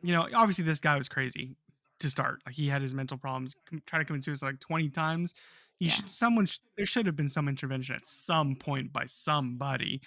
[0.04, 1.56] You know, obviously this guy was crazy
[2.00, 2.42] to start.
[2.46, 3.56] Like he had his mental problems,
[3.86, 5.34] try to commit suicide like twenty times.
[5.80, 5.92] He Yeah.
[5.94, 10.02] should someone sh- there should have been some intervention at some point by somebody,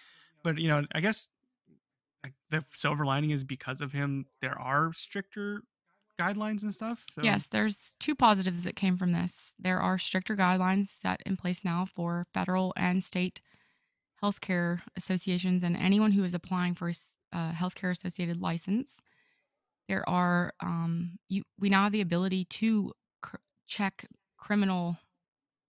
[0.44, 1.28] but you know, I guess
[2.24, 5.62] like the silver lining is because of him there are stricter
[6.18, 7.04] guidelines and stuff.
[7.14, 9.52] So Yes, there's two positives that came from this.
[9.58, 13.40] There are stricter guidelines set in place now for federal and state
[14.22, 19.00] healthcare associations and anyone who is applying for a healthcare associated license.
[19.88, 23.36] There are um, you we now have the ability to cr-
[23.66, 24.06] check
[24.38, 24.96] criminal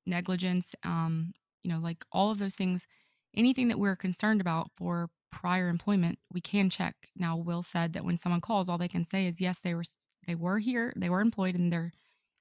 [0.06, 2.88] negligence, um, you know, like all of those things.
[3.36, 6.96] Anything that we're concerned about for prior employment, we can check.
[7.18, 9.84] Now, Will said that when someone calls, all they can say is yes, they were
[10.26, 11.94] they were here, they were employed, and they're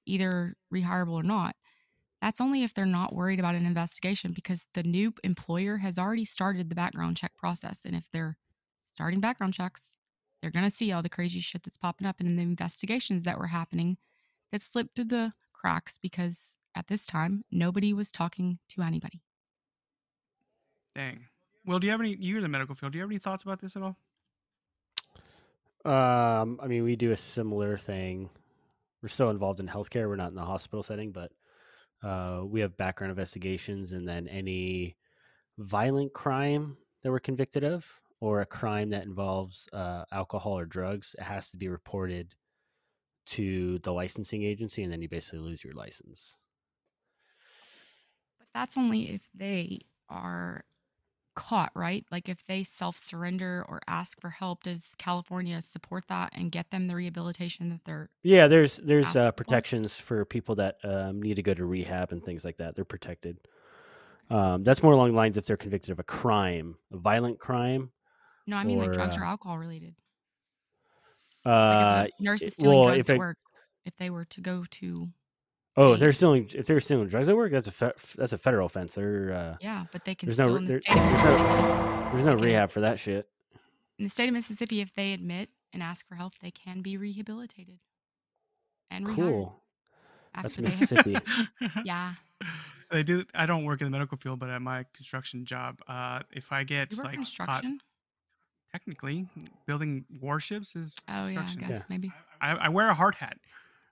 [0.07, 1.57] either rehireable or not.
[2.21, 6.25] That's only if they're not worried about an investigation because the new employer has already
[6.25, 7.85] started the background check process.
[7.85, 8.39] And if they're
[8.95, 9.97] starting background checks,
[10.41, 13.39] they're going to see all the crazy shit that's popping up and the investigations that
[13.39, 13.99] were happening
[14.53, 19.21] that slipped through the cracks because at this time, nobody was talking to anybody.
[20.95, 21.27] dang.
[21.67, 22.17] Well, do you have any?
[22.19, 22.93] You're in the medical field.
[22.93, 23.97] Do you have any thoughts about this at all?
[25.85, 28.31] Um, I mean, we do a similar thing.
[29.03, 30.09] We're still involved in healthcare.
[30.09, 31.31] We're not in the hospital setting, but
[32.03, 34.97] uh, we have background investigations, and then any
[35.59, 37.87] violent crime that we're convicted of,
[38.21, 42.35] or a crime that involves uh, alcohol or drugs, it has to be reported
[43.27, 46.37] to the licensing agency, and then you basically lose your license.
[48.39, 50.65] But that's only if they are
[51.35, 52.05] caught, right?
[52.11, 56.71] Like if they self surrender or ask for help, does California support that and get
[56.71, 61.35] them the rehabilitation that they're Yeah, there's there's uh, protections for people that um, need
[61.35, 62.75] to go to rehab and things like that.
[62.75, 63.39] They're protected.
[64.31, 67.93] Um, that's more along the lines if they're convicted of a crime, a violent crime.
[68.47, 69.97] no, I mean like drugs uh, or alcohol related.
[71.45, 73.39] Uh, Like nurse is stealing well, drugs at it- work,
[73.85, 75.09] if they were to go to
[75.77, 78.39] oh, if they're stealing if they're stealing drugs at work, that's a fe- that's a
[78.39, 78.95] federal offense.
[78.95, 81.23] They're uh, yeah, but they can There's still no in the there- state of there's
[81.25, 83.29] no- there's no rehab for that shit.
[83.99, 86.97] In the state of Mississippi, if they admit and ask for help, they can be
[86.97, 87.79] rehabilitated
[88.91, 89.61] and rehired Cool.
[90.35, 91.17] That's after they have- Mississippi.
[91.85, 92.15] Yeah,
[92.91, 93.25] They do.
[93.35, 96.65] I don't work in the medical field, but at my construction job, uh, if I
[96.65, 97.79] get you work like caught- construction.
[98.73, 99.29] technically
[99.67, 101.69] building warships is Oh yeah, I construction.
[101.73, 103.39] guess maybe I, I wear a hard hat.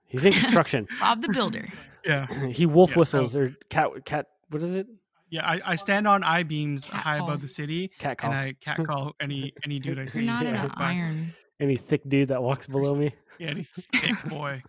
[0.07, 0.87] He's in construction.
[0.99, 1.67] Bob the Builder.
[2.05, 4.25] Yeah, he wolf Yeah, so- whistles or cat cat.
[4.49, 4.87] What is it?
[5.29, 5.47] yeah.
[5.47, 8.31] I, I stand on I beams Cat high above the city, Cat call.
[8.31, 10.19] and I cat call any any dude I see.
[10.23, 10.65] You're not Yeah.
[10.65, 11.33] an iron.
[11.61, 13.11] Any thick dude that walks below me?
[13.39, 14.61] Yeah, any thick boy.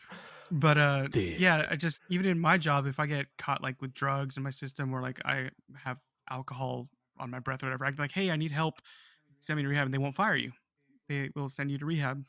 [0.52, 1.40] But uh, Thick.
[1.40, 4.44] yeah, I just even in my job, if I get caught like with drugs in
[4.44, 5.96] my system or like I have
[6.30, 6.88] alcohol
[7.18, 8.80] on my breath or whatever, I'd be like, hey, I need help.
[9.40, 10.52] Send me to rehab, and they won't fire you.
[11.08, 12.24] They will send you to rehab.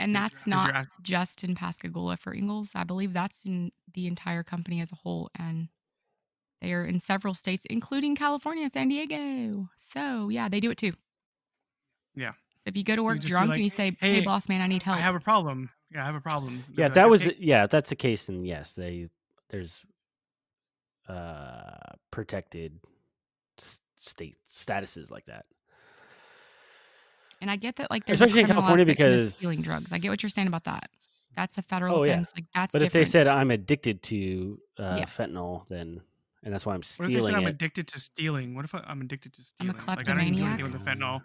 [0.00, 2.70] And that's not act- just in Pascagoula for Ingalls.
[2.74, 5.30] I believe that's in the entire company as a whole.
[5.38, 5.68] And
[6.62, 9.68] they are in several states, including California, San Diego.
[9.92, 10.94] So, yeah, they do it too.
[12.14, 12.32] Yeah.
[12.32, 14.48] So if you go to work be drunk like, and you say, hey, "Hey, boss
[14.48, 14.96] man, I need help.
[14.96, 15.70] I have a problem.
[15.90, 16.64] Yeah, I have a problem.
[16.76, 19.08] Yeah, like, that was "Okay." yeah, if that's the case, then yes, they
[19.50, 19.80] there's
[21.08, 21.76] uh
[22.10, 22.80] protected
[23.58, 25.44] state statuses like that.
[27.40, 29.92] And I get that, like, there's Especially in California aspect to this because stealing drugs.
[29.92, 30.88] I get what you're saying about that.
[31.36, 32.14] That's a federal Oh, yeah.
[32.14, 32.32] offense.
[32.34, 35.16] Like, that's But if they said I'm addicted to uh, Yes.
[35.16, 36.00] fentanyl, then
[36.42, 37.50] and that's why I'm What if they said stealing I'm it.
[37.50, 38.54] addicted to stealing?
[38.54, 39.70] What if I, I'm addicted to stealing?
[39.70, 39.96] I'm a stealing?
[39.96, 40.72] Like I don't even do anything kleptomaniac.
[40.72, 41.22] with the fentanyl.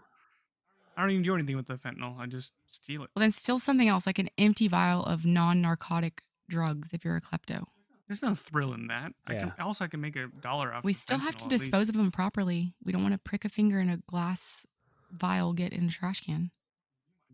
[0.98, 2.18] I don't even do anything with the fentanyl.
[2.20, 3.10] I just steal it.
[3.16, 7.16] well, then still something else, like an empty vial of non narcotic drugs if you're
[7.16, 7.66] a klepto.
[8.08, 9.14] There's no thrill in that.
[9.26, 9.64] I can Yeah.
[9.66, 10.84] also I can make a dollar off.
[10.84, 11.64] We the still have to at least.
[11.64, 12.76] dispose of them properly.
[12.84, 14.66] We don't want to prick a finger in a glass
[15.12, 16.52] vial, get in a trash can.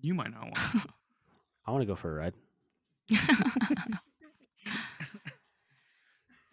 [0.02, 0.58] You might not want.
[1.66, 2.34] I want to go for a ride.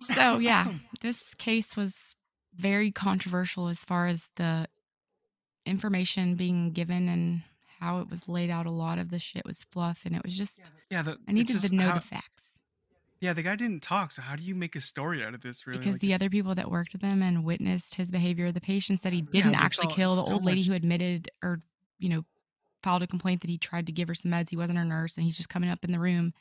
[0.01, 2.15] so yeah, this case was
[2.55, 4.67] very controversial as far as the
[5.67, 7.43] information being given and
[7.81, 8.67] how it was laid out.
[8.67, 11.33] A lot of the shit was fluff, and it was just Yeah, the, I it's
[11.33, 12.51] needed to know how- the facts
[13.21, 14.13] Yeah, the guy didn't talk.
[14.13, 15.67] So how do you make a story out of this?
[15.67, 18.53] Really, because Like, the it's- other people that worked with him and witnessed his behavior,
[18.53, 21.29] the patient said he didn't there's actually all- kill the old lady much- who admitted
[21.43, 21.61] or
[21.99, 22.25] you know
[22.83, 24.51] filed a complaint that he tried to give her some meds.
[24.51, 26.33] He wasn't her nurse, and he's just coming up in the room,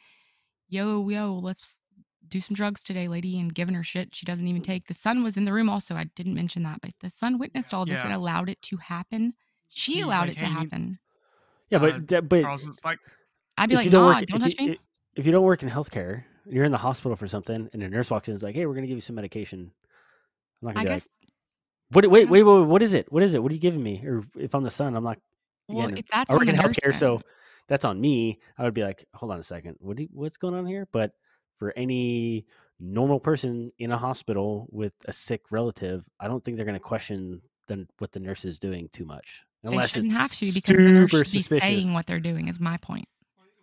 [0.69, 1.79] yo yo, let's
[2.27, 4.85] do some drugs today, lady, and giving her shit she doesn't even take.
[4.87, 5.95] The son was in the room also.
[5.95, 9.33] I didn't mention that, but the son witnessed all this and allowed it to happen.
[9.69, 10.99] She He's allowed like, it to "Hey, you- happen.
[11.69, 12.99] Yeah, Uh, but that, but Charles was like,
[13.57, 14.79] I'd be like, you don't nah, work, don't touch you, me.
[15.15, 18.09] If you don't work in healthcare, you're in the hospital for something, and a nurse
[18.11, 19.71] walks in, and is like, "Hey, we're gonna give you some medication."
[20.61, 21.07] I'm not gonna I guess.
[21.21, 21.29] like,
[21.91, 22.11] "What?
[22.11, 23.11] Wait, don't- wait, wait, what is it?
[23.11, 23.41] What is it?
[23.43, 25.19] What are you giving me?" Or if I'm the son, I'm like,
[25.67, 26.93] Well, again, if that's I work on in healthcare, then.
[26.93, 27.21] so
[27.67, 28.39] that's on me.
[28.57, 30.87] I would be like, hold on a second, what do you, what's going on here?
[30.93, 31.11] But
[31.57, 32.45] for any
[32.79, 36.79] normal person in a hospital with a sick relative, I don't think they're going to
[36.79, 40.51] question the, what the nurse is doing too much, they unless shouldn't it's have to
[40.53, 41.67] because the nurse super should be suspicious.
[41.67, 42.47] saying what they're doing.
[42.47, 43.09] Is my point.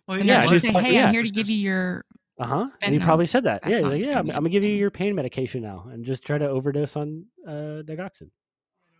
[0.07, 1.07] well, The yeah, nurse she's should say, like- "Hey, yeah.
[1.07, 2.05] I'm here to give you your."
[2.37, 2.69] Uh huh.
[2.81, 3.61] And he probably said that.
[3.67, 6.37] Yeah, like, yeah, I'm, I'm gonna give you your pain medication now, and just try
[6.37, 8.29] to overdose on uh, digoxin.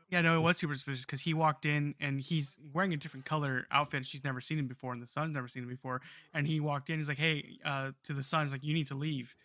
[0.10, 3.26] Yeah, no, it was super suspicious because he walked in and he's wearing a different
[3.26, 4.06] color outfit.
[4.06, 6.02] She's never seen him before, and the son's never seen him before.
[6.34, 7.00] And he walked in.
[7.00, 9.36] He's like, "Hey," uh, to the son, he's like, "You need to leave."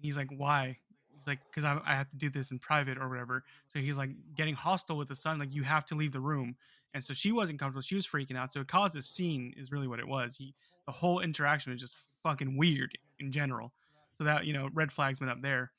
[0.00, 0.78] He's like, "Why?"
[1.16, 3.96] He's like, "Cause I, I have to do this in private or whatever." So he's
[3.96, 6.54] like getting hostile with the son, like, "You have to leave the room."
[6.92, 7.82] And so she wasn't comfortable.
[7.82, 8.52] She was freaking out.
[8.52, 9.54] So it caused a scene.
[9.56, 10.36] Is really what it was.
[10.36, 10.54] He,
[10.86, 13.72] the whole interaction was just fucking weird in general.
[14.18, 15.72] So that you know, red flags went up there.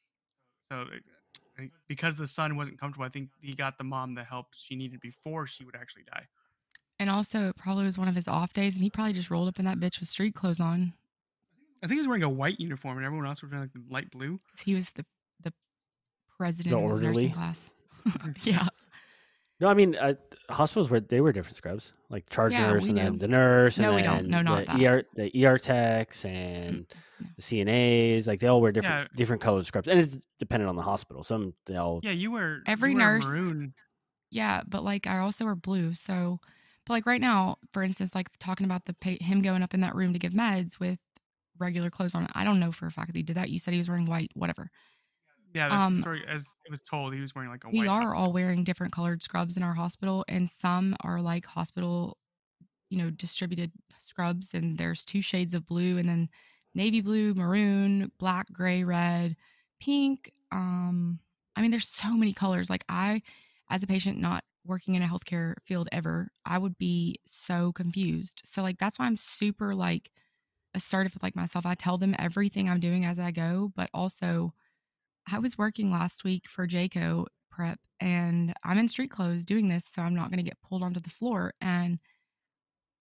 [0.68, 1.04] So it-
[1.88, 5.00] because the son wasn't comfortable, I think he got the mom the help she needed
[5.00, 6.28] before she would actually die.
[7.00, 9.48] And also, it probably was one of his off days, and he probably just rolled
[9.48, 10.94] up in that bitch with street clothes on.
[11.82, 13.94] I think he was wearing a white uniform, and everyone else was wearing like the
[13.94, 14.38] light blue.
[14.38, 15.06] 'cause He was the
[15.44, 15.54] the
[16.38, 17.30] president of his nursing orderly?
[17.34, 17.70] class.
[18.44, 18.68] yeah,
[19.62, 20.16] No, I mean uh,
[20.50, 23.78] hospitals where they were different scrubs, like charge Yeah, nurse we and then the nurse,
[23.78, 24.28] and No, we then don't.
[24.28, 24.76] No, not the that.
[24.76, 26.86] Mm, ER, the ER techs and
[27.22, 27.28] no.
[27.38, 28.28] the CNAs.
[28.28, 29.16] Like they all wear different Yeah.
[29.16, 31.24] different colored scrubs, and it's dependent on the hospital.
[31.24, 33.74] Some they all Yeah, you were Every you wear nurse- maroon.
[34.30, 34.62] yeah.
[34.68, 35.94] But like, I also wear blue.
[35.94, 36.40] So,
[36.86, 39.80] but like right now, for instance, like talking about the pa- him going up in
[39.82, 41.00] that room to give meds with
[41.60, 42.28] regular clothes on.
[42.36, 43.50] I don't know for a fact that he did that.
[43.50, 44.70] You said he was wearing white, whatever.
[45.56, 47.16] Yeah, that's Um, the story as it was told.
[47.16, 47.88] He was wearing like a We white.
[47.88, 52.18] are all wearing different colored scrubs in our hospital, and some are like hospital,
[52.90, 54.54] you know, distributed scrubs.
[54.54, 56.30] And there's two shades of blue, and then
[56.76, 59.38] navy blue, maroon, black, gray, red,
[59.82, 60.34] pink.
[60.52, 61.20] Um,
[61.56, 62.70] I mean, there's so many colors.
[62.70, 63.24] Like I,
[63.70, 68.44] as a patient, not working in a healthcare field ever, I would be so confused.
[68.46, 70.12] So like that's why I'm super like
[70.74, 71.66] assertive with like myself.
[71.66, 74.54] I tell them everything I'm doing as I go, but also
[75.32, 79.86] I was working last week for JCAHO prep and I'm in street clothes doing this,
[79.86, 81.54] so I'm not going to get pulled onto the floor.
[81.62, 82.00] And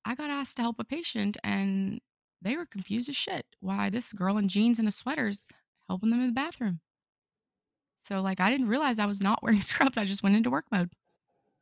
[0.04, 2.00] I got asked to help a patient and
[2.40, 5.48] they were confused as shit why this girl in jeans and a sweater's
[5.88, 6.80] helping them in the bathroom.
[8.02, 9.98] So like I didn't realize I was not wearing scrubs.
[9.98, 10.90] I just went into work mode.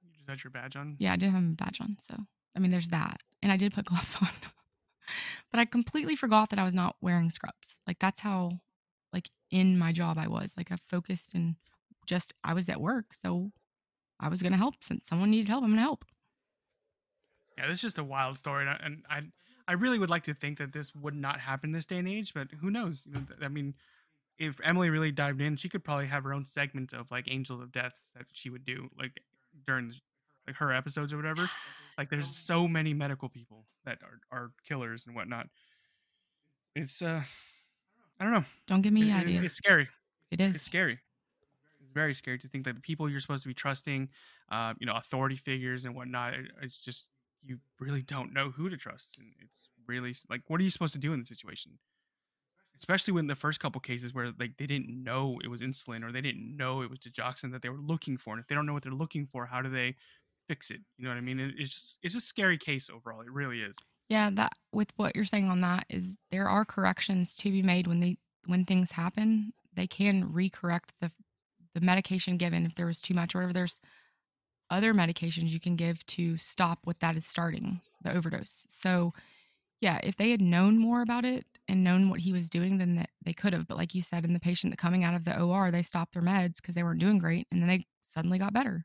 [0.03, 0.97] You just had your badge on.
[0.99, 1.97] Yeah, I did have a badge on.
[2.01, 2.17] So
[2.57, 3.21] I mean there's that.
[3.43, 4.29] And I did put gloves on.
[5.51, 7.77] but I completely forgot that I was not wearing scrubs.
[7.87, 8.61] Like that's how
[9.13, 10.55] like in my job I was.
[10.57, 11.57] Like I focused and
[12.07, 13.53] just I was at work, so
[14.19, 14.75] I was gonna help.
[14.83, 16.05] Since someone needed help, I'm gonna help.
[17.59, 19.21] Yeah, this is just a wild story, and I, and I,
[19.69, 22.33] I really would like to think that this would not happen this day and age,
[22.35, 23.07] but who knows?
[23.43, 23.75] I mean,
[24.39, 27.61] if Emily really dived in, she could probably have her own segment of like Angels
[27.61, 29.21] of Deaths that she would do like
[29.67, 29.93] during
[30.47, 31.51] like her episodes or whatever.
[31.99, 35.49] Like, there's so many medical people that are are killers and whatnot.
[36.75, 37.23] It's uh,
[38.23, 38.45] I don't know.
[38.69, 39.45] Don't give me It- ideas.
[39.47, 39.89] it's scary.
[40.31, 41.01] It It's scary.
[41.81, 44.11] It's very scary to think that the people you're supposed to be trusting,
[44.49, 47.11] uh, you know, authority figures and whatnot, it's just
[47.43, 50.93] you really don't know who to trust, and it's really like, what are you supposed
[50.95, 51.81] to do in the situation?
[52.79, 56.13] Especially when the first couple cases where like they didn't know it was insulin or
[56.13, 58.67] they didn't know it was digoxin that they were looking for, and if they don't
[58.67, 59.97] know what they're looking for, how do they
[60.49, 60.81] fix it?
[60.97, 61.41] You know what I mean?
[61.41, 63.23] It- It's just it's a scary case overall.
[63.23, 63.77] It really is.
[64.13, 67.87] Yeah, that with what you're saying on that is there are corrections to be made
[67.87, 69.55] when they when things happen.
[69.75, 71.11] They can recorrect the
[71.75, 73.55] the medication given if there was too much or whatever.
[73.55, 73.81] There's
[74.69, 78.67] other medications you can give to stop what that is starting the overdose.
[78.69, 79.15] So
[79.81, 82.97] yeah, if they had known more about it and known what he was doing, then
[82.97, 83.67] that they could have.
[83.67, 86.23] But like you said, in the patient coming out of the OR, they stopped their
[86.23, 88.85] meds because they weren't doing great, and then they suddenly got better.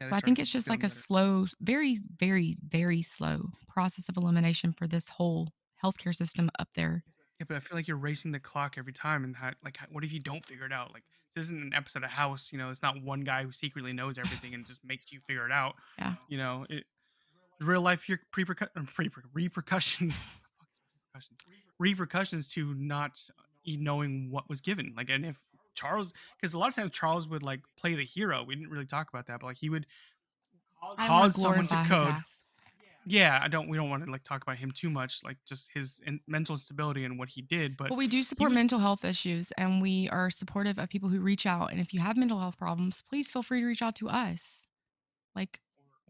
[0.00, 4.16] Yeah, So I think it's just like a slow, very, very, very slow process of
[4.16, 5.52] elimination for this whole
[5.82, 7.04] healthcare system up there.
[7.38, 10.04] Yeah, but I feel like you're racing the clock every time, and how, like, what
[10.04, 10.92] if you don't figure it out?
[10.92, 11.02] Like,
[11.34, 12.50] this isn't an episode of House.
[12.52, 15.44] You know, it's not one guy who secretly knows everything and just makes you figure
[15.44, 15.74] it out.
[15.98, 16.14] Yeah.
[16.28, 16.84] You know, it
[17.60, 18.78] real life uh, repercussions,
[19.34, 20.24] repercussions,
[21.78, 23.18] repercussions to not
[23.66, 24.94] knowing what was given.
[24.96, 25.38] Like, and if
[25.74, 28.42] Charles, because a lot of times Charles would like play the hero.
[28.44, 29.86] We didn't really talk about that, but like he would
[30.98, 32.14] I cause someone to code.
[33.06, 33.68] Yeah, I don't.
[33.68, 36.54] We don't want to like talk about him too much, like just his in- mental
[36.54, 37.76] instability and what he did.
[37.76, 41.10] But Well, we do support would- mental health issues and we are supportive of people
[41.10, 41.70] who reach out.
[41.70, 44.66] And if you have mental health problems, please feel free to reach out to us.
[45.34, 45.60] Like,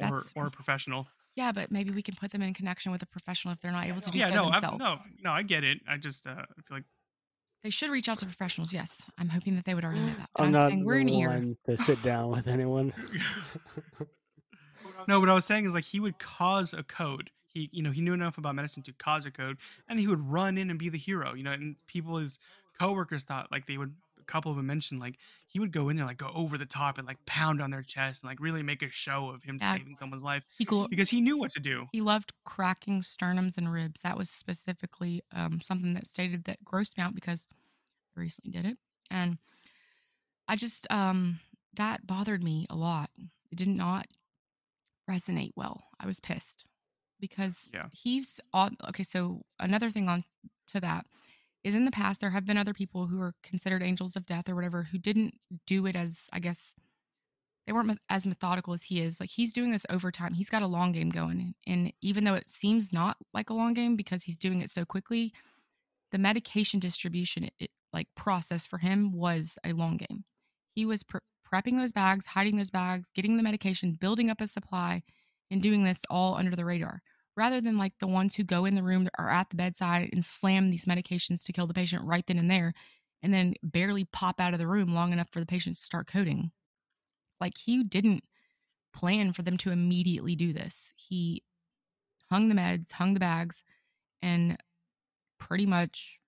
[0.00, 1.08] or, that's, or a professional.
[1.34, 3.86] yeah, but maybe we can put them in connection with a professional if they're not
[3.86, 4.78] able to do yeah, so no, I, themselves.
[4.78, 5.78] no, no, I get it.
[5.88, 6.34] I just uh,
[6.68, 6.84] feel like
[7.64, 8.74] They should reach out to professionals.
[8.74, 9.06] Yes.
[9.18, 10.28] I'm hoping that they would already know that.
[10.36, 11.28] But I'm I'm, not saying we're the in ear.
[11.30, 12.92] one to sit down with anyone.
[15.08, 15.18] no.
[15.18, 17.30] What I was saying is like he would cause a code.
[17.48, 19.56] He, you know, he knew enough about medicine to cause a code,
[19.88, 21.32] and he would run in and be the hero.
[21.32, 22.38] You know, and people, his
[22.78, 23.94] coworkers thought like they would.
[24.28, 26.66] A couple of them mentioned like he would go in there like go over the
[26.66, 29.58] top and like pound on their chest and like really make a show of him
[29.60, 29.74] Yeah.
[29.76, 31.86] saving someone's life He, because he knew what to do.
[31.92, 34.02] he loved cracking sternums and ribs.
[34.02, 37.46] That was specifically um, something that stated that grossed me out because
[38.16, 38.78] I recently did it.
[39.10, 39.38] And
[40.48, 41.40] I just, um,
[41.74, 43.10] that bothered me a lot.
[43.50, 44.06] It did not
[45.08, 45.84] resonate well.
[46.00, 46.66] I was pissed
[47.20, 47.86] because Yeah.
[47.92, 48.76] he's on.
[48.88, 50.24] Okay, so another thing on
[50.72, 51.06] to that
[51.64, 54.48] is in the past there have been other people who are considered angels of death
[54.48, 55.34] or whatever who didn't
[55.66, 56.74] do it as I guess
[57.66, 59.18] they weren't as methodical as he is.
[59.18, 60.34] Like he's doing this over time.
[60.34, 63.72] He's got a long game going, and even though it seems not like a long
[63.72, 65.32] game because he's doing it so quickly,
[66.12, 70.24] the medication distribution it, like process for him was a long game.
[70.74, 71.20] He was pre-
[71.50, 75.02] prepping those bags, hiding those bags, getting the medication, building up a supply,
[75.50, 77.02] and doing this all under the radar.
[77.36, 80.24] Rather than like the ones who go in the room or at the bedside and
[80.24, 82.74] slam these medications to kill the patient right then and there,
[83.22, 86.06] and then barely pop out of the room long enough for the patient to start
[86.06, 86.52] coding.
[87.40, 88.24] Like he didn't
[88.94, 90.92] plan for them to immediately do this.
[90.96, 91.42] He
[92.30, 93.64] hung the meds, hung the bags,
[94.22, 94.56] and
[95.38, 96.18] pretty much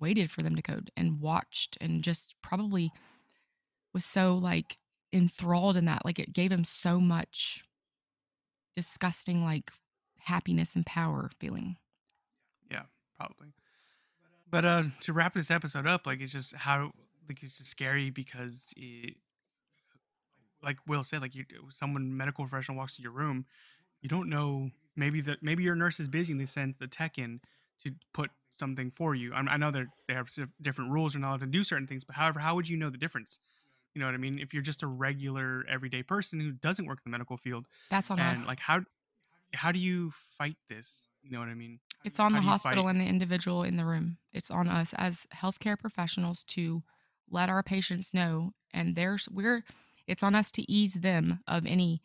[0.00, 2.90] waited for them to code and watched and just probably
[3.92, 4.78] was so like
[5.12, 6.04] enthralled in that.
[6.04, 7.64] Like it gave him so much
[8.76, 9.70] disgusting like
[10.20, 11.76] happiness and power feeling.
[12.70, 12.82] Yeah,
[13.16, 13.48] probably.
[14.50, 16.92] But uh, to wrap this episode up, like it's just how
[17.28, 19.14] like it's just scary because it,
[20.62, 23.44] like Will said, like you, someone medical professional walks to your room,
[24.00, 27.18] you don't know maybe that maybe your nurse is busy and they send the tech
[27.18, 27.40] in
[27.84, 29.32] to put something for you.
[29.32, 30.28] I, I know that they have
[30.60, 32.98] different rules and allowed to do certain things, but however, how would you know the
[32.98, 33.38] difference?
[33.94, 34.38] You know what I mean?
[34.38, 38.10] If you're just a regular everyday person who doesn't work in the medical field, That's
[38.10, 38.46] on and us.
[38.46, 38.80] like how
[39.54, 41.10] how do you fight this?
[41.22, 41.80] You know what I mean?
[42.04, 44.18] It's on the hospital fight- and the individual in the room.
[44.32, 46.82] It's on us as healthcare professionals to
[47.30, 49.62] let our patients know and there's we're
[50.06, 52.00] it's on us to ease them of any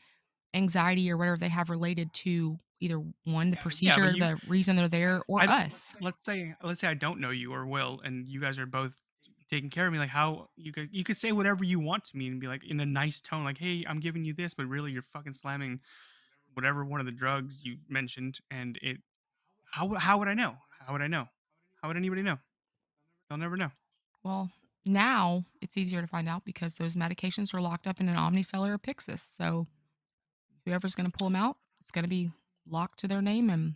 [0.54, 4.40] anxiety or whatever they have related to either one the Yeah, procedure, but you- the
[4.48, 5.96] reason they're there, or I- us.
[6.02, 8.98] let's say let's say I don't know you or Will, and you guys are both
[9.50, 10.00] taking care of me.
[10.00, 12.64] Like how you could you could say whatever you want to me and be like
[12.66, 15.80] in a nice tone, like, "Hey, I'm giving you this," but really you're fucking slamming
[16.54, 18.98] whatever one of the drugs you mentioned, and it.
[19.72, 20.58] How would- how would I know?
[20.86, 21.28] How would I know?
[21.82, 22.38] How would anybody know?
[23.28, 23.72] They'll never know.
[24.24, 24.52] Well,
[24.86, 28.68] now it's easier to find out because those medications are locked up in an Omnicell
[28.68, 29.20] or a Pyxis.
[29.22, 29.68] So
[30.66, 32.32] whoever's going to pull them out, it's going to be
[32.68, 33.76] locked to their name, and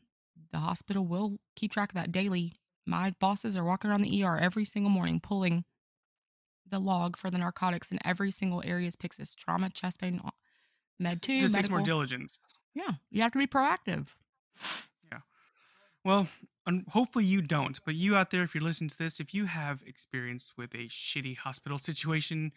[0.52, 2.54] the hospital will keep track of that daily.
[2.86, 5.66] My bosses are walking around the ER every single morning pulling
[6.70, 10.22] the log for the narcotics in every single area's Pyxis trauma, chest pain,
[11.00, 11.40] med two.
[11.40, 12.38] just takes more diligence.
[12.78, 14.08] Yeah, you have to be proactive.
[15.12, 15.20] Yeah.
[16.06, 16.28] Well,
[16.90, 19.82] hopefully you don't, but you out there, if you're listening to this, if you have
[19.88, 22.52] experience with a shitty hospital situation,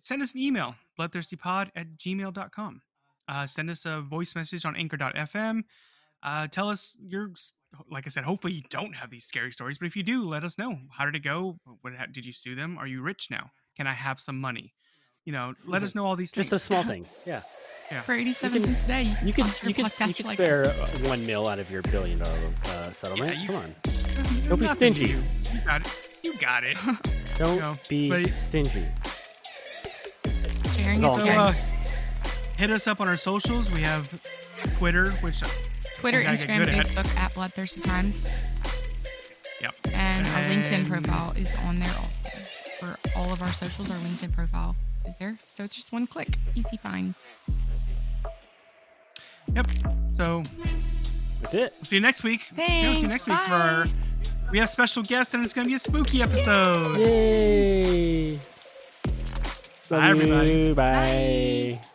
[0.00, 2.82] send us an email, bloodthirstypod at gmail.com.
[3.28, 5.64] Uh, send us a voice message on anchor.fm.
[6.22, 7.32] Uh, tell us your,
[7.90, 10.44] like I said, hopefully you don't have these scary stories, but if you do, let
[10.44, 10.78] us know.
[10.92, 11.58] How did it go?
[11.80, 12.78] What did you sue them?
[12.78, 13.50] Are you rich now?
[13.76, 14.74] Can I have some money?
[15.28, 16.48] You know, let us know all these things.
[16.48, 16.68] Just things.
[16.68, 17.20] the small things.
[17.90, 18.00] Yeah.
[18.00, 20.14] For 87 cents a day, you can, You could sponsor a you could podcast you
[20.14, 20.76] could like spare us.
[21.04, 23.36] uh, one mil out of your billion dollar uh, settlement.
[23.38, 23.74] you- Come on.
[24.48, 25.08] Don't be stingy.
[25.08, 25.22] You.
[25.52, 26.10] You got it.
[26.22, 26.76] You got it.
[27.38, 28.84] Don't No, be but- stingy.
[30.74, 31.52] Sharing is So uh,
[32.56, 33.70] hit us up on our socials.
[33.70, 34.08] We have
[34.78, 35.40] Twitter, which
[36.00, 36.86] Twitter, we gotta get Instagram, good at.
[36.86, 38.26] Facebook at Bloodthirsty Times.
[39.60, 39.74] Yep.
[39.92, 42.38] And our LinkedIn profile is on there also.
[42.80, 44.74] For all of our socials, our LinkedIn profile
[45.08, 45.38] is there.
[45.48, 46.28] So it's just one click.
[46.54, 47.18] Easy finds.
[49.54, 49.66] Yep.
[50.16, 50.42] So
[51.40, 51.72] That's it.
[51.78, 52.42] we'll see you next week.
[52.56, 52.66] Yeah, we'll
[52.96, 53.84] see you Thanks, next week for our.
[53.86, 53.90] bye.
[54.52, 56.96] We have special guests and it's gonna be a spooky episode.
[56.98, 58.36] Yay.
[59.90, 60.72] Bye, everybody.
[60.74, 61.78] Bye.
[61.80, 61.88] Bye.